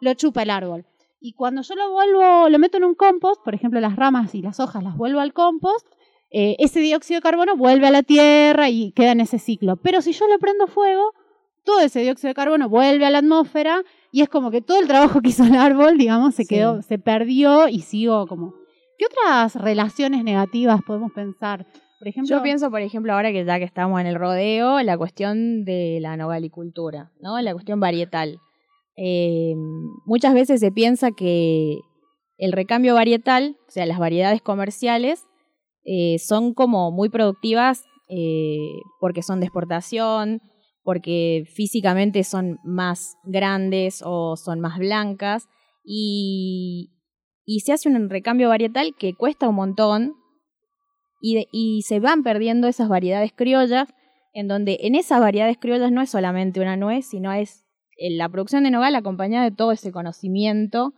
lo 0.01 0.15
chupa 0.15 0.43
el 0.43 0.51
árbol. 0.51 0.87
Y 1.21 1.33
cuando 1.33 1.63
yo 1.63 1.75
lo 1.75 1.91
vuelvo, 1.93 2.49
lo 2.49 2.59
meto 2.59 2.77
en 2.77 2.85
un 2.85 2.95
compost, 2.95 3.43
por 3.43 3.55
ejemplo, 3.55 3.81
las 3.81 3.97
ramas 3.97 4.35
y 4.35 4.43
las 4.43 4.61
hojas 4.61 4.83
las 4.83 4.97
vuelvo 4.97 5.21
al 5.21 5.33
compost, 5.33 5.87
eh, 6.31 6.57
ese 6.59 6.81
dióxido 6.81 7.19
de 7.19 7.23
carbono 7.23 7.57
vuelve 7.57 7.87
a 7.87 7.91
la 7.91 8.03
tierra 8.03 8.69
y 8.69 8.93
queda 8.93 9.13
en 9.13 9.21
ese 9.21 9.39
ciclo. 9.39 9.77
Pero 9.77 10.03
si 10.03 10.13
yo 10.13 10.29
le 10.29 10.39
prendo 10.39 10.67
fuego, 10.67 11.15
todo 11.65 11.81
ese 11.81 12.01
dióxido 12.01 12.29
de 12.29 12.35
carbono 12.35 12.69
vuelve 12.69 13.07
a 13.07 13.11
la 13.11 13.19
atmósfera 13.19 13.83
y 14.13 14.23
es 14.23 14.29
como 14.29 14.51
que 14.51 14.63
todo 14.63 14.79
el 14.79 14.87
trabajo 14.87 15.21
que 15.21 15.31
hizo 15.31 15.45
el 15.45 15.57
árbol, 15.57 15.99
digamos, 15.99 16.35
se 16.35 16.47
quedó, 16.47 16.83
se 16.83 16.99
perdió 16.99 17.69
y 17.69 17.81
sigo 17.81 18.27
como. 18.27 18.55
¿Qué 18.99 19.05
otras 19.07 19.57
relaciones 19.57 20.25
negativas 20.25 20.81
podemos 20.87 21.13
pensar? 21.13 21.67
Por 21.99 22.09
ejemplo, 22.09 22.37
Yo 22.37 22.43
pienso, 22.43 22.71
por 22.71 22.81
ejemplo, 22.81 23.13
ahora 23.13 23.33
que 23.33 23.45
ya 23.45 23.59
que 23.59 23.65
estamos 23.65 24.01
en 24.01 24.07
el 24.07 24.15
rodeo, 24.15 24.81
la 24.83 24.97
cuestión 24.97 25.65
de 25.65 25.99
la 26.01 26.17
novalicultura, 26.17 27.11
¿no? 27.21 27.41
La 27.41 27.53
cuestión 27.53 27.81
varietal. 27.81 28.39
Eh, 28.97 29.55
muchas 30.05 30.35
veces 30.35 30.61
se 30.61 30.73
piensa 30.73 31.13
que 31.13 31.79
el 32.39 32.53
recambio 32.53 32.95
varietal, 32.95 33.57
o 33.69 33.71
sea, 33.71 33.87
las 33.87 33.99
variedades 33.99 34.43
comerciales, 34.43 35.25
eh, 35.85 36.19
son 36.19 36.55
como 36.55 36.91
muy 36.91 37.09
productivas 37.09 37.85
eh, 38.09 38.81
porque 39.01 39.23
son 39.23 39.41
de 39.41 39.47
exportación, 39.47 40.41
porque 40.83 41.45
físicamente 41.53 42.25
son 42.25 42.59
más 42.65 43.17
grandes 43.25 44.03
o 44.05 44.37
son 44.37 44.61
más 44.61 44.79
blancas, 44.79 45.49
y, 45.85 46.93
se 47.65 47.73
hace 47.73 47.89
un 47.89 48.11
recambio 48.11 48.49
varietal 48.49 48.95
que 48.99 49.15
cuesta 49.15 49.49
un 49.49 49.55
montón 49.55 50.15
y, 51.21 51.47
y 51.53 51.83
se 51.83 52.01
van 52.01 52.25
perdiendo 52.25 52.67
esas 52.67 52.89
variedades 52.89 53.33
criollas, 53.33 53.89
en 54.33 54.49
donde 54.49 54.79
en 54.83 54.97
esas 54.97 55.21
variedades 55.21 55.57
criollas 55.59 55.93
no 55.93 56.03
es 56.03 56.11
solamente 56.11 56.61
una 56.61 56.77
nuez, 56.77 57.07
sino 57.07 57.33
es 57.33 57.65
la 57.99 58.29
producción 58.29 58.65
de 58.65 58.71
nogal 58.71 58.95
acompañada 58.95 59.45
de 59.45 59.57
todo 59.57 59.73
ese 59.73 59.93
conocimiento 59.93 60.95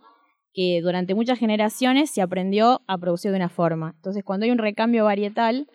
que 0.53 0.81
durante 0.81 1.15
muchas 1.15 1.39
generaciones 1.39 2.09
se 2.09 2.21
aprendió 2.21 2.81
a 2.87 2.97
producir 2.97 3.31
de 3.31 3.37
una 3.37 3.49
forma. 3.49 3.93
Entonces, 3.95 4.23
cuando 4.23 4.45
hay 4.45 4.51
un 4.51 4.57
recambio 4.57 5.05
varietal, 5.05 5.67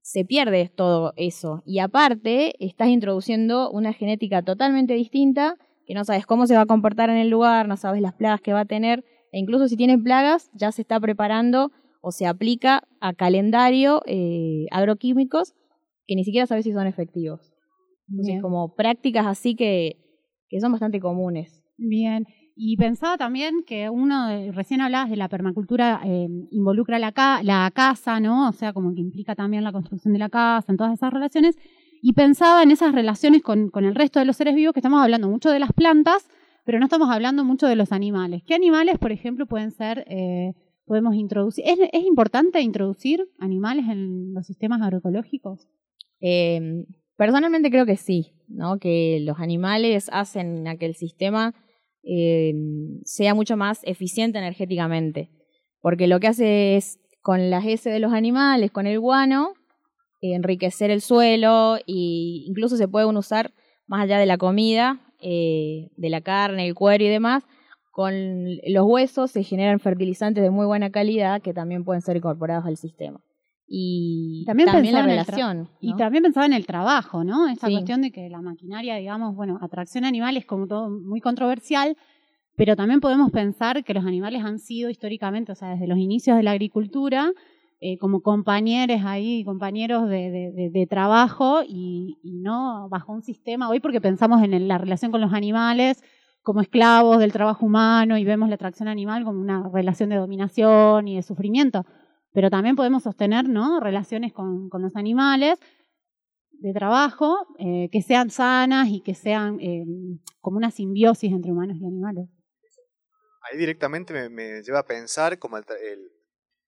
se 0.00 0.24
pierde 0.24 0.70
todo 0.74 1.12
eso. 1.16 1.62
Y 1.66 1.80
aparte, 1.80 2.54
estás 2.64 2.88
introduciendo 2.88 3.70
una 3.70 3.92
genética 3.92 4.42
totalmente 4.42 4.94
distinta, 4.94 5.56
que 5.86 5.94
no 5.94 6.04
sabes 6.04 6.26
cómo 6.26 6.46
se 6.46 6.54
va 6.54 6.62
a 6.62 6.66
comportar 6.66 7.10
en 7.10 7.16
el 7.16 7.28
lugar, 7.28 7.68
no 7.68 7.76
sabes 7.76 8.00
las 8.00 8.14
plagas 8.14 8.40
que 8.40 8.52
va 8.52 8.60
a 8.60 8.64
tener, 8.64 9.04
e 9.32 9.38
incluso 9.38 9.68
si 9.68 9.76
tiene 9.76 9.98
plagas, 9.98 10.50
ya 10.54 10.72
se 10.72 10.82
está 10.82 10.98
preparando 10.98 11.70
o 12.00 12.12
se 12.12 12.26
aplica 12.26 12.84
a 13.00 13.14
calendario 13.14 14.02
eh, 14.06 14.66
agroquímicos 14.70 15.54
que 16.06 16.14
ni 16.14 16.24
siquiera 16.24 16.46
sabes 16.46 16.64
si 16.64 16.72
son 16.72 16.86
efectivos. 16.86 17.52
Entonces, 18.08 18.34
Bien. 18.34 18.42
como 18.42 18.74
prácticas 18.74 19.26
así 19.26 19.56
que, 19.56 19.96
que 20.48 20.60
son 20.60 20.72
bastante 20.72 21.00
comunes. 21.00 21.62
Bien. 21.78 22.26
Y 22.54 22.76
pensaba 22.78 23.18
también 23.18 23.64
que 23.66 23.90
uno, 23.90 24.28
de- 24.28 24.50
recién 24.52 24.80
hablabas 24.80 25.10
de 25.10 25.16
la 25.16 25.28
permacultura, 25.28 26.00
eh, 26.04 26.26
involucra 26.50 26.98
la, 26.98 27.12
ca- 27.12 27.42
la 27.42 27.70
casa, 27.74 28.18
¿no? 28.18 28.48
O 28.48 28.52
sea, 28.52 28.72
como 28.72 28.94
que 28.94 29.00
implica 29.00 29.34
también 29.34 29.62
la 29.62 29.72
construcción 29.72 30.12
de 30.14 30.18
la 30.20 30.30
casa, 30.30 30.72
en 30.72 30.78
todas 30.78 30.94
esas 30.94 31.12
relaciones. 31.12 31.56
Y 32.00 32.12
pensaba 32.14 32.62
en 32.62 32.70
esas 32.70 32.94
relaciones 32.94 33.42
con, 33.42 33.68
con 33.70 33.84
el 33.84 33.94
resto 33.94 34.18
de 34.20 34.24
los 34.24 34.36
seres 34.36 34.54
vivos, 34.54 34.72
que 34.72 34.80
estamos 34.80 35.02
hablando 35.02 35.28
mucho 35.28 35.50
de 35.50 35.58
las 35.58 35.72
plantas, 35.72 36.28
pero 36.64 36.78
no 36.78 36.86
estamos 36.86 37.10
hablando 37.10 37.44
mucho 37.44 37.66
de 37.66 37.76
los 37.76 37.92
animales. 37.92 38.42
¿Qué 38.46 38.54
animales, 38.54 38.98
por 38.98 39.12
ejemplo, 39.12 39.46
pueden 39.46 39.70
ser, 39.70 40.04
eh, 40.08 40.54
podemos 40.86 41.14
introducir? 41.14 41.64
¿Es, 41.66 41.78
¿Es 41.92 42.04
importante 42.04 42.60
introducir 42.60 43.28
animales 43.38 43.86
en 43.88 44.32
los 44.32 44.46
sistemas 44.46 44.80
agroecológicos? 44.82 45.68
Eh, 46.20 46.86
personalmente 47.16 47.70
creo 47.70 47.86
que 47.86 47.96
sí, 47.96 48.32
¿no? 48.48 48.78
Que 48.78 49.20
los 49.22 49.38
animales 49.40 50.08
hacen 50.12 50.66
a 50.68 50.76
que 50.76 50.86
el 50.86 50.94
sistema 50.94 51.54
eh, 52.02 52.54
sea 53.04 53.34
mucho 53.34 53.56
más 53.56 53.80
eficiente 53.84 54.38
energéticamente. 54.38 55.30
Porque 55.80 56.06
lo 56.06 56.20
que 56.20 56.28
hace 56.28 56.76
es, 56.76 56.98
con 57.22 57.50
las 57.50 57.64
heces 57.64 57.92
de 57.92 58.00
los 58.00 58.12
animales, 58.12 58.70
con 58.70 58.86
el 58.86 59.00
guano, 59.00 59.54
enriquecer 60.20 60.90
el 60.90 61.00
suelo 61.00 61.76
e 61.76 61.82
incluso 61.86 62.76
se 62.76 62.88
puede 62.88 63.06
usar 63.06 63.52
más 63.86 64.02
allá 64.02 64.18
de 64.18 64.26
la 64.26 64.38
comida, 64.38 65.00
eh, 65.20 65.88
de 65.96 66.10
la 66.10 66.20
carne, 66.20 66.66
el 66.66 66.74
cuero 66.74 67.04
y 67.04 67.08
demás, 67.08 67.44
con 67.92 68.12
los 68.66 68.84
huesos 68.84 69.30
se 69.30 69.42
generan 69.42 69.80
fertilizantes 69.80 70.42
de 70.42 70.50
muy 70.50 70.66
buena 70.66 70.90
calidad 70.90 71.40
que 71.40 71.54
también 71.54 71.84
pueden 71.84 72.02
ser 72.02 72.16
incorporados 72.16 72.66
al 72.66 72.76
sistema. 72.76 73.20
Y 73.68 74.44
También 74.46 74.68
también, 74.70 74.94
la 74.94 75.02
relación. 75.02 75.68
Y 75.80 75.94
también 75.96 76.22
pensaba 76.22 76.46
en 76.46 76.52
el 76.52 76.66
trabajo, 76.66 77.24
¿no? 77.24 77.48
Esta 77.48 77.66
Sí. 77.66 77.72
cuestión 77.72 78.00
de 78.02 78.12
que 78.12 78.28
la 78.30 78.40
maquinaria, 78.40 78.94
digamos, 78.96 79.34
bueno, 79.34 79.58
atracción 79.60 80.04
animal 80.04 80.36
es 80.36 80.46
como 80.46 80.66
todo 80.68 80.88
muy 80.88 81.20
controversial, 81.20 81.96
pero 82.56 82.76
también 82.76 83.00
podemos 83.00 83.30
pensar 83.32 83.82
que 83.82 83.92
los 83.92 84.06
animales 84.06 84.44
han 84.44 84.60
sido 84.60 84.88
históricamente, 84.88 85.50
o 85.52 85.54
sea, 85.56 85.70
desde 85.70 85.88
los 85.88 85.98
inicios 85.98 86.36
de 86.36 86.44
la 86.44 86.52
agricultura, 86.52 87.32
eh, 87.80 87.98
como 87.98 88.22
compañeros 88.22 89.00
ahí, 89.04 89.44
compañeros 89.44 90.08
de, 90.08 90.30
de- 90.30 90.52
de- 90.52 90.70
de 90.70 90.86
trabajo 90.86 91.60
y, 91.66 92.18
y 92.22 92.38
no 92.38 92.88
bajo 92.88 93.12
un 93.12 93.22
sistema, 93.22 93.68
hoy 93.68 93.80
porque 93.80 94.00
pensamos 94.00 94.42
en 94.42 94.68
la 94.68 94.78
relación 94.78 95.10
con 95.10 95.20
los 95.20 95.32
animales 95.34 96.02
como 96.42 96.60
esclavos 96.60 97.18
del 97.18 97.32
trabajo 97.32 97.66
humano 97.66 98.16
y 98.16 98.24
vemos 98.24 98.48
la 98.48 98.54
atracción 98.54 98.88
animal 98.88 99.24
como 99.24 99.40
una 99.40 99.68
relación 99.74 100.08
de 100.08 100.16
dominación 100.16 101.08
y 101.08 101.16
de 101.16 101.22
sufrimiento 101.22 101.84
pero 102.36 102.50
también 102.50 102.76
podemos 102.76 103.02
sostener 103.02 103.46
relaciones 103.80 104.30
con, 104.34 104.68
los 104.70 104.94
animales 104.94 105.58
de 106.50 106.74
trabajo 106.74 107.46
eh, 107.58 107.88
que 107.90 108.02
sean 108.02 108.28
sanas 108.28 108.88
y 108.90 109.00
que 109.00 109.14
sean 109.14 109.58
eh, 109.58 109.86
como 110.42 110.58
una 110.58 110.70
simbiosis 110.70 111.32
entre 111.32 111.50
humanos 111.50 111.78
y 111.80 111.86
animales. 111.86 112.28
Ahí 113.40 113.56
directamente 113.56 114.28
me, 114.28 114.60
lleva 114.62 114.80
a 114.80 114.84
pensar 114.84 115.38
como, 115.38 115.56
el, 115.56 115.64
el- 115.82 116.12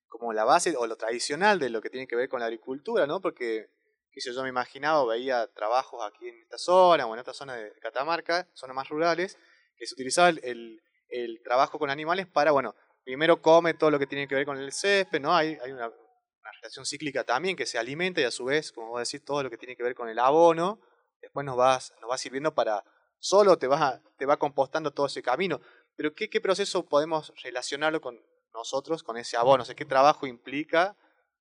como 0.07 0.33
la 0.33 0.45
base 0.45 0.75
o 0.75 0.87
lo 0.87 0.97
tradicional 0.97 1.59
de 1.59 1.69
lo 1.69 1.83
que 1.83 1.91
tiene 1.91 2.07
que 2.07 2.17
ver 2.17 2.31
con 2.31 2.41
la 2.41 2.47
agricultura, 2.47 3.07
¿no? 3.07 3.21
Porque, 3.21 3.69
sé 4.17 4.33
yo, 4.33 4.43
me 4.43 4.49
imaginaba, 4.49 5.05
veía 5.05 5.49
trabajos 5.49 6.01
aquí 6.03 6.29
en 6.29 6.41
esta 6.45 6.57
zona 6.57 7.07
o 7.07 7.13
en 7.13 7.19
esta 7.19 7.35
zona 7.35 7.57
de 7.57 7.73
Catamarca, 7.83 8.49
zonas 8.55 8.75
más 8.75 8.89
rurales, 8.89 9.37
que 9.77 9.87
se 9.87 9.93
utilizaba 9.95 10.31
el 10.31 11.41
trabajo 11.45 11.79
con 11.79 11.91
animales 11.91 12.27
para, 12.27 12.53
bueno, 12.53 12.75
primero 13.09 13.41
come 13.41 13.73
todo 13.73 13.91
lo 13.91 13.99
que 13.99 14.07
tiene 14.07 14.29
que 14.29 14.35
ver 14.35 14.45
con 14.45 14.59
el 14.59 14.71
césped, 14.71 15.19
¿no? 15.19 15.35
Hay, 15.35 15.57
hay 15.65 15.73
una, 15.73 15.87
una 15.89 16.53
relación 16.61 16.85
cíclica 16.85 17.25
también 17.25 17.57
que 17.57 17.65
se 17.65 17.79
alimenta 17.79 18.21
y 18.21 18.25
a 18.25 18.31
su 18.31 18.45
vez, 18.45 18.71
como 18.71 18.89
vos 18.89 19.01
decís, 19.11 19.25
todo 19.25 19.43
lo 19.43 19.49
que 19.49 19.57
tiene 19.57 19.75
que 19.77 19.83
ver 19.83 19.95
con 19.95 20.11
el 20.11 20.19
abono, 20.19 20.79
después 21.23 21.47
nos, 21.47 21.57
vas, 21.57 21.95
nos 22.03 22.11
va 22.11 22.19
sirviendo 22.19 22.55
para, 22.55 22.85
solo 23.19 23.57
te, 23.57 23.67
vas 23.67 23.81
a- 23.81 24.03
te 24.19 24.27
va 24.27 24.37
compostando 24.37 24.91
todo 24.91 25.07
ese 25.07 25.23
camino. 25.23 25.59
Pero 25.97 26.13
¿qué, 26.15 26.29
qué 26.29 26.43
proceso 26.43 26.85
podemos 26.87 27.33
relacionarlo 27.43 28.03
con 28.03 28.21
nosotros, 28.53 29.03
con 29.03 29.17
ese 29.17 29.39
abono? 29.39 29.63
O 29.63 29.65
sea, 29.67 29.75
¿qué 29.75 29.87
trabajo 29.87 30.27
implica 30.27 30.95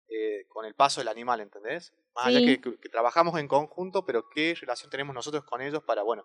eh, 0.07 0.45
con 0.49 0.65
el 0.65 0.75
paso 0.75 1.01
del 1.01 1.07
animal, 1.07 1.39
¿entendés? 1.41 1.93
Más 2.13 2.27
allá 2.27 2.41
que- 2.45 2.61
que 2.61 2.89
trabajamos 2.89 3.39
en 3.39 3.47
conjunto, 3.47 4.05
pero 4.05 4.29
¿qué 4.29 4.53
relación 4.53 4.91
tenemos 4.91 5.15
nosotros 5.15 5.43
con 5.45 5.63
ellos 5.63 5.81
para, 5.83 6.03
bueno, 6.03 6.23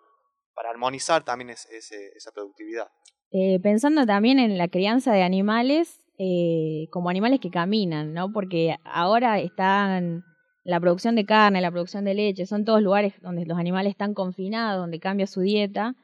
para 0.60 0.72
armonizar 0.72 1.24
también 1.24 1.48
esa 1.48 2.32
productividad? 2.32 2.88
Eh, 3.32 3.58
pensando 3.62 4.04
también 4.04 4.38
en 4.38 4.58
la 4.58 4.68
crianza 4.68 5.10
de 5.10 5.22
animales 5.22 6.04
eh, 6.18 6.86
como 6.90 7.08
animales 7.08 7.40
que 7.40 7.48
caminan, 7.48 8.12
¿no? 8.12 8.30
Porque 8.30 8.76
ahora 8.84 9.38
están 9.38 10.22
la 10.64 10.78
producción 10.78 11.16
de 11.16 11.24
carne, 11.24 11.62
la 11.62 11.70
producción 11.70 12.04
de 12.04 12.12
leche, 12.12 12.44
son 12.44 12.66
todos 12.66 12.82
lugares 12.82 13.14
donde 13.22 13.46
los 13.46 13.58
animales 13.58 13.92
están 13.92 14.12
confinados, 14.12 14.82
donde 14.82 15.00
cambia 15.00 15.26
su 15.26 15.40
dieta. 15.40 15.94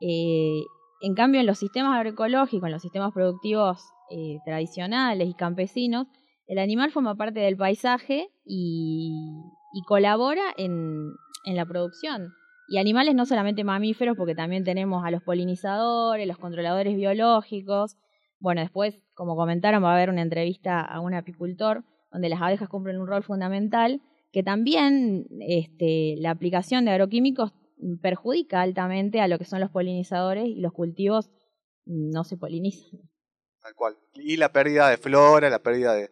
Eh, 0.00 0.62
en 1.02 1.14
cambio, 1.14 1.40
en 1.40 1.46
los 1.46 1.58
sistemas 1.58 1.94
agroecológicos, 1.94 2.66
en 2.66 2.72
los 2.72 2.80
sistemas 2.80 3.12
productivos 3.12 3.82
eh, 4.10 4.38
tradicionales 4.46 5.28
y 5.28 5.34
campesinos, 5.34 6.06
el 6.46 6.58
animal 6.58 6.92
forma 6.92 7.14
parte 7.14 7.40
del 7.40 7.58
paisaje 7.58 8.30
y, 8.46 9.34
colabora 9.86 10.42
en 10.56 11.12
la 11.44 11.66
producción. 11.66 12.32
Y 12.68 12.76
animales 12.76 13.14
no 13.14 13.24
solamente 13.24 13.64
mamíferos, 13.64 14.16
porque 14.16 14.34
también 14.34 14.62
tenemos 14.62 15.04
a 15.04 15.10
los 15.10 15.22
polinizadores, 15.22 16.28
los 16.28 16.36
controladores 16.36 16.94
biológicos. 16.96 17.96
Bueno, 18.40 18.60
después, 18.60 19.00
como 19.14 19.36
comentaron, 19.36 19.82
va 19.82 19.92
a 19.92 19.94
haber 19.96 20.10
una 20.10 20.20
entrevista 20.20 20.82
a 20.82 21.00
un 21.00 21.14
apicultor 21.14 21.82
donde 22.12 22.28
las 22.28 22.42
abejas 22.42 22.68
cumplen 22.68 23.00
un 23.00 23.06
rol 23.06 23.22
fundamental, 23.22 24.02
que 24.32 24.42
también 24.42 25.26
este, 25.40 26.16
la 26.18 26.30
aplicación 26.30 26.84
de 26.84 26.90
agroquímicos 26.90 27.52
perjudica 28.02 28.60
altamente 28.60 29.20
a 29.20 29.28
lo 29.28 29.38
que 29.38 29.46
son 29.46 29.60
los 29.60 29.70
polinizadores 29.70 30.46
y 30.46 30.60
los 30.60 30.72
cultivos 30.72 31.30
no 31.86 32.22
se 32.24 32.36
polinizan. 32.36 33.00
Tal 33.62 33.74
cual. 33.74 33.96
Y 34.14 34.36
la 34.36 34.52
pérdida 34.52 34.90
de 34.90 34.98
flora, 34.98 35.48
la 35.48 35.62
pérdida 35.62 35.94
de... 35.94 36.10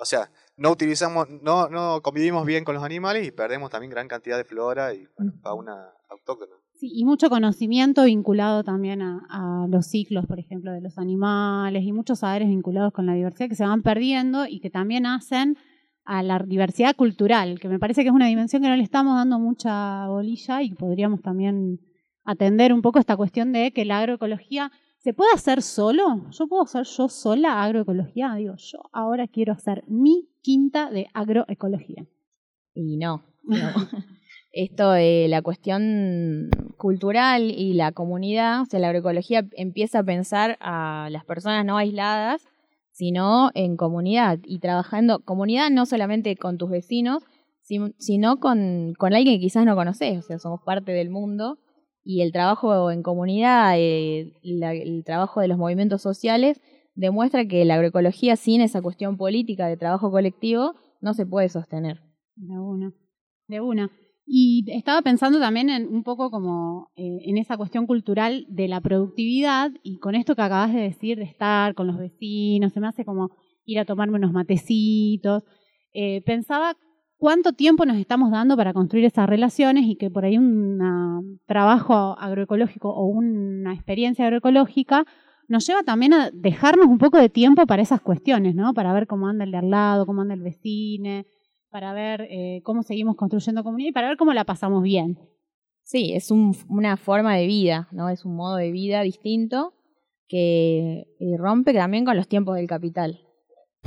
O 0.00 0.06
sea, 0.06 0.30
no 0.56 0.70
utilizamos, 0.70 1.28
no, 1.28 1.68
no 1.68 2.00
convivimos 2.02 2.46
bien 2.46 2.64
con 2.64 2.74
los 2.74 2.84
animales 2.84 3.26
y 3.26 3.30
perdemos 3.30 3.70
también 3.70 3.90
gran 3.90 4.08
cantidad 4.08 4.38
de 4.38 4.44
flora 4.44 4.94
y 4.94 5.06
bueno, 5.16 5.32
fauna 5.42 5.92
autóctona. 6.08 6.52
Sí, 6.74 6.90
y 6.94 7.04
mucho 7.04 7.28
conocimiento 7.28 8.04
vinculado 8.04 8.62
también 8.62 9.02
a, 9.02 9.26
a 9.28 9.66
los 9.68 9.86
ciclos, 9.86 10.26
por 10.26 10.38
ejemplo, 10.38 10.72
de 10.72 10.80
los 10.80 10.98
animales 10.98 11.82
y 11.84 11.92
muchos 11.92 12.20
saberes 12.20 12.48
vinculados 12.48 12.92
con 12.92 13.06
la 13.06 13.14
diversidad 13.14 13.48
que 13.48 13.56
se 13.56 13.64
van 13.64 13.82
perdiendo 13.82 14.46
y 14.46 14.60
que 14.60 14.70
también 14.70 15.06
hacen 15.06 15.56
a 16.04 16.22
la 16.22 16.38
diversidad 16.38 16.96
cultural, 16.96 17.60
que 17.60 17.68
me 17.68 17.78
parece 17.78 18.02
que 18.02 18.08
es 18.08 18.14
una 18.14 18.28
dimensión 18.28 18.62
que 18.62 18.68
no 18.68 18.76
le 18.76 18.82
estamos 18.82 19.14
dando 19.14 19.38
mucha 19.38 20.06
bolilla 20.08 20.62
y 20.62 20.72
podríamos 20.72 21.20
también 21.20 21.80
atender 22.24 22.72
un 22.72 22.80
poco 22.80 22.98
esta 22.98 23.16
cuestión 23.16 23.52
de 23.52 23.72
que 23.72 23.84
la 23.84 23.98
agroecología 23.98 24.72
se 24.98 25.14
puede 25.14 25.32
hacer 25.34 25.62
solo. 25.62 26.30
Yo 26.30 26.46
puedo 26.48 26.62
hacer 26.62 26.84
yo 26.84 27.08
sola 27.08 27.62
agroecología. 27.62 28.34
Digo, 28.34 28.54
yo 28.56 28.78
ahora 28.92 29.28
quiero 29.28 29.52
hacer 29.52 29.84
mi 29.86 30.28
quinta 30.42 30.90
de 30.90 31.08
agroecología. 31.14 32.06
Y 32.74 32.96
no, 32.96 33.24
no. 33.42 33.56
Esto 34.52 34.92
de 34.92 35.26
la 35.28 35.42
cuestión 35.42 36.48
cultural 36.78 37.50
y 37.50 37.74
la 37.74 37.92
comunidad, 37.92 38.62
o 38.62 38.64
sea, 38.66 38.80
la 38.80 38.88
agroecología 38.88 39.46
empieza 39.52 40.00
a 40.00 40.04
pensar 40.04 40.56
a 40.60 41.08
las 41.10 41.24
personas 41.24 41.64
no 41.66 41.76
aisladas, 41.76 42.46
sino 42.92 43.50
en 43.54 43.76
comunidad 43.76 44.38
y 44.44 44.58
trabajando 44.60 45.20
comunidad 45.20 45.70
no 45.70 45.86
solamente 45.86 46.34
con 46.36 46.56
tus 46.56 46.70
vecinos, 46.70 47.22
si- 47.62 47.94
sino 47.98 48.38
con, 48.40 48.94
con 48.98 49.12
alguien 49.14 49.36
que 49.36 49.40
quizás 49.40 49.66
no 49.66 49.76
conoces, 49.76 50.18
o 50.18 50.22
sea, 50.22 50.38
somos 50.38 50.60
parte 50.64 50.92
del 50.92 51.10
mundo 51.10 51.58
y 52.02 52.22
el 52.22 52.32
trabajo 52.32 52.90
en 52.90 53.02
comunidad, 53.02 53.74
eh, 53.76 54.32
la- 54.42 54.72
el 54.72 55.04
trabajo 55.04 55.40
de 55.40 55.48
los 55.48 55.58
movimientos 55.58 56.00
sociales 56.00 56.60
demuestra 56.94 57.46
que 57.46 57.64
la 57.64 57.74
agroecología 57.74 58.36
sin 58.36 58.62
esa 58.62 58.80
cuestión 58.82 59.16
política 59.18 59.66
de 59.66 59.76
trabajo 59.76 60.10
colectivo 60.10 60.74
no 61.00 61.12
se 61.14 61.26
puede 61.26 61.48
sostener. 61.50 62.00
De 62.34 62.58
una, 62.58 62.92
de 63.46 63.60
una. 63.60 63.90
Y 64.30 64.62
estaba 64.68 65.00
pensando 65.00 65.40
también 65.40 65.70
en 65.70 65.88
un 65.88 66.02
poco 66.02 66.30
como 66.30 66.90
eh, 66.96 67.20
en 67.24 67.38
esa 67.38 67.56
cuestión 67.56 67.86
cultural 67.86 68.44
de 68.50 68.68
la 68.68 68.82
productividad 68.82 69.70
y 69.82 69.98
con 70.00 70.14
esto 70.14 70.36
que 70.36 70.42
acabas 70.42 70.74
de 70.74 70.82
decir 70.82 71.16
de 71.16 71.24
estar 71.24 71.74
con 71.74 71.86
los 71.86 71.96
vecinos, 71.96 72.74
se 72.74 72.80
me 72.80 72.88
hace 72.88 73.06
como 73.06 73.30
ir 73.64 73.78
a 73.78 73.86
tomarme 73.86 74.18
unos 74.18 74.32
matecitos. 74.32 75.44
Eh, 75.94 76.20
pensaba 76.26 76.76
cuánto 77.16 77.54
tiempo 77.54 77.86
nos 77.86 77.96
estamos 77.96 78.30
dando 78.30 78.54
para 78.54 78.74
construir 78.74 79.06
esas 79.06 79.26
relaciones 79.26 79.86
y 79.86 79.96
que 79.96 80.10
por 80.10 80.26
ahí 80.26 80.36
un 80.36 81.40
trabajo 81.46 82.14
agroecológico 82.18 82.90
o 82.90 83.06
una 83.06 83.72
experiencia 83.72 84.26
agroecológica 84.26 85.06
nos 85.48 85.66
lleva 85.66 85.84
también 85.84 86.12
a 86.12 86.30
dejarnos 86.34 86.86
un 86.86 86.98
poco 86.98 87.16
de 87.16 87.30
tiempo 87.30 87.64
para 87.66 87.80
esas 87.80 88.02
cuestiones, 88.02 88.54
¿no? 88.54 88.74
Para 88.74 88.92
ver 88.92 89.06
cómo 89.06 89.26
anda 89.26 89.44
el 89.44 89.52
de 89.52 89.56
al 89.56 89.70
lado, 89.70 90.04
cómo 90.04 90.20
anda 90.20 90.34
el 90.34 90.42
vecino, 90.42 91.24
para 91.70 91.92
ver 91.92 92.22
eh, 92.30 92.60
cómo 92.64 92.82
seguimos 92.82 93.16
construyendo 93.16 93.62
comunidad 93.62 93.90
y 93.90 93.92
para 93.92 94.08
ver 94.08 94.16
cómo 94.16 94.32
la 94.32 94.44
pasamos 94.44 94.82
bien. 94.82 95.18
Sí, 95.82 96.12
es 96.14 96.30
un- 96.30 96.54
una 96.68 96.96
forma 96.96 97.34
de 97.36 97.46
vida, 97.46 97.88
¿no? 97.92 98.08
Es 98.10 98.24
un 98.24 98.36
modo 98.36 98.56
de 98.56 98.70
vida 98.70 99.02
distinto 99.02 99.74
que 100.28 101.06
eh, 101.20 101.36
rompe 101.38 101.72
también 101.72 102.04
con 102.04 102.16
los 102.16 102.28
tiempos 102.28 102.56
del 102.56 102.66
capital. 102.66 103.20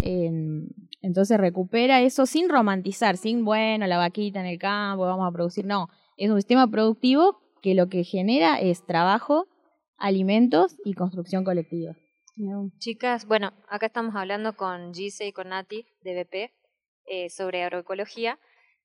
En- 0.04 0.67
entonces 1.02 1.38
recupera 1.39 2.02
eso 2.02 2.26
sin 2.26 2.50
romantizar, 2.50 3.17
sin, 3.17 3.44
bueno, 3.46 3.86
la 3.88 3.98
vaquita 3.98 4.39
en 4.39 4.46
el 4.48 4.58
campo, 4.60 5.04
vamos 5.06 5.28
a 5.28 5.32
producir. 5.32 5.65
No, 5.65 5.88
es 6.17 6.30
un 6.30 6.38
sistema 6.38 6.67
productivo 6.70 7.38
que 7.62 7.76
lo 7.76 7.89
que 7.89 8.04
genera 8.04 8.60
es 8.60 8.86
trabajo, 8.86 9.46
alimentos 9.98 10.76
y 10.84 10.94
construcción 10.94 11.44
colectiva. 11.44 11.94
Chicas, 12.80 13.28
bueno, 13.28 13.52
acá 13.70 13.88
estamos 13.88 14.15
hablando 14.15 14.54
con 14.56 14.94
Gise 14.94 15.28
y 15.28 15.32
con 15.32 15.50
Nati 15.50 15.86
de 16.04 16.13
BP 16.15 16.52
eh, 17.05 17.29
sobre 17.29 17.63
agroecología. 17.63 18.39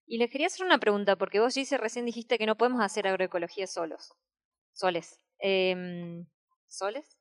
Y 0.06 0.18
les 0.18 0.30
quería 0.30 0.46
hacer 0.46 0.64
una 0.64 0.78
pregunta, 0.78 1.16
porque 1.16 1.40
vos, 1.40 1.54
Gise, 1.54 1.78
recién 1.78 2.06
dijiste 2.06 2.38
que 2.38 2.46
no 2.46 2.56
podemos 2.56 2.80
hacer 2.80 3.06
agroecología 3.06 3.66
solos. 3.66 4.12
Soles. 4.72 5.20
Em, 5.38 6.26
¿Soles? 6.68 7.16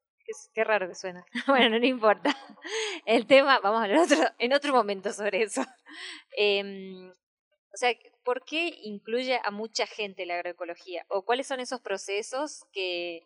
Qué, 0.54 0.64
raro 0.64 0.88
que 0.88 0.96
suena. 0.96 1.26
bueno, 1.48 1.80
no 1.80 1.86
importa. 1.86 2.36
El 3.06 3.28
tema, 3.28 3.60
vamos 3.60 3.82
a 3.82 3.84
hablar 3.84 4.00
otro, 4.00 4.18
en 4.40 4.54
otro 4.54 4.74
momento 4.74 5.12
sobre 5.14 5.44
eso. 5.44 5.62
Em, 6.38 7.10
o 7.10 7.78
sea, 7.78 7.94
¿por 8.24 8.44
qué 8.46 8.78
incluye 8.84 9.40
a 9.44 9.52
mucha 9.52 9.86
gente 9.86 10.26
la 10.26 10.36
agroecología? 10.36 11.06
¿O 11.10 11.26
cuáles 11.26 11.48
son 11.48 11.60
esos 11.60 11.82
procesos 11.82 12.66
que, 12.72 13.26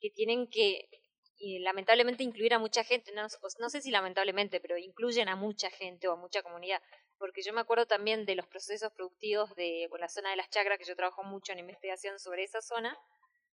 que 0.00 0.10
tienen 0.10 0.48
que 0.48 0.88
y 1.38 1.58
lamentablemente 1.58 2.22
incluir 2.22 2.54
a 2.54 2.58
mucha 2.58 2.82
gente, 2.84 3.12
no, 3.12 3.26
no 3.58 3.68
sé 3.70 3.82
si 3.82 3.90
lamentablemente, 3.90 4.60
pero 4.60 4.78
incluyen 4.78 5.28
a 5.28 5.36
mucha 5.36 5.70
gente 5.70 6.08
o 6.08 6.12
a 6.12 6.16
mucha 6.16 6.42
comunidad, 6.42 6.80
porque 7.18 7.42
yo 7.42 7.52
me 7.52 7.60
acuerdo 7.60 7.86
también 7.86 8.24
de 8.26 8.34
los 8.34 8.46
procesos 8.46 8.92
productivos 8.92 9.54
de 9.54 9.88
la 9.98 10.08
zona 10.08 10.30
de 10.30 10.36
las 10.36 10.50
chacras, 10.50 10.78
que 10.78 10.84
yo 10.84 10.96
trabajo 10.96 11.22
mucho 11.24 11.52
en 11.52 11.58
investigación 11.58 12.18
sobre 12.18 12.44
esa 12.44 12.60
zona, 12.60 12.96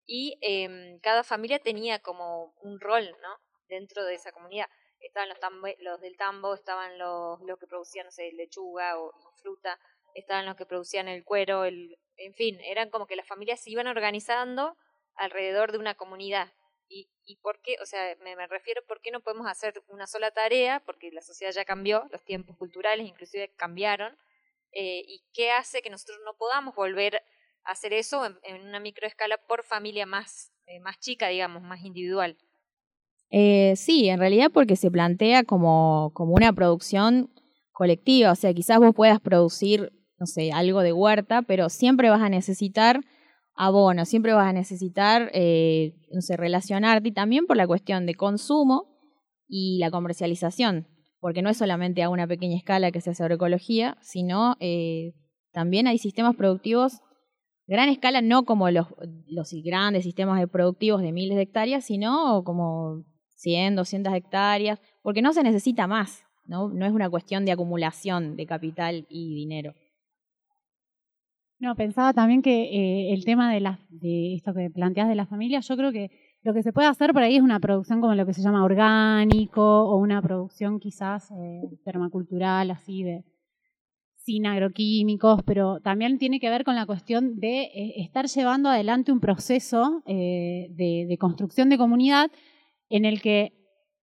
y 0.07 0.39
eh, 0.41 0.99
cada 1.03 1.23
familia 1.23 1.59
tenía 1.59 1.99
como 2.01 2.55
un 2.63 2.81
rol, 2.81 3.05
¿no? 3.21 3.37
Dentro 3.69 4.05
de 4.05 4.15
esa 4.15 4.33
comunidad. 4.33 4.67
Estaban 5.01 5.29
los, 5.29 5.39
tambo, 5.39 5.69
los 5.81 6.01
del 6.01 6.17
tambo, 6.17 6.55
estaban 6.55 6.99
los, 6.99 7.41
los 7.43 7.59
que 7.59 7.67
producían, 7.67 8.07
no 8.07 8.11
sé, 8.13 8.33
lechuga 8.33 8.99
o 8.99 9.13
fruta, 9.43 9.79
estaban 10.15 10.47
los 10.47 10.57
que 10.57 10.67
producían 10.67 11.09
el 11.09 11.25
cuero, 11.25 11.65
el, 11.65 11.99
en 12.17 12.35
fin, 12.35 12.59
eran 12.63 12.91
como 12.91 13.07
que 13.07 13.17
las 13.17 13.27
familias 13.27 13.61
se 13.61 13.71
iban 13.71 13.87
organizando 13.87 14.77
alrededor 15.15 15.73
de 15.73 15.79
una 15.79 15.95
comunidad 15.95 16.53
y, 16.89 17.11
y 17.25 17.37
por 17.37 17.61
qué, 17.63 17.77
o 17.83 17.87
sea, 17.87 18.17
me, 18.23 18.37
me, 18.37 18.47
refiero 18.47 18.83
por 18.87 19.01
qué 19.01 19.11
no 19.11 19.21
podemos 19.21 19.47
hacer 19.47 19.83
una 19.89 20.07
sola 20.07 20.31
tarea, 20.31 20.83
porque 20.85 21.11
la 21.13 21.23
sociedad 21.23 21.53
ya 21.53 21.65
cambió, 21.65 22.05
los 22.11 22.25
tiempos 22.25 22.57
culturales 22.57 23.07
inclusive 23.07 23.53
cambiaron, 23.57 24.17
eh, 24.73 25.03
y 25.07 25.23
qué 25.33 25.51
hace 25.51 25.83
que 25.83 25.91
nosotros 25.91 26.19
no 26.25 26.35
podamos 26.35 26.75
volver 26.75 27.23
a 27.65 27.73
hacer 27.73 27.93
eso 27.93 28.25
en, 28.25 28.39
en 28.43 28.67
una 28.67 28.81
microescala 28.81 29.39
por 29.47 29.65
familia 29.65 30.07
más, 30.07 30.53
eh, 30.67 30.81
más 30.81 30.99
chica, 30.99 31.29
digamos, 31.29 31.63
más 31.63 31.85
individual. 31.85 32.37
Eh, 33.31 33.75
sí, 33.77 34.09
en 34.09 34.21
realidad 34.21 34.51
porque 34.53 34.77
se 34.77 34.91
plantea 34.91 35.45
como, 35.45 36.13
como 36.15 36.33
una 36.35 36.53
producción 36.53 37.31
colectiva, 37.73 38.33
o 38.33 38.35
sea, 38.35 38.55
quizás 38.55 38.79
vos 38.79 38.95
puedas 38.95 39.21
producir, 39.21 39.93
no 40.19 40.27
sé, 40.27 40.51
algo 40.53 40.81
de 40.81 40.93
huerta, 40.93 41.43
pero 41.43 41.69
siempre 41.69 42.11
vas 42.11 42.23
a 42.23 42.29
necesitar 42.29 43.01
abono, 43.59 44.05
siempre 44.05 44.33
vas 44.33 44.47
a 44.47 44.53
necesitar, 44.53 45.31
eh, 45.35 45.95
no 46.13 46.21
sé, 46.21 46.37
relacionarte 46.37 47.09
y 47.09 47.13
también 47.13 47.47
por 47.47 47.57
la 47.57 47.67
cuestión 47.67 48.07
de 48.07 48.15
consumo 48.15 48.87
y 49.49 49.79
la 49.79 49.91
comercialización, 49.91 50.87
porque 51.21 51.43
no 51.43 51.51
es 51.51 51.57
solamente 51.57 52.03
a 52.03 52.09
una 52.09 52.27
pequeña 52.27 52.57
escala 52.57 52.93
que 52.93 53.01
se 53.01 53.11
hace 53.11 53.23
agroecología, 53.23 53.99
sino 54.01 54.57
eh, 54.61 55.15
también 55.53 55.89
hay 55.89 55.99
sistemas 55.99 56.37
productivos 56.37 57.03
gran 57.69 57.91
escala, 57.91 58.23
no 58.23 58.45
como 58.45 58.71
los, 58.71 58.87
los 59.27 59.53
grandes 59.63 60.03
sistemas 60.05 60.45
productivos 60.49 61.03
de 61.03 61.13
miles 61.13 61.37
de 61.37 61.43
hectáreas, 61.43 61.85
sino 61.85 62.43
como 62.43 63.05
100, 63.37 63.77
200 63.77 64.15
hectáreas, 64.15 64.81
porque 65.03 65.23
no 65.23 65.33
se 65.33 65.43
necesita 65.43 65.87
más, 65.87 66.25
¿no? 66.47 66.71
No 66.71 66.87
es 66.87 66.93
una 66.93 67.11
cuestión 67.11 67.45
de 67.45 67.53
acumulación 67.53 68.37
de 68.37 68.47
capital 68.47 69.07
y 69.11 69.35
dinero. 69.35 69.75
No, 71.61 71.75
pensaba 71.75 72.13
también 72.13 72.43
que 72.43 72.63
eh, 72.65 73.13
el 73.15 73.25
tema 73.25 73.53
de, 73.53 73.61
de 73.91 74.35
esto 74.35 74.55
que 74.55 74.71
planteas 74.71 75.09
de 75.09 75.17
la 75.17 75.27
familia, 75.27 75.61
yo 75.61 75.77
creo 75.77 75.93
que 75.93 76.11
lo 76.43 76.55
que 76.55 76.63
se 76.63 76.73
puede 76.73 76.89
hacer 76.89 77.13
por 77.13 77.23
ahí 77.23 77.37
es 77.37 77.43
una 77.43 77.61
producción 77.61 78.01
como 78.01 78.15
lo 78.15 78.25
que 78.25 78.33
se 78.33 78.43
llama 78.43 78.65
orgánico 78.65 79.63
o 79.63 79.97
una 79.97 80.23
producción 80.23 80.79
quizás 80.79 81.31
eh, 81.33 81.63
permacultural, 81.85 82.71
así 82.71 83.03
de 83.03 83.25
sin 84.15 84.47
agroquímicos, 84.47 85.43
pero 85.45 85.81
también 85.81 86.19
tiene 86.19 86.39
que 86.39 86.51
ver 86.51 86.65
con 86.65 86.75
la 86.75 86.87
cuestión 86.87 87.41
de 87.41 87.63
eh, 87.63 87.95
estar 87.97 88.27
llevando 88.27 88.69
adelante 88.69 89.11
un 89.11 89.21
proceso 89.21 90.03
eh, 90.07 90.69
de, 90.71 91.07
de, 91.09 91.19
construcción 91.19 91.71
de 91.71 91.79
comunidad 91.79 92.31
en 92.91 93.05
el 93.05 93.23
que 93.23 93.55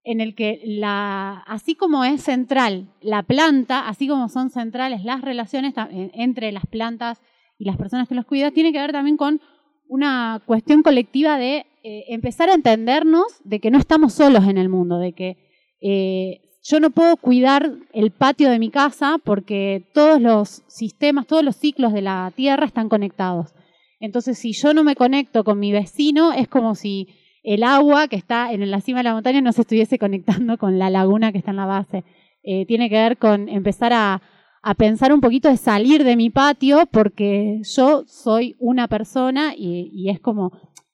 en 0.04 0.22
el 0.22 0.36
que 0.36 0.62
la, 0.66 1.44
así 1.48 1.74
como 1.74 2.04
es 2.04 2.22
central 2.22 2.94
la 3.02 3.24
planta, 3.24 3.88
así 3.88 4.08
como 4.08 4.30
son 4.30 4.52
centrales 4.52 5.04
las 5.04 5.22
relaciones 5.22 5.74
entre 6.14 6.52
las 6.52 6.68
plantas 6.68 7.22
y 7.58 7.66
las 7.66 7.78
personas 7.78 8.08
que 8.08 8.16
los 8.16 8.26
cuidan, 8.26 8.54
tiene 8.54 8.72
que 8.72 8.80
ver 8.80 8.92
también 8.92 9.18
con 9.18 9.42
una 9.88 10.42
cuestión 10.46 10.82
colectiva 10.82 11.38
de 11.38 11.66
eh, 11.84 12.06
empezar 12.10 12.50
a 12.50 12.56
entendernos 12.56 13.26
de 13.44 13.60
que 13.60 13.72
no 13.72 13.78
estamos 13.78 14.14
solos 14.14 14.48
en 14.48 14.58
el 14.58 14.70
mundo, 14.70 14.98
de 14.98 15.14
que 15.14 15.38
eh, 15.82 16.42
yo 16.64 16.80
no 16.80 16.90
puedo 16.90 17.16
cuidar 17.18 17.72
el 17.94 18.12
patio 18.12 18.50
de 18.50 18.58
mi 18.58 18.72
casa 18.72 19.18
porque 19.24 19.88
todos 19.94 20.20
los 20.20 20.64
sistemas, 20.68 21.28
todos 21.28 21.44
los 21.44 21.56
ciclos 21.56 21.94
de 21.94 22.02
la 22.02 22.32
tierra 22.36 22.66
están 22.66 22.90
conectados. 22.90 23.54
Entonces, 24.00 24.38
si 24.38 24.54
yo 24.54 24.74
no 24.74 24.84
me 24.84 24.96
conecto 24.96 25.44
con 25.44 25.60
mi 25.60 25.72
vecino, 25.72 26.34
es 26.34 26.48
como 26.48 26.74
si 26.76 27.08
el 27.44 27.64
agua 27.64 28.08
que 28.08 28.16
está 28.16 28.52
en 28.52 28.70
la 28.70 28.82
cima 28.82 29.00
de 29.00 29.04
la 29.04 29.14
montaña 29.14 29.42
no 29.42 29.52
se 29.52 29.62
estuviese 29.62 30.00
conectando 30.00 30.58
con 30.58 30.80
la 30.80 30.90
laguna 30.90 31.32
que 31.32 31.38
está 31.38 31.52
en 31.52 31.58
la 31.58 31.68
base. 31.68 32.04
Eh, 32.44 32.66
tiene 32.66 32.90
que 32.90 32.96
ver 32.96 33.18
con 33.18 33.48
empezar 33.48 33.94
a, 33.94 34.22
a 34.68 34.74
pensar 34.74 35.14
un 35.14 35.22
poquito 35.22 35.48
de 35.48 35.58
salir 35.58 36.04
de 36.04 36.16
mi 36.16 36.32
patio 36.32 36.88
porque 36.92 37.62
yo 37.76 38.04
soy 38.08 38.56
una 38.58 38.88
persona 38.88 39.54
y, 39.56 40.10
es 40.10 40.20
como, 40.20 40.54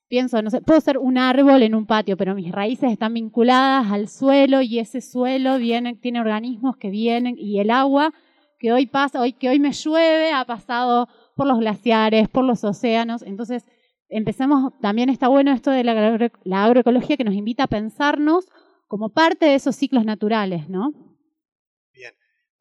pienso, 0.10 0.42
no 0.42 0.50
sé, 0.50 0.60
puedo 0.60 0.82
ser 0.82 0.98
un 0.98 1.18
árbol 1.18 1.64
en 1.64 1.74
un 1.74 1.86
patio, 1.86 2.18
pero 2.18 2.36
mis 2.36 2.52
raíces 2.52 2.92
están 2.92 3.14
vinculadas 3.14 3.90
al 3.90 4.10
suelo 4.10 4.62
y 4.62 4.80
ese 4.80 5.00
suelo 5.00 5.58
viene, 5.58 5.96
tiene 5.96 6.20
organismos 6.20 6.76
que 6.76 6.90
vienen 6.90 7.36
y 7.38 7.62
el 7.62 7.72
agua 7.72 8.14
que 8.60 8.74
hoy 8.74 8.88
pasa, 8.88 9.22
hoy 9.22 9.32
que 9.32 9.48
hoy 9.48 9.62
me 9.62 9.72
llueve, 9.72 10.34
ha 10.34 10.44
pasado 10.44 11.08
por 11.38 11.48
los 11.48 11.58
glaciares, 11.60 12.28
por 12.28 12.44
los 12.44 12.66
océanos, 12.66 13.22
entonces 13.22 13.64
empecemos, 14.10 14.74
también 14.82 15.10
está 15.10 15.30
bueno 15.30 15.54
esto 15.54 15.72
de 15.72 15.86
la 15.86 16.66
agroecología 16.66 17.16
que 17.16 17.24
nos 17.24 17.36
invita 17.36 17.64
a 17.64 17.68
pensarnos 17.68 18.50
como 18.90 19.08
parte 19.08 19.46
de 19.46 19.56
esos 19.56 19.78
ciclos 19.78 20.04
naturales, 20.04 20.68
¿no? 20.68 21.11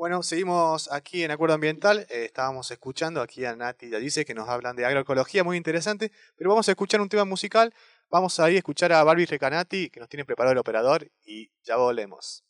Bueno, 0.01 0.23
seguimos 0.23 0.91
aquí 0.91 1.25
en 1.25 1.31
Acuerdo 1.31 1.57
Ambiental. 1.57 2.07
Eh, 2.09 2.25
estábamos 2.25 2.71
escuchando 2.71 3.21
aquí 3.21 3.45
a 3.45 3.55
Nati 3.55 3.89
y 3.89 3.95
a 3.95 3.99
Dice 3.99 4.25
que 4.25 4.33
nos 4.33 4.49
hablan 4.49 4.75
de 4.75 4.87
agroecología, 4.87 5.45
muy 5.45 5.59
interesante. 5.59 6.11
Pero 6.39 6.49
vamos 6.49 6.67
a 6.67 6.73
escuchar 6.73 7.03
un 7.03 7.11
tema 7.11 7.27
musical. 7.27 7.75
Vamos 8.09 8.41
a 8.41 8.49
ir 8.49 8.57
a 8.57 8.59
escuchar 8.61 8.95
a 8.95 9.05
Barbie 9.05 9.27
Recanati, 9.27 9.91
que 9.91 10.01
nos 10.01 10.09
tiene 10.09 10.25
preparado 10.25 10.53
el 10.53 10.59
operador, 10.59 11.07
y 11.23 11.51
ya 11.65 11.77
volvemos. 11.77 12.47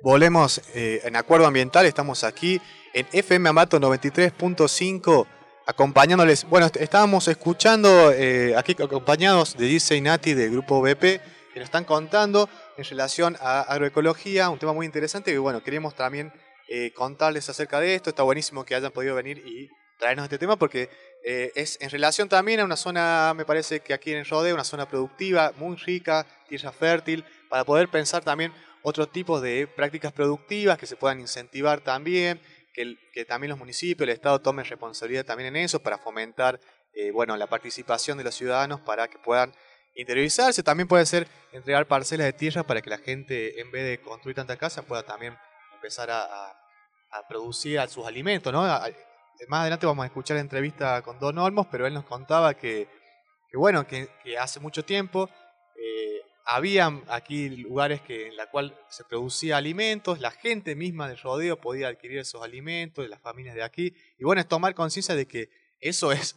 Volvemos 0.00 0.62
eh, 0.76 1.00
en 1.02 1.16
Acuerdo 1.16 1.48
Ambiental. 1.48 1.86
Estamos 1.86 2.22
aquí 2.22 2.60
en 2.92 3.04
FM 3.10 3.48
Amato 3.48 3.80
93.5 3.80 5.26
acompañándoles. 5.66 6.48
Bueno, 6.48 6.70
estábamos 6.72 7.26
escuchando 7.26 8.12
eh, 8.12 8.54
aquí 8.56 8.76
acompañados 8.80 9.56
de 9.56 9.66
Dice 9.66 9.96
y 9.96 10.00
Nati 10.00 10.34
del 10.34 10.52
grupo 10.52 10.80
BP 10.80 11.20
que 11.54 11.60
nos 11.60 11.68
están 11.68 11.84
contando 11.84 12.50
en 12.76 12.84
relación 12.84 13.36
a 13.38 13.60
agroecología, 13.60 14.50
un 14.50 14.58
tema 14.58 14.72
muy 14.72 14.86
interesante 14.86 15.30
que 15.30 15.38
bueno, 15.38 15.62
queremos 15.62 15.94
también 15.94 16.32
eh, 16.68 16.92
contarles 16.92 17.48
acerca 17.48 17.78
de 17.78 17.94
esto. 17.94 18.10
Está 18.10 18.24
buenísimo 18.24 18.64
que 18.64 18.74
hayan 18.74 18.90
podido 18.90 19.14
venir 19.14 19.38
y 19.38 19.70
traernos 19.96 20.24
este 20.24 20.36
tema 20.36 20.56
porque 20.56 20.90
eh, 21.24 21.52
es 21.54 21.78
en 21.80 21.90
relación 21.90 22.28
también 22.28 22.58
a 22.58 22.64
una 22.64 22.74
zona, 22.74 23.34
me 23.36 23.44
parece 23.44 23.78
que 23.78 23.94
aquí 23.94 24.12
en 24.12 24.24
Rodeo, 24.24 24.52
una 24.52 24.64
zona 24.64 24.88
productiva, 24.88 25.52
muy 25.56 25.76
rica, 25.76 26.26
tierra 26.48 26.72
fértil, 26.72 27.24
para 27.48 27.64
poder 27.64 27.88
pensar 27.88 28.24
también 28.24 28.52
otros 28.82 29.12
tipos 29.12 29.40
de 29.40 29.68
prácticas 29.68 30.12
productivas 30.12 30.76
que 30.76 30.88
se 30.88 30.96
puedan 30.96 31.20
incentivar 31.20 31.82
también, 31.82 32.40
que 32.72 33.24
también 33.26 33.50
los 33.50 33.60
municipios, 33.60 34.08
el 34.08 34.12
Estado 34.12 34.40
tomen 34.40 34.64
responsabilidad 34.64 35.24
también 35.24 35.54
en 35.54 35.62
eso 35.62 35.80
para 35.80 35.98
fomentar 35.98 36.58
eh, 36.94 37.12
bueno, 37.12 37.36
la 37.36 37.46
participación 37.46 38.18
de 38.18 38.24
los 38.24 38.34
ciudadanos 38.34 38.80
para 38.80 39.06
que 39.06 39.18
puedan 39.18 39.52
interiorizarse. 39.94 40.62
También 40.62 40.88
puede 40.88 41.06
ser 41.06 41.26
entregar 41.52 41.86
parcelas 41.86 42.26
de 42.26 42.32
tierra 42.32 42.62
para 42.62 42.82
que 42.82 42.90
la 42.90 42.98
gente, 42.98 43.60
en 43.60 43.70
vez 43.70 43.84
de 43.84 44.00
construir 44.00 44.36
tanta 44.36 44.56
casa, 44.56 44.82
pueda 44.82 45.02
también 45.02 45.36
empezar 45.74 46.10
a, 46.10 46.60
producir 47.28 47.80
sus 47.88 48.04
alimentos. 48.04 48.52
¿no? 48.52 48.62
Más 48.62 49.60
adelante 49.60 49.86
vamos 49.86 50.02
a 50.02 50.06
escuchar 50.06 50.34
la 50.36 50.40
entrevista 50.40 51.00
con 51.02 51.18
Don 51.20 51.38
Olmos, 51.38 51.68
pero 51.70 51.86
él 51.86 51.94
nos 51.94 52.04
contaba 52.04 52.54
que, 52.54 52.88
que 53.48 53.56
bueno, 53.56 53.86
que, 53.86 54.08
hace 54.36 54.58
mucho 54.58 54.84
tiempo 54.84 55.30
eh, 55.76 56.22
había 56.44 56.90
aquí 57.08 57.50
lugares 57.50 58.00
que, 58.00 58.26
en 58.28 58.36
la 58.36 58.50
cual 58.50 58.76
se 58.88 59.04
producía 59.04 59.56
alimentos, 59.56 60.18
la 60.18 60.32
gente 60.32 60.74
misma 60.74 61.08
del 61.08 61.18
rodeo 61.18 61.60
podía 61.60 61.86
adquirir 61.86 62.18
esos 62.18 62.42
alimentos, 62.42 63.08
las 63.08 63.20
familias 63.20 63.54
de 63.54 63.62
aquí, 63.62 63.94
y 64.18 64.24
bueno, 64.24 64.40
es 64.40 64.48
tomar 64.48 64.74
conciencia 64.74 65.14
de 65.14 65.26
que 65.26 65.50
eso 65.80 66.10
es, 66.10 66.34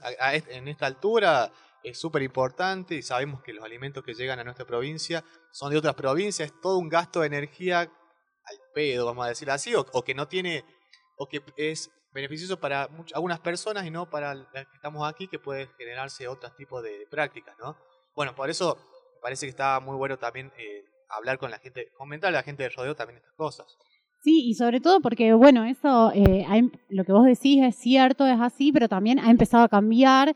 en 0.50 0.68
esta 0.68 0.86
altura, 0.86 1.52
es 1.90 2.00
súper 2.00 2.22
importante 2.24 2.96
y 2.96 3.02
sabemos 3.02 3.42
que 3.42 3.54
los 3.54 3.64
alimentos 3.64 4.04
que 4.04 4.14
llegan 4.14 4.40
a 4.40 4.44
nuestra 4.44 4.66
provincia 4.66 5.24
son 5.52 5.72
de 5.72 5.78
otras 5.78 5.96
provincias, 5.96 6.52
es 6.52 6.62
todo 6.62 6.78
un 6.78 6.90
gasto 6.90 7.22
de 7.22 7.28
energía 7.28 7.80
al 7.82 8.58
pedo, 8.74 9.06
vamos 9.06 9.26
a 9.26 9.30
decir 9.30 9.50
así, 9.52 9.74
o, 9.76 9.86
que 10.04 10.14
no 10.16 10.28
tiene, 10.28 10.64
o 11.18 11.28
que 11.28 11.42
es 11.58 11.90
beneficioso 12.14 12.60
para 12.60 12.88
much- 12.90 13.12
algunas 13.14 13.40
personas 13.40 13.86
y 13.86 13.92
no 13.92 14.10
para 14.10 14.34
las 14.36 14.48
que 14.68 14.76
estamos 14.76 15.08
aquí, 15.08 15.28
que 15.28 15.40
puede 15.40 15.68
generarse 15.78 16.28
otros 16.28 16.56
tipos 16.56 16.82
de, 16.84 17.06
prácticas, 17.12 17.56
¿no? 17.60 17.76
Bueno, 18.16 18.34
por 18.36 18.50
eso 18.50 18.78
me 19.16 19.22
parece 19.22 19.46
que 19.46 19.50
está 19.52 19.80
muy 19.80 19.96
bueno 19.98 20.18
también 20.18 20.52
eh, 20.58 20.86
hablar 21.10 21.38
con 21.38 21.52
la 21.52 21.60
gente, 21.60 21.90
comentarle 21.98 22.38
a 22.38 22.42
la 22.42 22.44
gente 22.46 22.64
del 22.64 22.74
rodeo 22.74 22.96
también 22.96 23.18
estas 23.18 23.34
cosas. 23.36 23.78
Sí, 24.24 24.46
y 24.48 24.56
sobre 24.56 24.80
todo 24.82 25.00
porque, 25.00 25.34
bueno, 25.34 25.64
eso, 25.66 26.12
eh, 26.14 26.46
em- 26.52 26.72
lo 26.90 27.04
que 27.06 27.12
vos 27.12 27.26
decís 27.26 27.64
es 27.64 27.76
cierto, 27.76 28.26
es 28.26 28.40
así, 28.40 28.72
pero 28.72 28.90
también 28.90 29.20
ha 29.20 29.30
empezado 29.30 29.64
a 29.64 29.70
cambiar 29.70 30.34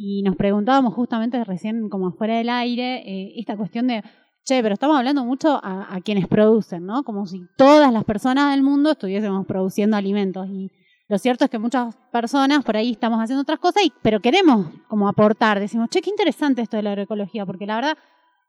y 0.00 0.22
nos 0.22 0.36
preguntábamos 0.36 0.94
justamente 0.94 1.42
recién 1.42 1.88
como 1.88 2.12
fuera 2.12 2.36
del 2.36 2.48
aire 2.50 3.02
eh, 3.04 3.32
esta 3.36 3.56
cuestión 3.56 3.88
de, 3.88 4.04
che, 4.44 4.62
pero 4.62 4.74
estamos 4.74 4.96
hablando 4.96 5.24
mucho 5.24 5.58
a, 5.60 5.92
a 5.92 6.00
quienes 6.00 6.28
producen, 6.28 6.86
¿no? 6.86 7.02
Como 7.02 7.26
si 7.26 7.42
todas 7.56 7.92
las 7.92 8.04
personas 8.04 8.52
del 8.52 8.62
mundo 8.62 8.92
estuviésemos 8.92 9.44
produciendo 9.44 9.96
alimentos 9.96 10.48
y 10.48 10.70
lo 11.08 11.18
cierto 11.18 11.44
es 11.44 11.50
que 11.50 11.58
muchas 11.58 11.96
personas 12.12 12.64
por 12.64 12.76
ahí 12.76 12.92
estamos 12.92 13.18
haciendo 13.18 13.42
otras 13.42 13.58
cosas, 13.58 13.82
y, 13.82 13.92
pero 14.00 14.20
queremos 14.20 14.68
como 14.86 15.08
aportar, 15.08 15.58
decimos, 15.58 15.88
che, 15.90 16.00
qué 16.00 16.10
interesante 16.10 16.62
esto 16.62 16.76
de 16.76 16.84
la 16.84 16.90
agroecología, 16.90 17.44
porque 17.44 17.66
la 17.66 17.74
verdad 17.74 17.98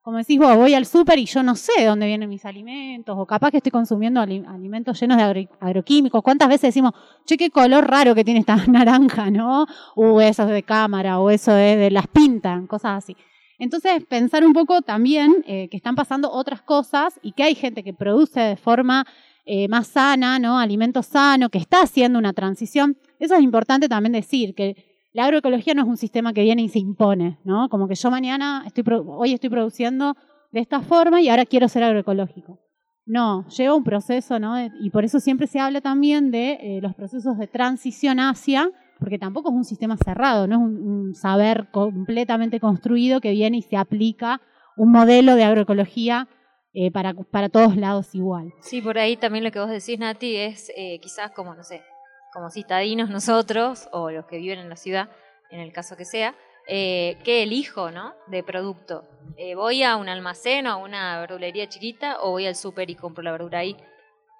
como 0.01 0.17
decís 0.17 0.39
vos, 0.39 0.55
voy 0.55 0.73
al 0.73 0.85
súper 0.85 1.19
y 1.19 1.25
yo 1.25 1.43
no 1.43 1.55
sé 1.55 1.71
de 1.77 1.85
dónde 1.85 2.07
vienen 2.07 2.29
mis 2.29 2.45
alimentos, 2.45 3.15
o 3.17 3.25
capaz 3.25 3.51
que 3.51 3.57
estoy 3.57 3.71
consumiendo 3.71 4.21
ali- 4.21 4.43
alimentos 4.47 4.99
llenos 4.99 5.17
de 5.17 5.23
agro- 5.23 5.49
agroquímicos. 5.59 6.21
¿Cuántas 6.23 6.47
veces 6.47 6.69
decimos, 6.69 6.93
che, 7.25 7.37
qué 7.37 7.49
color 7.51 7.87
raro 7.87 8.15
que 8.15 8.23
tiene 8.23 8.39
esta 8.39 8.55
naranja, 8.67 9.29
¿no? 9.29 9.65
O 9.95 10.21
eso 10.21 10.43
es 10.43 10.49
de 10.49 10.63
cámara, 10.63 11.19
o 11.19 11.29
eso 11.29 11.55
es 11.55 11.77
de 11.77 11.91
las 11.91 12.07
pintan, 12.07 12.65
cosas 12.67 13.03
así. 13.03 13.15
Entonces, 13.59 14.05
pensar 14.05 14.45
un 14.45 14.53
poco 14.53 14.81
también 14.81 15.43
eh, 15.45 15.67
que 15.69 15.75
están 15.77 15.95
pasando 15.95 16.31
otras 16.31 16.61
cosas 16.61 17.19
y 17.21 17.33
que 17.33 17.43
hay 17.43 17.55
gente 17.55 17.83
que 17.83 17.93
produce 17.93 18.39
de 18.39 18.55
forma 18.55 19.05
eh, 19.45 19.67
más 19.67 19.87
sana, 19.87 20.39
¿no? 20.39 20.59
Alimento 20.59 21.03
sano, 21.03 21.49
que 21.49 21.57
está 21.57 21.81
haciendo 21.81 22.17
una 22.19 22.31
transición. 22.31 22.97
Eso 23.19 23.35
es 23.35 23.41
importante 23.41 23.89
también 23.89 24.13
decir, 24.13 24.55
que 24.55 24.88
la 25.11 25.25
agroecología 25.25 25.73
no 25.73 25.81
es 25.81 25.87
un 25.87 25.97
sistema 25.97 26.33
que 26.33 26.43
viene 26.43 26.61
y 26.61 26.69
se 26.69 26.79
impone, 26.79 27.39
¿no? 27.43 27.69
Como 27.69 27.87
que 27.87 27.95
yo 27.95 28.11
mañana, 28.11 28.63
estoy 28.65 28.83
hoy 29.07 29.33
estoy 29.33 29.49
produciendo 29.49 30.15
de 30.51 30.59
esta 30.59 30.81
forma 30.81 31.21
y 31.21 31.29
ahora 31.29 31.45
quiero 31.45 31.67
ser 31.67 31.83
agroecológico. 31.83 32.59
No, 33.05 33.47
lleva 33.47 33.73
un 33.73 33.83
proceso, 33.83 34.39
¿no? 34.39 34.55
Y 34.81 34.89
por 34.91 35.03
eso 35.03 35.19
siempre 35.19 35.47
se 35.47 35.59
habla 35.59 35.81
también 35.81 36.29
de 36.29 36.59
eh, 36.61 36.79
los 36.81 36.93
procesos 36.93 37.37
de 37.39 37.47
transición 37.47 38.19
hacia, 38.19 38.69
porque 38.99 39.17
tampoco 39.17 39.49
es 39.49 39.55
un 39.55 39.65
sistema 39.65 39.97
cerrado, 39.97 40.45
no 40.45 40.55
es 40.55 40.61
un, 40.61 40.87
un 40.87 41.15
saber 41.15 41.69
completamente 41.71 42.59
construido 42.59 43.19
que 43.19 43.31
viene 43.31 43.57
y 43.57 43.61
se 43.63 43.77
aplica 43.77 44.41
un 44.77 44.91
modelo 44.91 45.35
de 45.35 45.43
agroecología 45.43 46.27
eh, 46.71 46.91
para, 46.91 47.15
para 47.15 47.49
todos 47.49 47.75
lados 47.75 48.13
igual. 48.13 48.53
Sí, 48.61 48.79
por 48.79 48.99
ahí 48.99 49.17
también 49.17 49.43
lo 49.43 49.51
que 49.51 49.59
vos 49.59 49.69
decís, 49.69 49.97
Nati, 49.97 50.35
es 50.35 50.71
eh, 50.77 50.99
quizás 51.01 51.31
como, 51.31 51.55
no 51.55 51.63
sé, 51.63 51.81
como 52.31 52.49
citadinos 52.49 53.09
nosotros, 53.09 53.87
o 53.91 54.11
los 54.11 54.25
que 54.25 54.37
viven 54.37 54.59
en 54.59 54.69
la 54.69 54.75
ciudad, 54.75 55.09
en 55.49 55.59
el 55.59 55.71
caso 55.73 55.97
que 55.97 56.05
sea, 56.05 56.35
eh, 56.67 57.17
¿qué 57.23 57.43
elijo, 57.43 57.89
no? 57.91 58.13
De 58.27 58.43
producto. 58.43 59.03
Eh, 59.37 59.55
¿Voy 59.55 59.81
a 59.83 59.95
un 59.95 60.09
almacén 60.09 60.67
o 60.67 60.71
a 60.71 60.75
una 60.75 61.19
verdulería 61.19 61.67
chiquita 61.67 62.17
o 62.21 62.31
voy 62.31 62.45
al 62.45 62.55
súper 62.55 62.89
y 62.89 62.95
compro 62.95 63.23
la 63.23 63.31
verdura 63.31 63.59
ahí? 63.59 63.75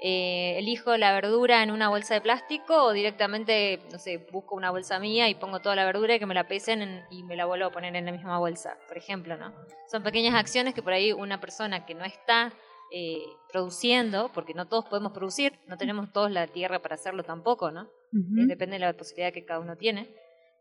Eh, 0.01 0.55
¿Elijo 0.59 0.95
la 0.95 1.11
verdura 1.11 1.61
en 1.61 1.71
una 1.71 1.89
bolsa 1.89 2.13
de 2.13 2.21
plástico 2.21 2.83
o 2.85 2.93
directamente, 2.93 3.81
no 3.91 3.99
sé, 3.99 4.17
busco 4.31 4.55
una 4.55 4.71
bolsa 4.71 4.97
mía 4.99 5.27
y 5.27 5.35
pongo 5.35 5.59
toda 5.59 5.75
la 5.75 5.83
verdura 5.83 6.15
y 6.15 6.19
que 6.19 6.25
me 6.25 6.33
la 6.35 6.47
pesen 6.47 6.81
en- 6.81 7.03
y 7.09 7.23
me 7.23 7.35
la 7.35 7.45
vuelvo 7.45 7.65
a 7.65 7.71
poner 7.71 7.93
en 7.95 8.05
la 8.05 8.11
misma 8.13 8.37
bolsa, 8.37 8.77
por 8.87 8.97
ejemplo, 8.97 9.35
¿no? 9.35 9.51
Son 9.91 10.01
pequeñas 10.01 10.35
acciones 10.35 10.73
que 10.73 10.81
por 10.81 10.93
ahí 10.93 11.11
una 11.11 11.41
persona 11.41 11.85
que 11.85 11.95
no 11.95 12.05
está 12.05 12.53
eh, 12.91 13.23
produciendo, 13.51 14.31
porque 14.33 14.53
no 14.53 14.67
todos 14.67 14.85
podemos 14.85 15.11
producir, 15.11 15.59
no 15.67 15.77
tenemos 15.77 16.11
todos 16.11 16.31
la 16.31 16.47
tierra 16.47 16.79
para 16.79 16.95
hacerlo 16.95 17.23
tampoco, 17.23 17.71
¿no? 17.71 17.83
Eh, 18.13 18.47
depende 18.47 18.77
de 18.77 18.79
la 18.79 18.93
posibilidad 18.93 19.31
que 19.31 19.45
cada 19.45 19.59
uno 19.59 19.75
tiene. 19.75 20.09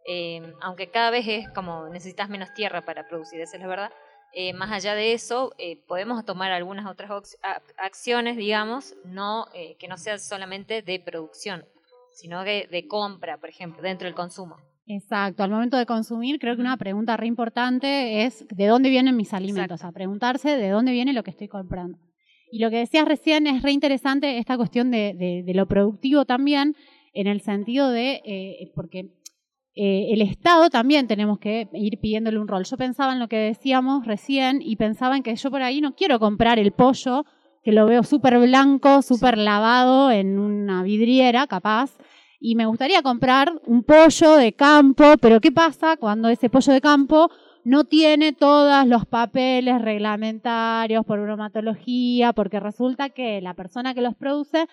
Eh, 0.07 0.55
aunque 0.61 0.91
cada 0.91 1.11
vez 1.11 1.27
es 1.29 1.49
como 1.51 1.89
necesitas 1.89 2.29
menos 2.29 2.53
tierra 2.55 2.83
para 2.83 3.07
producir, 3.07 3.41
esa 3.41 3.57
es 3.57 3.63
la 3.63 3.69
verdad. 3.69 3.93
Eh, 4.33 4.53
más 4.53 4.71
allá 4.71 4.95
de 4.95 5.13
eso, 5.13 5.55
podemos 5.87 6.25
tomar 6.25 6.53
algunas 6.53 6.87
otras 6.87 7.39
acciones, 7.79 8.37
digamos, 8.37 8.95
no 9.05 9.47
eh, 9.55 9.77
que 9.79 9.89
no 9.89 9.97
sean 9.97 10.19
solamente 10.19 10.83
de 10.83 11.01
producción, 11.01 11.65
sino 12.13 12.45
de, 12.45 12.69
de 12.71 12.87
compra, 12.87 13.39
por 13.39 13.49
ejemplo, 13.49 13.83
dentro 13.83 14.07
del 14.07 14.15
consumo. 14.15 14.57
Exacto, 14.87 15.43
al 15.43 15.51
momento 15.51 15.77
de 15.77 15.85
consumir, 15.85 16.39
creo 16.39 16.57
que 16.57 16.63
una 16.63 16.79
pregunta 16.79 17.17
re 17.19 17.27
importante 17.27 18.25
es 18.25 18.47
de 18.49 18.67
dónde 18.67 18.89
vienen 18.89 19.17
mis 19.17 19.35
alimentos, 19.35 19.85
a 19.85 19.93
preguntarse 19.93 20.57
de 20.57 20.71
dónde 20.71 20.93
viene 20.93 21.13
lo 21.13 21.23
que 21.23 21.31
estoy 21.31 21.49
comprando. 21.49 21.99
Y 22.51 22.61
lo 22.61 22.71
que 22.71 22.77
decías 22.79 23.07
recién 23.07 23.47
es 23.47 23.63
re 23.63 23.73
interesante 23.73 24.39
esta 24.39 24.57
cuestión 24.57 24.91
de, 24.91 25.15
de- 25.15 25.43
de 25.45 25.55
lo 25.55 25.67
productivo 25.67 26.25
también, 26.25 26.75
en 27.13 27.27
el 27.27 27.41
sentido 27.41 27.91
de, 27.91 28.21
eh, 28.25 28.73
porque 28.75 29.11
eh, 29.75 30.09
el 30.13 30.23
Estado 30.23 30.71
también 30.71 31.07
tenemos 31.07 31.39
que 31.39 31.69
ir 31.73 31.99
pidiéndole 32.01 32.39
un 32.39 32.49
rol. 32.49 32.65
Yo 32.65 32.77
pensaba 32.77 33.13
en 33.13 33.19
lo 33.21 33.29
que 33.29 33.37
decíamos 33.37 34.07
recién 34.07 34.61
y 34.63 34.77
pensaba 34.77 35.17
en 35.17 35.23
que 35.23 35.37
yo 35.37 35.51
por 35.51 35.63
ahí 35.63 35.81
no 35.81 35.95
quiero 35.95 36.19
comprar 36.19 36.59
el 36.59 36.73
pollo, 36.73 37.25
que 37.63 37.73
lo 37.73 37.87
veo 37.87 38.03
súper 38.03 38.39
blanco, 38.39 39.03
súper 39.03 39.37
lavado 39.39 40.11
en 40.11 40.39
una 40.39 40.83
vidriera, 40.83 41.47
capaz, 41.47 41.97
y 42.41 42.55
me 42.55 42.67
gustaría 42.67 43.03
comprar 43.03 43.53
un 43.67 43.83
pollo 43.83 44.37
de 44.37 44.53
campo, 44.53 45.05
pero 45.21 45.41
¿qué 45.41 45.51
pasa 45.53 45.97
cuando 45.97 46.29
ese 46.29 46.49
pollo 46.51 46.73
de 46.73 46.81
campo 46.81 47.31
no 47.65 47.85
tiene 47.85 48.33
todos 48.33 48.87
los 48.87 49.07
papeles 49.07 49.81
reglamentarios 49.83 51.05
por 51.05 51.21
bromatología? 51.21 52.33
Porque 52.33 52.61
resulta 52.61 53.11
que 53.11 53.41
la 53.41 53.55
persona 53.55 53.95
que 53.95 54.01
los 54.01 54.15
produce, 54.15 54.67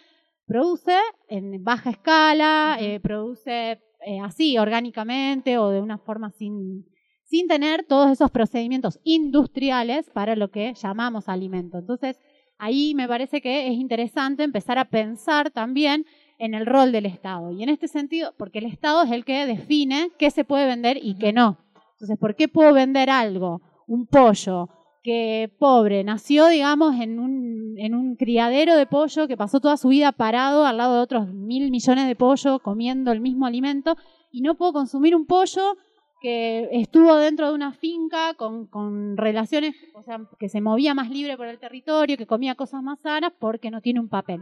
produce 0.46 0.98
en 1.28 1.64
baja 1.64 1.90
escala, 1.90 2.78
eh, 2.80 3.00
produce 3.00 3.82
eh, 4.06 4.20
así, 4.24 4.58
orgánicamente 4.58 5.58
o 5.58 5.70
de 5.70 5.82
una 5.82 5.98
forma 5.98 6.30
sin, 6.32 6.86
sin 7.24 7.48
tener 7.48 7.86
todos 7.86 8.12
esos 8.12 8.30
procedimientos 8.32 9.00
industriales 9.04 10.10
para 10.12 10.36
lo 10.36 10.52
que 10.52 10.74
llamamos 10.76 11.28
alimento. 11.28 11.80
Entonces, 11.80 12.20
ahí 12.58 12.94
me 12.96 13.08
parece 13.08 13.42
que 13.42 13.68
es 13.68 13.74
interesante 13.74 14.44
empezar 14.44 14.78
a 14.78 14.86
pensar 14.86 15.52
también 15.52 16.06
en 16.38 16.54
el 16.54 16.66
rol 16.66 16.92
del 16.92 17.06
Estado. 17.06 17.52
Y 17.52 17.64
en 17.64 17.70
este 17.70 17.88
sentido, 17.88 18.34
porque 18.38 18.60
el 18.60 18.66
Estado 18.66 19.04
es 19.04 19.12
el 19.12 19.26
que 19.26 19.46
define 19.46 20.12
qué 20.20 20.30
se 20.32 20.44
puede 20.44 20.66
vender 20.66 21.00
y 21.02 21.16
qué 21.16 21.34
no. 21.34 21.65
Entonces, 21.96 22.18
¿por 22.20 22.36
qué 22.36 22.48
puedo 22.48 22.74
vender 22.74 23.10
algo, 23.10 23.62
un 23.88 24.06
pollo, 24.06 24.70
que 25.06 25.54
pobre, 25.60 26.04
nació, 26.04 26.48
digamos, 26.48 27.00
en 27.00 27.20
un, 27.20 27.76
en 27.78 27.94
un 27.94 28.16
criadero 28.16 28.76
de 28.76 28.88
pollo 28.88 29.28
que 29.28 29.38
pasó 29.38 29.60
toda 29.60 29.78
su 29.78 29.90
vida 29.90 30.12
parado 30.12 30.66
al 30.66 30.78
lado 30.78 30.96
de 30.96 31.02
otros 31.02 31.28
mil 31.28 31.70
millones 31.70 32.08
de 32.08 32.16
pollos 32.16 32.60
comiendo 32.64 33.12
el 33.12 33.22
mismo 33.22 33.46
alimento 33.46 33.96
y 34.32 34.42
no 34.42 34.56
puedo 34.56 34.74
consumir 34.74 35.16
un 35.16 35.28
pollo 35.28 35.78
que 36.22 36.70
estuvo 36.72 37.16
dentro 37.18 37.50
de 37.50 37.54
una 37.54 37.72
finca 37.72 38.34
con, 38.34 38.66
con 38.66 39.16
relaciones, 39.16 39.76
o 39.94 40.02
sea, 40.02 40.20
que 40.40 40.50
se 40.50 40.60
movía 40.60 40.96
más 40.96 41.12
libre 41.12 41.38
por 41.38 41.46
el 41.46 41.60
territorio, 41.60 42.18
que 42.18 42.26
comía 42.26 42.56
cosas 42.56 42.82
más 42.82 43.00
sanas 43.00 43.32
porque 43.40 43.70
no 43.70 43.82
tiene 43.82 44.00
un 44.00 44.10
papel. 44.10 44.42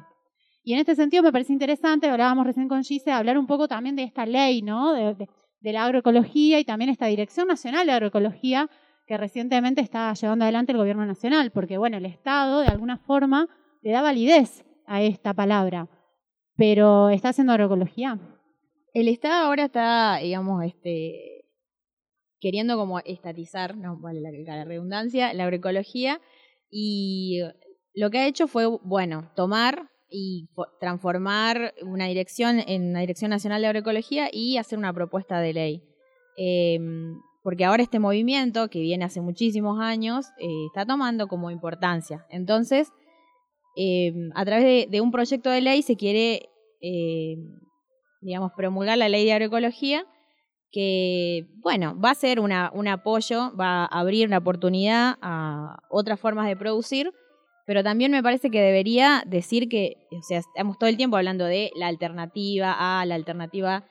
Y 0.64 0.72
en 0.72 0.80
este 0.80 0.96
sentido 0.96 1.24
me 1.24 1.34
parece 1.34 1.52
interesante, 1.52 2.08
hablábamos 2.08 2.46
recién 2.46 2.70
con 2.70 2.84
Gise, 2.84 3.12
hablar 3.12 3.38
un 3.38 3.48
poco 3.48 3.68
también 3.68 3.98
de 3.98 4.04
esta 4.04 4.26
ley, 4.26 4.62
¿no? 4.62 4.94
De, 4.94 5.28
de 5.64 5.72
la 5.72 5.86
agroecología 5.86 6.60
y 6.60 6.66
también 6.66 6.92
esta 6.92 7.08
Dirección 7.08 7.48
Nacional 7.48 7.88
de 7.88 7.94
Agroecología 7.94 8.70
que 9.08 9.18
recientemente 9.18 9.82
está 9.82 10.14
llevando 10.14 10.44
adelante 10.44 10.74
el 10.74 10.78
gobierno 10.78 11.06
nacional, 11.06 11.52
porque 11.52 11.78
bueno, 11.78 11.98
el 11.98 12.06
Estado 12.06 12.60
de 12.60 12.68
alguna 12.68 12.98
forma 12.98 13.48
le 13.82 13.92
da 13.92 14.02
validez 14.02 14.66
a 14.86 15.02
esta 15.02 15.34
palabra, 15.34 15.90
pero 16.58 17.10
está 17.10 17.30
haciendo 17.30 17.54
agroecología. 17.54 18.20
El 18.94 19.08
Estado 19.08 19.48
ahora 19.48 19.66
está, 19.66 20.18
digamos, 20.18 20.64
este, 20.66 21.46
queriendo 22.40 22.76
como 22.78 23.00
estatizar, 23.00 23.78
no 23.78 23.98
vale 24.00 24.20
la, 24.20 24.32
la 24.32 24.66
redundancia, 24.66 25.34
la 25.34 25.46
agroecología 25.46 26.20
y 26.70 27.40
lo 27.94 28.10
que 28.10 28.20
ha 28.20 28.28
hecho 28.28 28.48
fue, 28.48 28.66
bueno, 28.84 29.32
tomar 29.36 29.93
y 30.16 30.48
transformar 30.80 31.74
una 31.82 32.06
dirección 32.06 32.60
en 32.60 32.92
una 32.92 33.00
dirección 33.00 33.32
nacional 33.32 33.62
de 33.62 33.68
agroecología 33.68 34.30
y 34.32 34.58
hacer 34.58 34.78
una 34.78 34.94
propuesta 34.94 35.40
de 35.40 35.54
ley. 35.54 35.84
Eh, 36.38 36.80
porque 37.44 37.66
ahora 37.66 37.84
este 37.84 38.00
movimiento, 38.00 38.70
que 38.70 38.80
viene 38.80 39.06
hace 39.06 39.22
muchísimos 39.22 39.80
años, 39.80 40.28
eh, 40.38 40.48
está 40.68 40.86
tomando 40.86 41.28
como 41.28 41.52
importancia. 41.52 42.26
Entonces, 42.30 42.92
eh, 43.76 44.14
a 44.36 44.46
través 44.46 44.64
de, 44.64 44.88
de, 44.90 45.02
un 45.02 45.12
proyecto 45.12 45.50
de 45.50 45.62
ley 45.62 45.82
se 45.82 45.98
quiere, 45.98 46.50
eh, 46.82 47.36
digamos, 48.22 48.52
promulgar 48.56 48.98
la 48.98 49.10
ley 49.10 49.26
de 49.26 49.34
agroecología, 49.34 50.06
que, 50.72 51.48
bueno, 51.62 52.00
va 52.00 52.12
a 52.12 52.16
ser 52.16 52.40
una, 52.40 52.72
un 52.74 52.88
apoyo, 52.88 53.56
va 53.56 53.84
a 53.86 54.00
abrir 54.00 54.28
una 54.28 54.38
oportunidad 54.38 55.18
a 55.22 55.78
otras 55.90 56.20
formas 56.20 56.48
de 56.48 56.56
producir, 56.56 57.12
pero 57.66 57.84
también 57.84 58.12
me 58.12 58.24
parece 58.24 58.50
que 58.50 58.62
debería 58.62 59.24
decir 59.26 59.70
que, 59.70 60.08
o 60.12 60.22
sea, 60.22 60.40
estamos 60.40 60.78
todo 60.78 60.90
el 60.90 60.98
tiempo 60.98 61.18
hablando 61.18 61.46
de 61.46 61.72
la 61.76 61.88
alternativa 61.88 62.76
A, 62.78 63.06
la 63.06 63.16
alternativa 63.16 63.86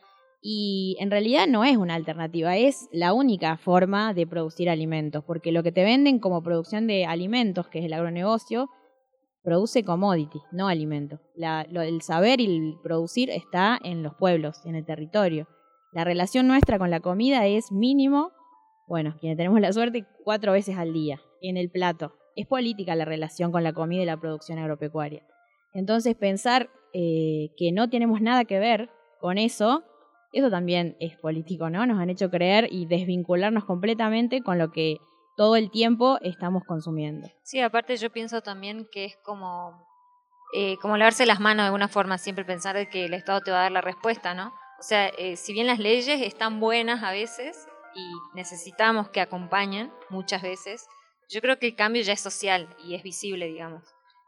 Y 0.45 0.97
en 0.99 1.11
realidad 1.11 1.47
no 1.47 1.63
es 1.65 1.77
una 1.77 1.95
alternativa, 1.95 2.57
es 2.57 2.89
la 2.93 3.13
única 3.13 3.57
forma 3.59 4.13
de 4.13 4.27
producir 4.27 4.69
alimentos, 4.69 5.23
porque 5.25 5.53
lo 5.53 5.63
que 5.63 5.71
te 5.71 5.85
venden 5.85 6.19
como 6.19 6.43
producción 6.43 6.89
de 6.89 7.07
alimentos, 7.07 7.69
que 7.69 7.79
es 7.79 7.85
el 7.85 7.93
agronegocio, 7.93 8.69
produce 9.45 9.85
commodity, 9.85 10.41
no 10.51 10.69
alimentos. 10.69 11.21
el 11.37 12.03
saber 12.03 12.41
y 12.41 12.47
el 12.47 12.75
producir 12.83 13.31
está 13.31 13.79
en 13.83 14.03
los 14.03 14.15
pueblos, 14.15 14.65
en 14.65 14.75
el 14.75 14.85
territorio. 14.85 15.47
La 15.93 16.05
relación 16.05 16.49
nuestra 16.49 16.79
con 16.79 16.91
la 16.91 17.01
comida 17.01 17.47
es 17.47 17.71
mínimo, 17.71 18.33
bueno, 18.89 19.17
quienes 19.21 19.37
tenemos 19.37 19.61
la 19.61 19.73
suerte, 19.73 20.07
cuatro 20.25 20.53
veces 20.53 20.77
al 20.77 20.93
día, 20.93 21.21
en 21.41 21.57
el 21.57 21.71
plato. 21.71 22.15
Es 22.37 22.47
política 22.47 22.95
la 22.95 23.05
relación 23.05 23.53
con 23.53 23.65
la 23.65 23.73
comida 23.73 24.03
y 24.03 24.07
la 24.07 24.19
producción 24.19 24.59
agropecuaria. 24.59 25.23
Entonces 25.73 26.15
pensar 26.15 26.71
eh, 26.93 27.51
que 27.57 27.73
no 27.73 27.89
tenemos 27.89 28.21
nada 28.21 28.45
que 28.45 28.59
ver 28.59 28.91
con 29.21 29.39
eso 29.39 29.85
eso 30.33 30.51
también 30.51 30.97
es 30.99 31.17
político, 31.19 31.69
¿no? 31.69 31.85
Nos 31.87 32.01
han 32.01 32.11
hecho 32.11 32.31
creer 32.31 32.69
y 32.71 32.87
desvincularnos 32.87 33.65
completamente 33.65 34.43
con 34.43 34.59
lo 34.59 34.71
que 34.71 34.97
todo 35.37 35.57
el 35.57 35.71
tiempo 35.71 36.19
estamos 36.23 36.63
consumiendo. 36.67 37.29
Sí, 37.43 37.61
aparte 37.61 37.97
yo 37.97 38.11
pienso 38.11 38.41
también 38.41 38.89
que 38.91 39.05
es 39.05 39.17
como, 39.19 39.87
eh, 40.55 40.77
como 40.81 40.97
lavarse 40.97 41.27
las 41.27 41.41
manos 41.41 41.65
de 41.65 41.67
alguna 41.67 41.89
forma, 41.89 42.19
siempre 42.19 42.45
pensar 42.45 42.89
que 42.89 43.05
el 43.05 43.15
Estado 43.15 43.41
te 43.41 43.51
va 43.51 43.59
a 43.59 43.63
dar 43.63 43.73
la 43.73 43.81
respuesta, 43.83 44.35
¿no? 44.35 44.55
O 44.79 44.83
sea, 44.83 45.09
eh, 45.09 45.37
si 45.37 45.53
bien 45.53 45.67
las 45.67 45.79
leyes 45.79 46.23
están 46.23 46.61
buenas 46.61 47.03
a 47.03 47.13
veces 47.13 47.69
y 47.95 48.13
necesitamos 48.35 49.11
que 49.11 49.21
acompañen 49.21 49.93
muchas 50.09 50.43
veces, 50.43 50.87
yo 51.33 51.41
creo 51.41 51.59
que 51.59 51.67
el 51.67 51.75
cambio 51.75 52.03
ya 52.03 52.13
es 52.13 52.21
social 52.21 52.69
y 52.85 52.95
es 52.95 53.03
visible, 53.03 53.47
digamos. 53.47 53.83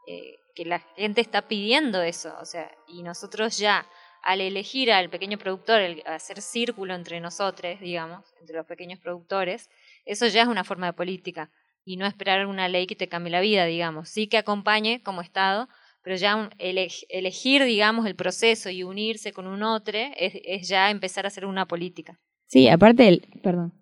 Eh, 0.07 0.35
que 0.55 0.65
la 0.65 0.79
gente 0.95 1.21
está 1.21 1.47
pidiendo 1.47 2.01
eso, 2.01 2.33
o 2.41 2.45
sea, 2.45 2.71
y 2.87 3.03
nosotros 3.03 3.57
ya 3.57 3.85
al 4.23 4.41
elegir 4.41 4.91
al 4.91 5.09
pequeño 5.09 5.37
productor, 5.37 5.81
el 5.81 6.03
hacer 6.05 6.41
círculo 6.41 6.95
entre 6.95 7.19
nosotros, 7.19 7.79
digamos, 7.79 8.25
entre 8.39 8.55
los 8.55 8.65
pequeños 8.65 8.99
productores, 8.99 9.69
eso 10.05 10.27
ya 10.27 10.43
es 10.43 10.47
una 10.47 10.63
forma 10.63 10.87
de 10.87 10.93
política 10.93 11.51
y 11.83 11.97
no 11.97 12.07
esperar 12.07 12.47
una 12.47 12.67
ley 12.67 12.87
que 12.87 12.95
te 12.95 13.07
cambie 13.07 13.31
la 13.31 13.41
vida, 13.41 13.65
digamos. 13.65 14.09
Sí 14.09 14.27
que 14.27 14.37
acompañe 14.37 15.03
como 15.03 15.21
Estado, 15.21 15.67
pero 16.01 16.15
ya 16.15 16.49
elegir, 16.57 17.63
digamos, 17.65 18.05
el 18.07 18.15
proceso 18.15 18.69
y 18.69 18.83
unirse 18.83 19.33
con 19.33 19.45
un 19.45 19.61
otro 19.61 19.97
es, 20.15 20.67
ya 20.67 20.89
empezar 20.89 21.25
a 21.25 21.27
hacer 21.27 21.45
una 21.45 21.67
política. 21.67 22.19
Sí, 22.47 22.67
aparte, 22.67 23.07
el, 23.07 23.27
perdón. 23.43 23.73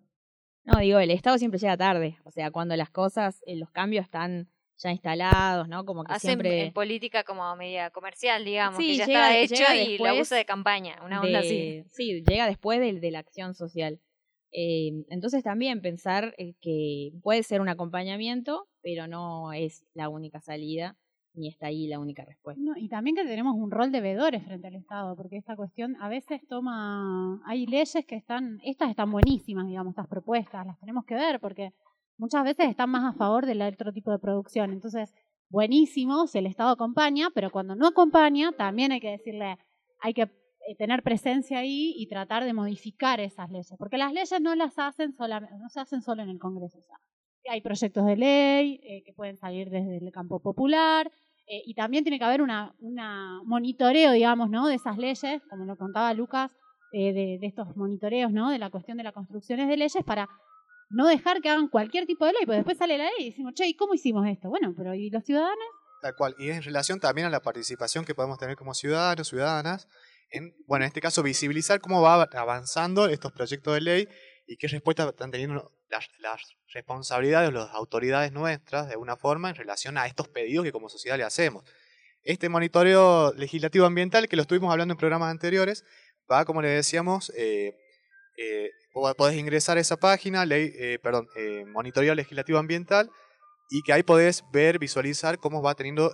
No, 0.63 0.79
digo, 0.79 0.99
el 0.99 1.11
Estado 1.11 1.37
siempre 1.37 1.59
llega 1.59 1.77
tarde. 1.77 2.17
O 2.23 2.31
sea, 2.31 2.51
cuando 2.51 2.75
las 2.75 2.89
cosas, 2.89 3.41
eh, 3.45 3.55
los 3.55 3.69
cambios 3.71 4.05
están 4.05 4.49
ya 4.77 4.91
instalados, 4.91 5.67
¿no? 5.67 5.85
Como 5.85 6.03
que 6.03 6.13
Hacen 6.13 6.29
siempre... 6.29 6.63
en 6.63 6.73
política 6.73 7.23
como 7.23 7.55
medida 7.55 7.89
comercial, 7.91 8.43
digamos, 8.43 8.79
que 8.79 8.95
ya 8.95 9.03
está 9.03 9.37
hecho 9.37 9.63
y 9.73 9.97
la 9.97 10.13
usa 10.13 10.37
de 10.37 10.45
campaña, 10.45 10.99
una 11.05 11.21
onda 11.21 11.39
así. 11.39 11.83
Sí, 11.91 12.23
llega 12.27 12.47
después 12.47 12.79
de, 12.79 12.99
de 12.99 13.11
la 13.11 13.19
acción 13.19 13.53
social. 13.53 13.99
Eh, 14.51 15.05
entonces 15.09 15.43
también 15.43 15.81
pensar 15.81 16.35
eh, 16.37 16.53
que 16.61 17.11
puede 17.23 17.43
ser 17.43 17.59
un 17.59 17.69
acompañamiento, 17.69 18.67
pero 18.81 19.07
no 19.07 19.51
es 19.51 19.83
la 19.93 20.09
única 20.09 20.41
salida 20.41 20.95
ni 21.35 21.47
está 21.47 21.67
ahí 21.67 21.87
la 21.87 21.99
única 21.99 22.23
respuesta. 22.23 22.61
y 22.77 22.87
también 22.89 23.15
que 23.15 23.23
tenemos 23.23 23.55
un 23.55 23.71
rol 23.71 23.91
de 23.91 24.01
vedores 24.01 24.43
frente 24.43 24.67
al 24.67 24.75
Estado, 24.75 25.15
porque 25.15 25.37
esta 25.37 25.55
cuestión 25.55 25.95
a 25.99 26.09
veces 26.09 26.41
toma, 26.47 27.41
hay 27.45 27.65
leyes 27.65 28.05
que 28.07 28.15
están, 28.15 28.59
estas 28.63 28.89
están 28.89 29.11
buenísimas, 29.11 29.67
digamos, 29.67 29.91
estas 29.91 30.07
propuestas, 30.07 30.65
las 30.65 30.79
tenemos 30.79 31.05
que 31.05 31.15
ver, 31.15 31.39
porque 31.39 31.73
muchas 32.17 32.43
veces 32.43 32.69
están 32.69 32.89
más 32.89 33.03
a 33.03 33.17
favor 33.17 33.45
del 33.45 33.61
otro 33.61 33.91
tipo 33.91 34.11
de 34.11 34.19
producción. 34.19 34.71
Entonces, 34.71 35.13
buenísimo 35.49 36.27
si 36.27 36.37
el 36.37 36.45
Estado 36.45 36.71
acompaña, 36.71 37.29
pero 37.33 37.49
cuando 37.49 37.75
no 37.75 37.87
acompaña, 37.87 38.51
también 38.51 38.91
hay 38.91 38.99
que 38.99 39.11
decirle, 39.11 39.57
hay 40.01 40.13
que 40.13 40.23
eh, 40.23 40.75
tener 40.77 41.03
presencia 41.03 41.59
ahí 41.59 41.93
y 41.97 42.07
tratar 42.07 42.45
de 42.45 42.53
modificar 42.53 43.19
esas 43.19 43.49
leyes, 43.49 43.73
porque 43.77 43.97
las 43.97 44.13
leyes 44.13 44.39
no 44.39 44.55
las 44.55 44.77
hacen 44.77 45.13
solamente, 45.13 45.57
no 45.57 45.69
se 45.69 45.79
hacen 45.79 46.01
solo 46.01 46.21
en 46.23 46.29
el 46.29 46.39
Congreso. 46.39 46.79
Hay 47.49 47.61
proyectos 47.61 48.05
de 48.05 48.15
ley 48.15 48.79
eh, 48.83 49.03
que 49.05 49.13
pueden 49.13 49.37
salir 49.37 49.69
desde 49.69 49.97
el 49.97 50.11
campo 50.11 50.39
popular 50.39 51.11
eh, 51.47 51.61
y 51.65 51.73
también 51.73 52.03
tiene 52.03 52.19
que 52.19 52.25
haber 52.25 52.41
una, 52.41 52.73
una, 52.79 53.41
monitoreo, 53.43 54.11
digamos, 54.11 54.49
¿no? 54.49 54.67
de 54.67 54.75
esas 54.75 54.97
leyes, 54.97 55.41
como 55.49 55.65
lo 55.65 55.75
contaba 55.75 56.13
Lucas, 56.13 56.51
de, 56.93 57.11
de, 57.13 57.47
estos 57.47 57.75
monitoreos, 57.75 58.31
¿no? 58.31 58.51
de 58.51 58.59
la 58.59 58.69
cuestión 58.69 58.97
de 58.97 59.03
las 59.03 59.13
construcciones 59.13 59.67
de 59.67 59.77
leyes 59.77 60.03
para 60.05 60.29
no 60.89 61.07
dejar 61.07 61.41
que 61.41 61.49
hagan 61.49 61.67
cualquier 61.67 62.05
tipo 62.05 62.25
de 62.25 62.33
ley, 62.33 62.45
porque 62.45 62.57
después 62.57 62.77
sale 62.77 62.97
la 62.97 63.05
ley 63.05 63.13
y 63.19 63.29
decimos, 63.31 63.53
che, 63.55 63.67
¿y 63.67 63.75
cómo 63.75 63.95
hicimos 63.95 64.27
esto? 64.27 64.49
Bueno, 64.49 64.73
pero 64.77 64.93
¿y 64.93 65.09
los 65.09 65.23
ciudadanos? 65.23 65.65
Tal 66.01 66.15
cual, 66.15 66.35
y 66.37 66.49
en 66.49 66.61
relación 66.61 66.99
también 66.99 67.27
a 67.27 67.29
la 67.29 67.39
participación 67.39 68.05
que 68.05 68.13
podemos 68.13 68.37
tener 68.37 68.55
como 68.55 68.73
ciudadanos, 68.73 69.27
ciudadanas, 69.27 69.87
en, 70.29 70.55
bueno, 70.67 70.85
en 70.85 70.87
este 70.87 71.01
caso, 71.01 71.23
visibilizar 71.23 71.79
cómo 71.79 72.01
va 72.01 72.23
avanzando 72.23 73.07
estos 73.07 73.31
proyectos 73.31 73.73
de 73.73 73.81
ley 73.81 74.07
y 74.47 74.57
qué 74.57 74.67
respuesta 74.67 75.07
están 75.07 75.31
teniendo 75.31 75.71
las, 76.19 76.55
responsabilidades 76.73 77.51
de 77.51 77.59
las 77.59 77.69
autoridades 77.71 78.31
nuestras, 78.31 78.87
de 78.87 78.93
alguna 78.93 79.15
forma, 79.15 79.49
en 79.49 79.55
relación 79.55 79.97
a 79.97 80.07
estos 80.07 80.27
pedidos 80.27 80.65
que 80.65 80.71
como 80.71 80.89
sociedad 80.89 81.17
le 81.17 81.23
hacemos. 81.23 81.63
Este 82.23 82.49
monitoreo 82.49 83.31
legislativo 83.33 83.85
ambiental, 83.85 84.27
que 84.27 84.35
lo 84.35 84.41
estuvimos 84.41 84.71
hablando 84.71 84.93
en 84.93 84.97
programas 84.97 85.29
anteriores, 85.29 85.85
va, 86.31 86.45
como 86.45 86.61
le 86.61 86.69
decíamos, 86.69 87.31
eh, 87.37 87.75
eh, 88.37 88.71
podés 89.17 89.37
ingresar 89.37 89.77
a 89.77 89.81
esa 89.81 89.97
página, 89.97 90.45
eh, 90.49 90.99
perdón, 91.01 91.27
eh, 91.35 91.65
monitoreo 91.67 92.15
legislativo 92.15 92.57
ambiental, 92.57 93.09
y 93.69 93.81
que 93.83 93.93
ahí 93.93 94.03
podés 94.03 94.43
ver, 94.51 94.79
visualizar 94.79 95.37
cómo 95.39 95.61
va 95.61 95.75
teniendo 95.75 96.13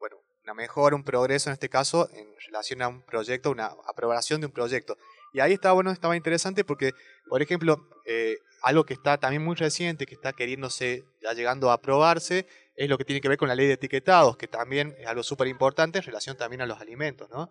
bueno, 0.00 0.16
una 0.42 0.54
mejora, 0.54 0.96
un 0.96 1.04
progreso 1.04 1.48
en 1.48 1.54
este 1.54 1.68
caso 1.68 2.08
en 2.12 2.26
relación 2.46 2.82
a 2.82 2.88
un 2.88 3.02
proyecto, 3.02 3.50
una 3.50 3.70
aprobación 3.86 4.40
de 4.40 4.46
un 4.46 4.52
proyecto. 4.52 4.96
Y 5.32 5.40
ahí 5.40 5.52
está 5.52 5.72
bueno, 5.72 5.90
estaba 5.90 6.16
interesante 6.16 6.64
porque, 6.64 6.92
por 7.28 7.42
ejemplo, 7.42 7.88
algo 8.62 8.84
que 8.84 8.94
está 8.94 9.18
también 9.18 9.44
muy 9.44 9.56
reciente, 9.56 10.06
que 10.06 10.14
está 10.14 10.32
queriéndose, 10.32 11.04
ya 11.22 11.32
llegando 11.32 11.70
a 11.70 11.74
aprobarse, 11.74 12.46
es 12.76 12.88
lo 12.88 12.98
que 12.98 13.04
tiene 13.04 13.20
que 13.20 13.28
ver 13.28 13.38
con 13.38 13.48
la 13.48 13.54
ley 13.54 13.66
de 13.66 13.74
etiquetados, 13.74 14.36
que 14.36 14.48
también 14.48 14.94
es 14.98 15.06
algo 15.06 15.22
súper 15.22 15.48
importante 15.48 15.98
en 15.98 16.04
relación 16.04 16.36
también 16.36 16.62
a 16.62 16.66
los 16.66 16.80
alimentos, 16.80 17.28
¿no? 17.30 17.50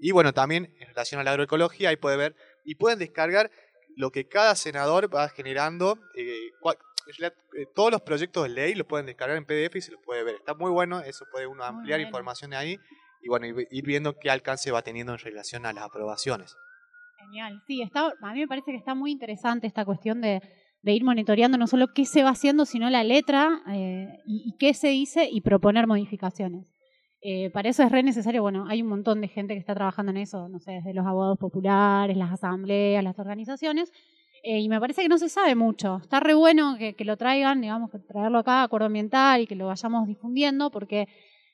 Y 0.00 0.12
bueno, 0.12 0.32
también 0.32 0.74
en 0.80 0.88
relación 0.88 1.20
a 1.20 1.24
la 1.24 1.32
agroecología, 1.32 1.90
ahí 1.90 1.96
puede 1.96 2.16
ver 2.16 2.34
y 2.64 2.76
pueden 2.76 2.98
descargar 2.98 3.50
lo 3.96 4.10
que 4.10 4.26
cada 4.26 4.54
senador 4.54 5.14
va 5.14 5.28
generando. 5.28 5.98
Eh, 6.16 6.50
eh, 7.18 7.66
todos 7.74 7.92
los 7.92 8.00
proyectos 8.00 8.44
de 8.44 8.48
ley 8.48 8.74
los 8.74 8.86
pueden 8.86 9.06
descargar 9.06 9.36
en 9.36 9.44
PDF 9.44 9.76
y 9.76 9.80
se 9.82 9.92
los 9.92 10.00
puede 10.02 10.24
ver. 10.24 10.36
Está 10.36 10.54
muy 10.54 10.70
bueno, 10.70 11.00
eso 11.00 11.26
puede 11.30 11.46
uno 11.46 11.62
ampliar 11.64 12.00
información 12.00 12.54
ahí 12.54 12.78
y 13.20 13.28
bueno, 13.28 13.46
ir 13.46 13.84
viendo 13.84 14.18
qué 14.18 14.30
alcance 14.30 14.70
va 14.70 14.82
teniendo 14.82 15.12
en 15.12 15.18
relación 15.18 15.66
a 15.66 15.72
las 15.72 15.84
aprobaciones. 15.84 16.56
Genial, 17.26 17.62
sí, 17.66 17.82
está, 17.82 18.12
a 18.20 18.32
mí 18.32 18.40
me 18.40 18.48
parece 18.48 18.72
que 18.72 18.76
está 18.76 18.94
muy 18.94 19.10
interesante 19.10 19.66
esta 19.66 19.84
cuestión 19.84 20.20
de, 20.20 20.40
ir 20.82 21.04
monitoreando 21.04 21.56
no 21.56 21.66
solo 21.66 21.88
qué 21.94 22.04
se 22.04 22.22
va 22.22 22.30
haciendo, 22.30 22.66
sino 22.66 22.90
la 22.90 23.04
letra 23.04 23.62
eh, 23.68 24.20
y, 24.26 24.56
qué 24.58 24.74
se 24.74 24.88
dice 24.88 25.28
y 25.30 25.40
proponer 25.40 25.86
modificaciones. 25.86 26.66
Eh, 27.22 27.50
para 27.50 27.70
eso 27.70 27.82
es 27.82 27.90
re 27.90 28.02
necesario, 28.02 28.42
bueno, 28.42 28.66
hay 28.68 28.82
un 28.82 28.88
montón 28.88 29.22
de 29.22 29.28
gente 29.28 29.54
que 29.54 29.60
está 29.60 29.74
trabajando 29.74 30.10
en 30.10 30.18
eso, 30.18 30.48
no 30.48 30.60
sé, 30.60 30.72
desde 30.72 30.92
los 30.92 31.06
abogados 31.06 31.38
populares, 31.38 32.16
las 32.16 32.32
asambleas, 32.32 33.02
las 33.02 33.18
organizaciones, 33.18 33.90
eh, 34.42 34.60
y 34.60 34.68
me 34.68 34.78
parece 34.78 35.00
que 35.00 35.08
no 35.08 35.16
se 35.16 35.30
sabe 35.30 35.54
mucho. 35.54 35.96
Está 36.02 36.20
re 36.20 36.34
bueno 36.34 36.76
que, 36.76 36.94
lo 37.04 37.16
traigan, 37.16 37.62
digamos, 37.62 37.90
traerlo 38.06 38.38
acá, 38.40 38.62
acuerdo 38.62 38.86
ambiental, 38.86 39.40
y 39.40 39.46
que 39.46 39.54
lo 39.54 39.68
vayamos 39.68 40.06
difundiendo, 40.06 40.70
porque 40.70 41.08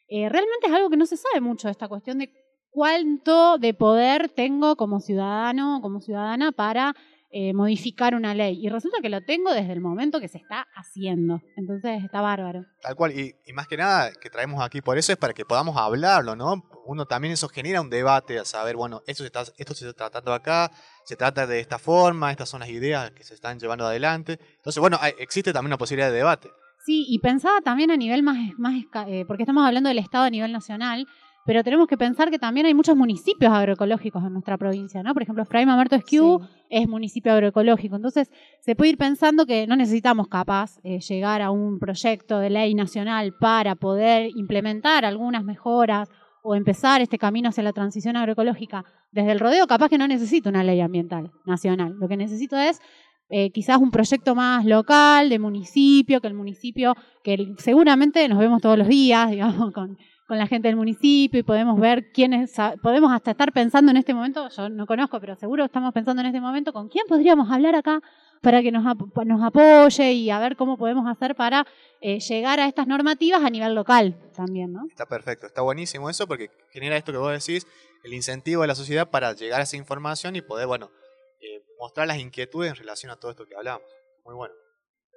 realmente 0.09 0.67
es 0.67 0.73
algo 0.73 0.91
que 0.91 0.97
no 0.97 1.07
se 1.07 1.17
sabe 1.17 1.41
mucho, 1.41 1.69
esta 1.69 1.87
cuestión 1.87 2.19
de 2.19 2.33
cuánto 2.71 3.59
de 3.59 3.75
poder 3.75 4.29
tengo 4.29 4.77
como 4.77 5.01
ciudadano, 5.01 5.81
como 5.83 6.01
ciudadana, 6.01 6.53
para 6.53 6.95
eh, 7.33 7.55
modificar 7.55 8.17
una 8.17 8.35
ley. 8.35 8.59
Y 8.61 8.69
resulta 8.69 8.99
que 9.01 9.09
lo 9.09 9.21
tengo 9.23 9.53
desde 9.53 9.73
el 9.73 9.81
momento 9.81 10.19
que 10.19 10.27
se 10.27 10.39
está 10.39 10.67
haciendo. 10.75 11.41
Entonces 11.57 12.03
está 12.03 12.21
bárbaro. 12.21 12.65
Tal 12.83 12.97
cual. 12.97 13.13
Y, 13.13 13.35
más 13.53 13.69
que 13.69 13.77
nada 13.77 14.11
que 14.21 14.31
traemos 14.31 14.61
aquí 14.65 14.81
por 14.81 14.99
eso 14.99 15.13
es 15.13 15.19
para 15.19 15.33
que 15.33 15.45
podamos 15.45 15.77
hablarlo, 15.77 16.35
¿no? 16.35 16.65
Uno 16.87 17.07
también 17.07 17.33
eso 17.35 17.49
genera 17.49 17.81
un 17.81 17.91
debate 17.91 18.41
a 18.41 18.45
saber, 18.45 18.75
bueno, 18.75 19.03
esto 19.07 19.23
se 19.23 19.27
está, 19.27 19.43
esto 19.59 19.75
se 19.75 19.89
está 19.89 20.11
tratando 20.11 20.33
acá, 20.33 20.73
se 21.05 21.15
trata 21.15 21.47
de 21.47 21.61
esta 21.61 21.79
forma, 21.79 22.33
estas 22.33 22.49
son 22.49 22.61
las 22.61 22.69
ideas 22.69 23.13
que 23.13 23.23
se 23.23 23.35
están 23.35 23.61
llevando 23.61 23.87
adelante. 23.87 24.41
Entonces, 24.57 24.81
bueno, 24.81 24.99
existe 25.19 25.53
también 25.53 25.71
una 25.71 25.79
posibilidad 25.79 26.11
de 26.11 26.17
debate. 26.17 26.51
Sí, 26.85 27.05
y 27.09 27.21
pensaba 27.21 27.61
también 27.61 27.93
a 27.93 27.97
nivel 27.97 28.25
más, 28.25 28.39
más 28.59 28.75
eh, 29.07 29.25
porque 29.29 29.45
estamos 29.45 29.65
hablando 29.65 29.89
del 29.89 29.99
Estado 29.99 30.25
a 30.25 30.31
nivel 30.31 30.51
nacional, 30.51 31.07
pero 31.47 31.65
tenemos 31.65 31.87
que 31.87 31.97
pensar 31.97 32.31
que 32.31 32.39
también 32.39 32.67
hay 32.67 32.75
muchos 32.75 32.97
municipios 32.97 33.53
agroecológicos 33.53 34.23
en 34.25 34.33
nuestra 34.33 34.59
provincia, 34.59 35.03
¿no? 35.03 35.15
Por 35.15 35.23
ejemplo, 35.23 35.45
Fray 35.45 35.67
Mamerto 35.67 35.97
Esquiú 35.97 36.41
es 36.69 36.89
municipio 36.89 37.33
agroecológico, 37.33 37.97
entonces 37.97 38.31
se 38.61 38.77
puede 38.77 38.91
ir 38.91 38.99
pensando 38.99 39.47
que 39.47 39.67
no 39.67 39.77
necesitamos 39.77 40.29
capaz 40.29 40.79
eh, 40.85 41.01
llegar 41.01 41.43
a 41.43 41.51
un 41.51 41.79
proyecto 41.79 42.39
de 42.39 42.51
ley 42.51 42.75
nacional 42.75 43.35
para 43.41 43.75
poder 43.75 44.31
implementar 44.37 45.05
algunas 45.05 45.45
mejoras 45.45 46.09
o 46.43 46.55
empezar 46.55 47.01
este 47.01 47.19
camino 47.19 47.49
hacia 47.49 47.63
la 47.63 47.73
transición 47.73 48.17
agroecológica 48.17 48.85
desde 49.11 49.33
el 49.33 49.41
rodeo, 49.41 49.67
capaz 49.67 49.89
que 49.89 49.99
no 49.99 50.09
necesito 50.09 50.49
una 50.49 50.65
ley 50.65 50.81
ambiental 50.81 51.31
nacional. 51.45 51.97
Lo 51.99 52.09
que 52.09 52.17
necesito 52.17 52.57
es 52.57 52.81
eh, 53.29 53.51
quizás 53.51 53.79
un 53.79 53.91
proyecto 53.93 54.35
más 54.35 54.65
local, 54.65 55.29
de 55.29 55.39
municipio, 55.39 56.21
que 56.21 56.27
el 56.27 56.35
municipio, 56.35 56.97
que 57.23 57.55
seguramente 57.59 58.29
nos 58.29 58.39
vemos 58.39 58.61
todos 58.61 58.77
los 58.77 58.89
días, 58.89 59.31
digamos, 59.31 59.73
con, 59.73 59.97
con 60.31 60.39
la 60.39 60.47
gente 60.47 60.69
del 60.69 60.77
municipio 60.77 61.41
y 61.41 61.43
podemos 61.43 61.81
ver 61.81 62.13
quiénes, 62.13 62.55
podemos 62.85 63.11
hasta 63.11 63.33
estar 63.33 63.53
pensando 63.53 63.91
en 63.91 63.97
este 63.97 64.15
momento, 64.15 64.49
yo 64.49 64.69
no 64.69 64.87
conozco, 64.87 65.19
pero 65.19 65.35
seguro 65.35 65.65
estamos 65.65 65.93
pensando 65.93 66.21
en 66.23 66.29
este 66.29 66.41
momento 66.41 66.73
con 66.73 66.89
quién 66.89 67.05
podríamos 67.09 67.51
hablar 67.51 67.75
acá 67.75 68.01
para 68.41 68.63
que 68.63 68.71
nos, 68.71 68.85
nos 69.27 69.43
apoye 69.43 70.13
y 70.13 70.31
a 70.31 70.39
ver 70.39 70.55
cómo 70.55 70.79
podemos 70.79 71.05
hacer 71.09 71.35
para 71.35 71.67
eh, 72.01 72.21
llegar 72.21 72.61
a 72.61 72.69
estas 72.69 72.87
normativas 72.87 73.43
a 73.43 73.51
nivel 73.51 73.75
local 73.75 74.15
también, 74.33 74.73
¿no? 74.73 74.83
Está 74.89 75.05
perfecto, 75.05 75.49
está 75.49 75.63
buenísimo 75.63 76.09
eso 76.09 76.29
porque 76.29 76.49
genera 76.71 76.97
esto 76.97 77.11
que 77.11 77.19
vos 77.19 77.33
decís, 77.33 77.67
el 78.05 78.15
incentivo 78.15 78.63
de 78.63 78.69
la 78.69 78.77
sociedad 78.77 79.11
para 79.11 79.33
llegar 79.33 79.59
a 79.59 79.65
esa 79.65 79.77
información 79.77 80.37
y 80.37 80.43
poder, 80.43 80.69
bueno, 80.69 80.93
eh, 81.41 81.65
mostrar 81.81 82.07
las 82.07 82.19
inquietudes 82.19 82.71
en 82.71 82.77
relación 82.77 83.11
a 83.11 83.17
todo 83.17 83.33
esto 83.33 83.47
que 83.47 83.57
hablamos. 83.57 83.83
Muy 84.25 84.37
bueno. 84.37 84.55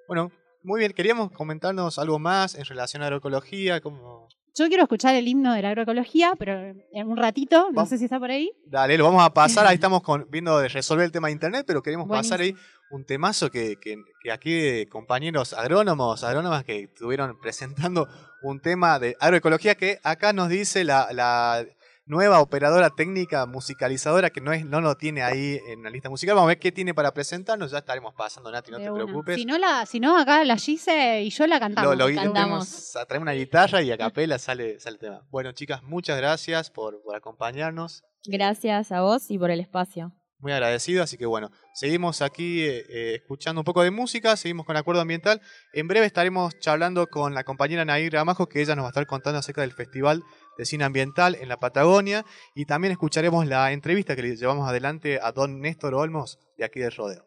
Bueno, 0.07 0.32
muy 0.64 0.80
bien, 0.80 0.91
queríamos 0.91 1.32
comentarnos 1.34 1.99
algo 1.99 2.18
más 2.18 2.55
en 2.55 2.66
relación 2.66 3.03
a 3.03 3.05
agroecología, 3.05 3.80
como... 3.80 4.28
Yo 4.56 4.68
quiero 4.68 4.84
escuchar 4.84 5.16
el 5.16 5.28
himno 5.28 5.54
de 5.54 5.62
la 5.64 5.70
agroecología, 5.70 6.34
pero 6.38 6.54
en 6.91 7.08
un 7.08 7.18
ratito, 7.18 7.70
no 7.70 7.74
Vamos. 7.74 7.89
sé 7.89 7.97
si 7.97 8.04
está 8.06 8.20
por 8.20 8.30
ahí. 8.30 8.51
Dale, 8.68 8.97
lo 8.97 9.06
vamos 9.06 9.24
a 9.24 9.34
pasar, 9.34 9.66
ahí 9.66 9.76
estamos 9.82 10.04
con- 10.04 10.28
viendo 10.30 10.60
de 10.60 10.68
resolver 10.70 11.06
el 11.06 11.12
tema 11.12 11.28
de 11.28 11.34
internet, 11.34 11.64
pero 11.66 11.82
queremos 11.82 12.08
pasar 12.08 12.39
ahí 12.41 12.56
un 12.91 13.04
temazo 13.04 13.49
que, 13.49 13.78
que, 13.82 13.97
que 14.22 14.32
aquí 14.32 14.54
eh, 14.54 14.88
compañeros 14.88 15.54
agrónomos, 15.54 16.24
agrónomas 16.24 16.64
que 16.64 16.84
estuvieron 16.84 17.39
presentando 17.41 18.08
un 18.43 18.60
tema 18.60 18.99
de 18.99 19.16
agroecología 19.20 19.74
que 19.74 19.99
acá 20.04 20.34
nos 20.34 20.49
dice 20.49 20.84
la, 20.84 21.08
la 21.12 21.66
nueva 22.06 22.41
operadora 22.41 22.89
técnica 22.89 23.45
musicalizadora 23.45 24.30
que 24.30 24.41
no 24.41 24.51
es 24.51 24.66
no 24.66 24.82
lo 24.82 24.95
tiene 24.95 25.24
ahí 25.24 25.60
en 25.68 25.84
la 25.84 25.89
lista 25.89 26.10
musical. 26.10 26.36
Vamos 26.36 26.47
a 26.47 26.49
ver 26.49 26.60
qué 26.60 26.72
tiene 26.72 26.93
para 26.93 27.14
presentarnos, 27.14 27.72
ya 27.72 27.78
estaremos 27.80 28.14
pasando, 28.14 28.51
Nati, 28.51 28.72
no 28.72 28.78
de 28.78 28.84
te 28.86 28.91
una. 28.91 29.04
preocupes. 29.04 29.36
Si 29.36 29.45
no, 29.45 29.58
la, 29.58 29.86
si 29.86 29.99
no, 29.99 30.18
acá 30.18 30.43
la 30.43 30.58
Gise 30.58 31.22
y 31.22 31.30
yo 31.30 31.47
la 31.47 31.60
cantamos. 31.60 31.97
Lo, 31.97 32.10
lo, 32.10 32.16
cantamos. 32.16 32.34
tenemos 32.70 32.95
a 32.95 33.06
traer 33.06 33.22
una 33.22 33.32
guitarra 33.34 33.82
y 33.82 33.91
a 33.91 33.97
capela 33.97 34.38
sale, 34.39 34.80
sale 34.80 34.95
el 34.95 34.99
tema. 34.99 35.22
Bueno, 35.30 35.51
chicas, 35.54 35.82
muchas 35.84 36.18
gracias 36.18 36.70
por, 36.70 37.01
por 37.01 37.16
acompañarnos. 37.16 38.04
Gracias 38.26 38.91
a 38.91 39.01
vos 39.01 39.30
y 39.32 39.38
por 39.38 39.51
el 39.51 39.60
espacio. 39.60 40.12
muy 40.39 40.51
agradecido, 40.51 41.04
así 41.04 41.18
que 41.18 41.26
bueno, 41.26 41.49
seguimos 41.74 42.22
aquí 42.22 42.62
eh, 42.62 42.86
eh, 42.89 43.16
escuchando 43.16 43.62
un 43.62 43.66
poco 43.66 43.82
de 43.84 43.91
música, 43.91 44.36
seguimos 44.36 44.66
con 44.66 44.76
Acuerdo 44.78 45.01
Ambiental. 45.01 45.41
En 45.74 45.88
breve 45.88 46.06
estaremos 46.06 46.58
charlando 46.60 47.08
con 47.08 47.34
la 47.34 47.43
compañera 47.45 47.86
Nair 47.86 48.12
Gramajo, 48.12 48.47
que 48.47 48.62
ella 48.62 48.76
nos 48.76 48.84
va 48.84 48.88
a 48.88 48.91
estar 48.91 49.06
contando 49.08 49.39
acerca 49.39 49.62
del 49.62 49.72
Festival 49.72 50.22
de 50.58 50.66
Cine 50.66 50.84
Ambiental 50.84 51.36
en 51.36 51.49
la 51.49 51.60
Patagonia, 51.60 52.26
y 52.54 52.66
también 52.66 52.91
escucharemos 52.91 53.45
la 53.45 53.72
entrevista 53.72 54.16
que 54.16 54.24
le 54.24 54.36
llevamos 54.36 54.68
adelante 54.68 55.20
a 55.22 55.32
don 55.32 55.62
Néstor 55.62 55.93
Olmos 55.95 56.39
de 56.58 56.66
aquí 56.66 56.80
del 56.80 56.91
Rodeo. 56.91 57.26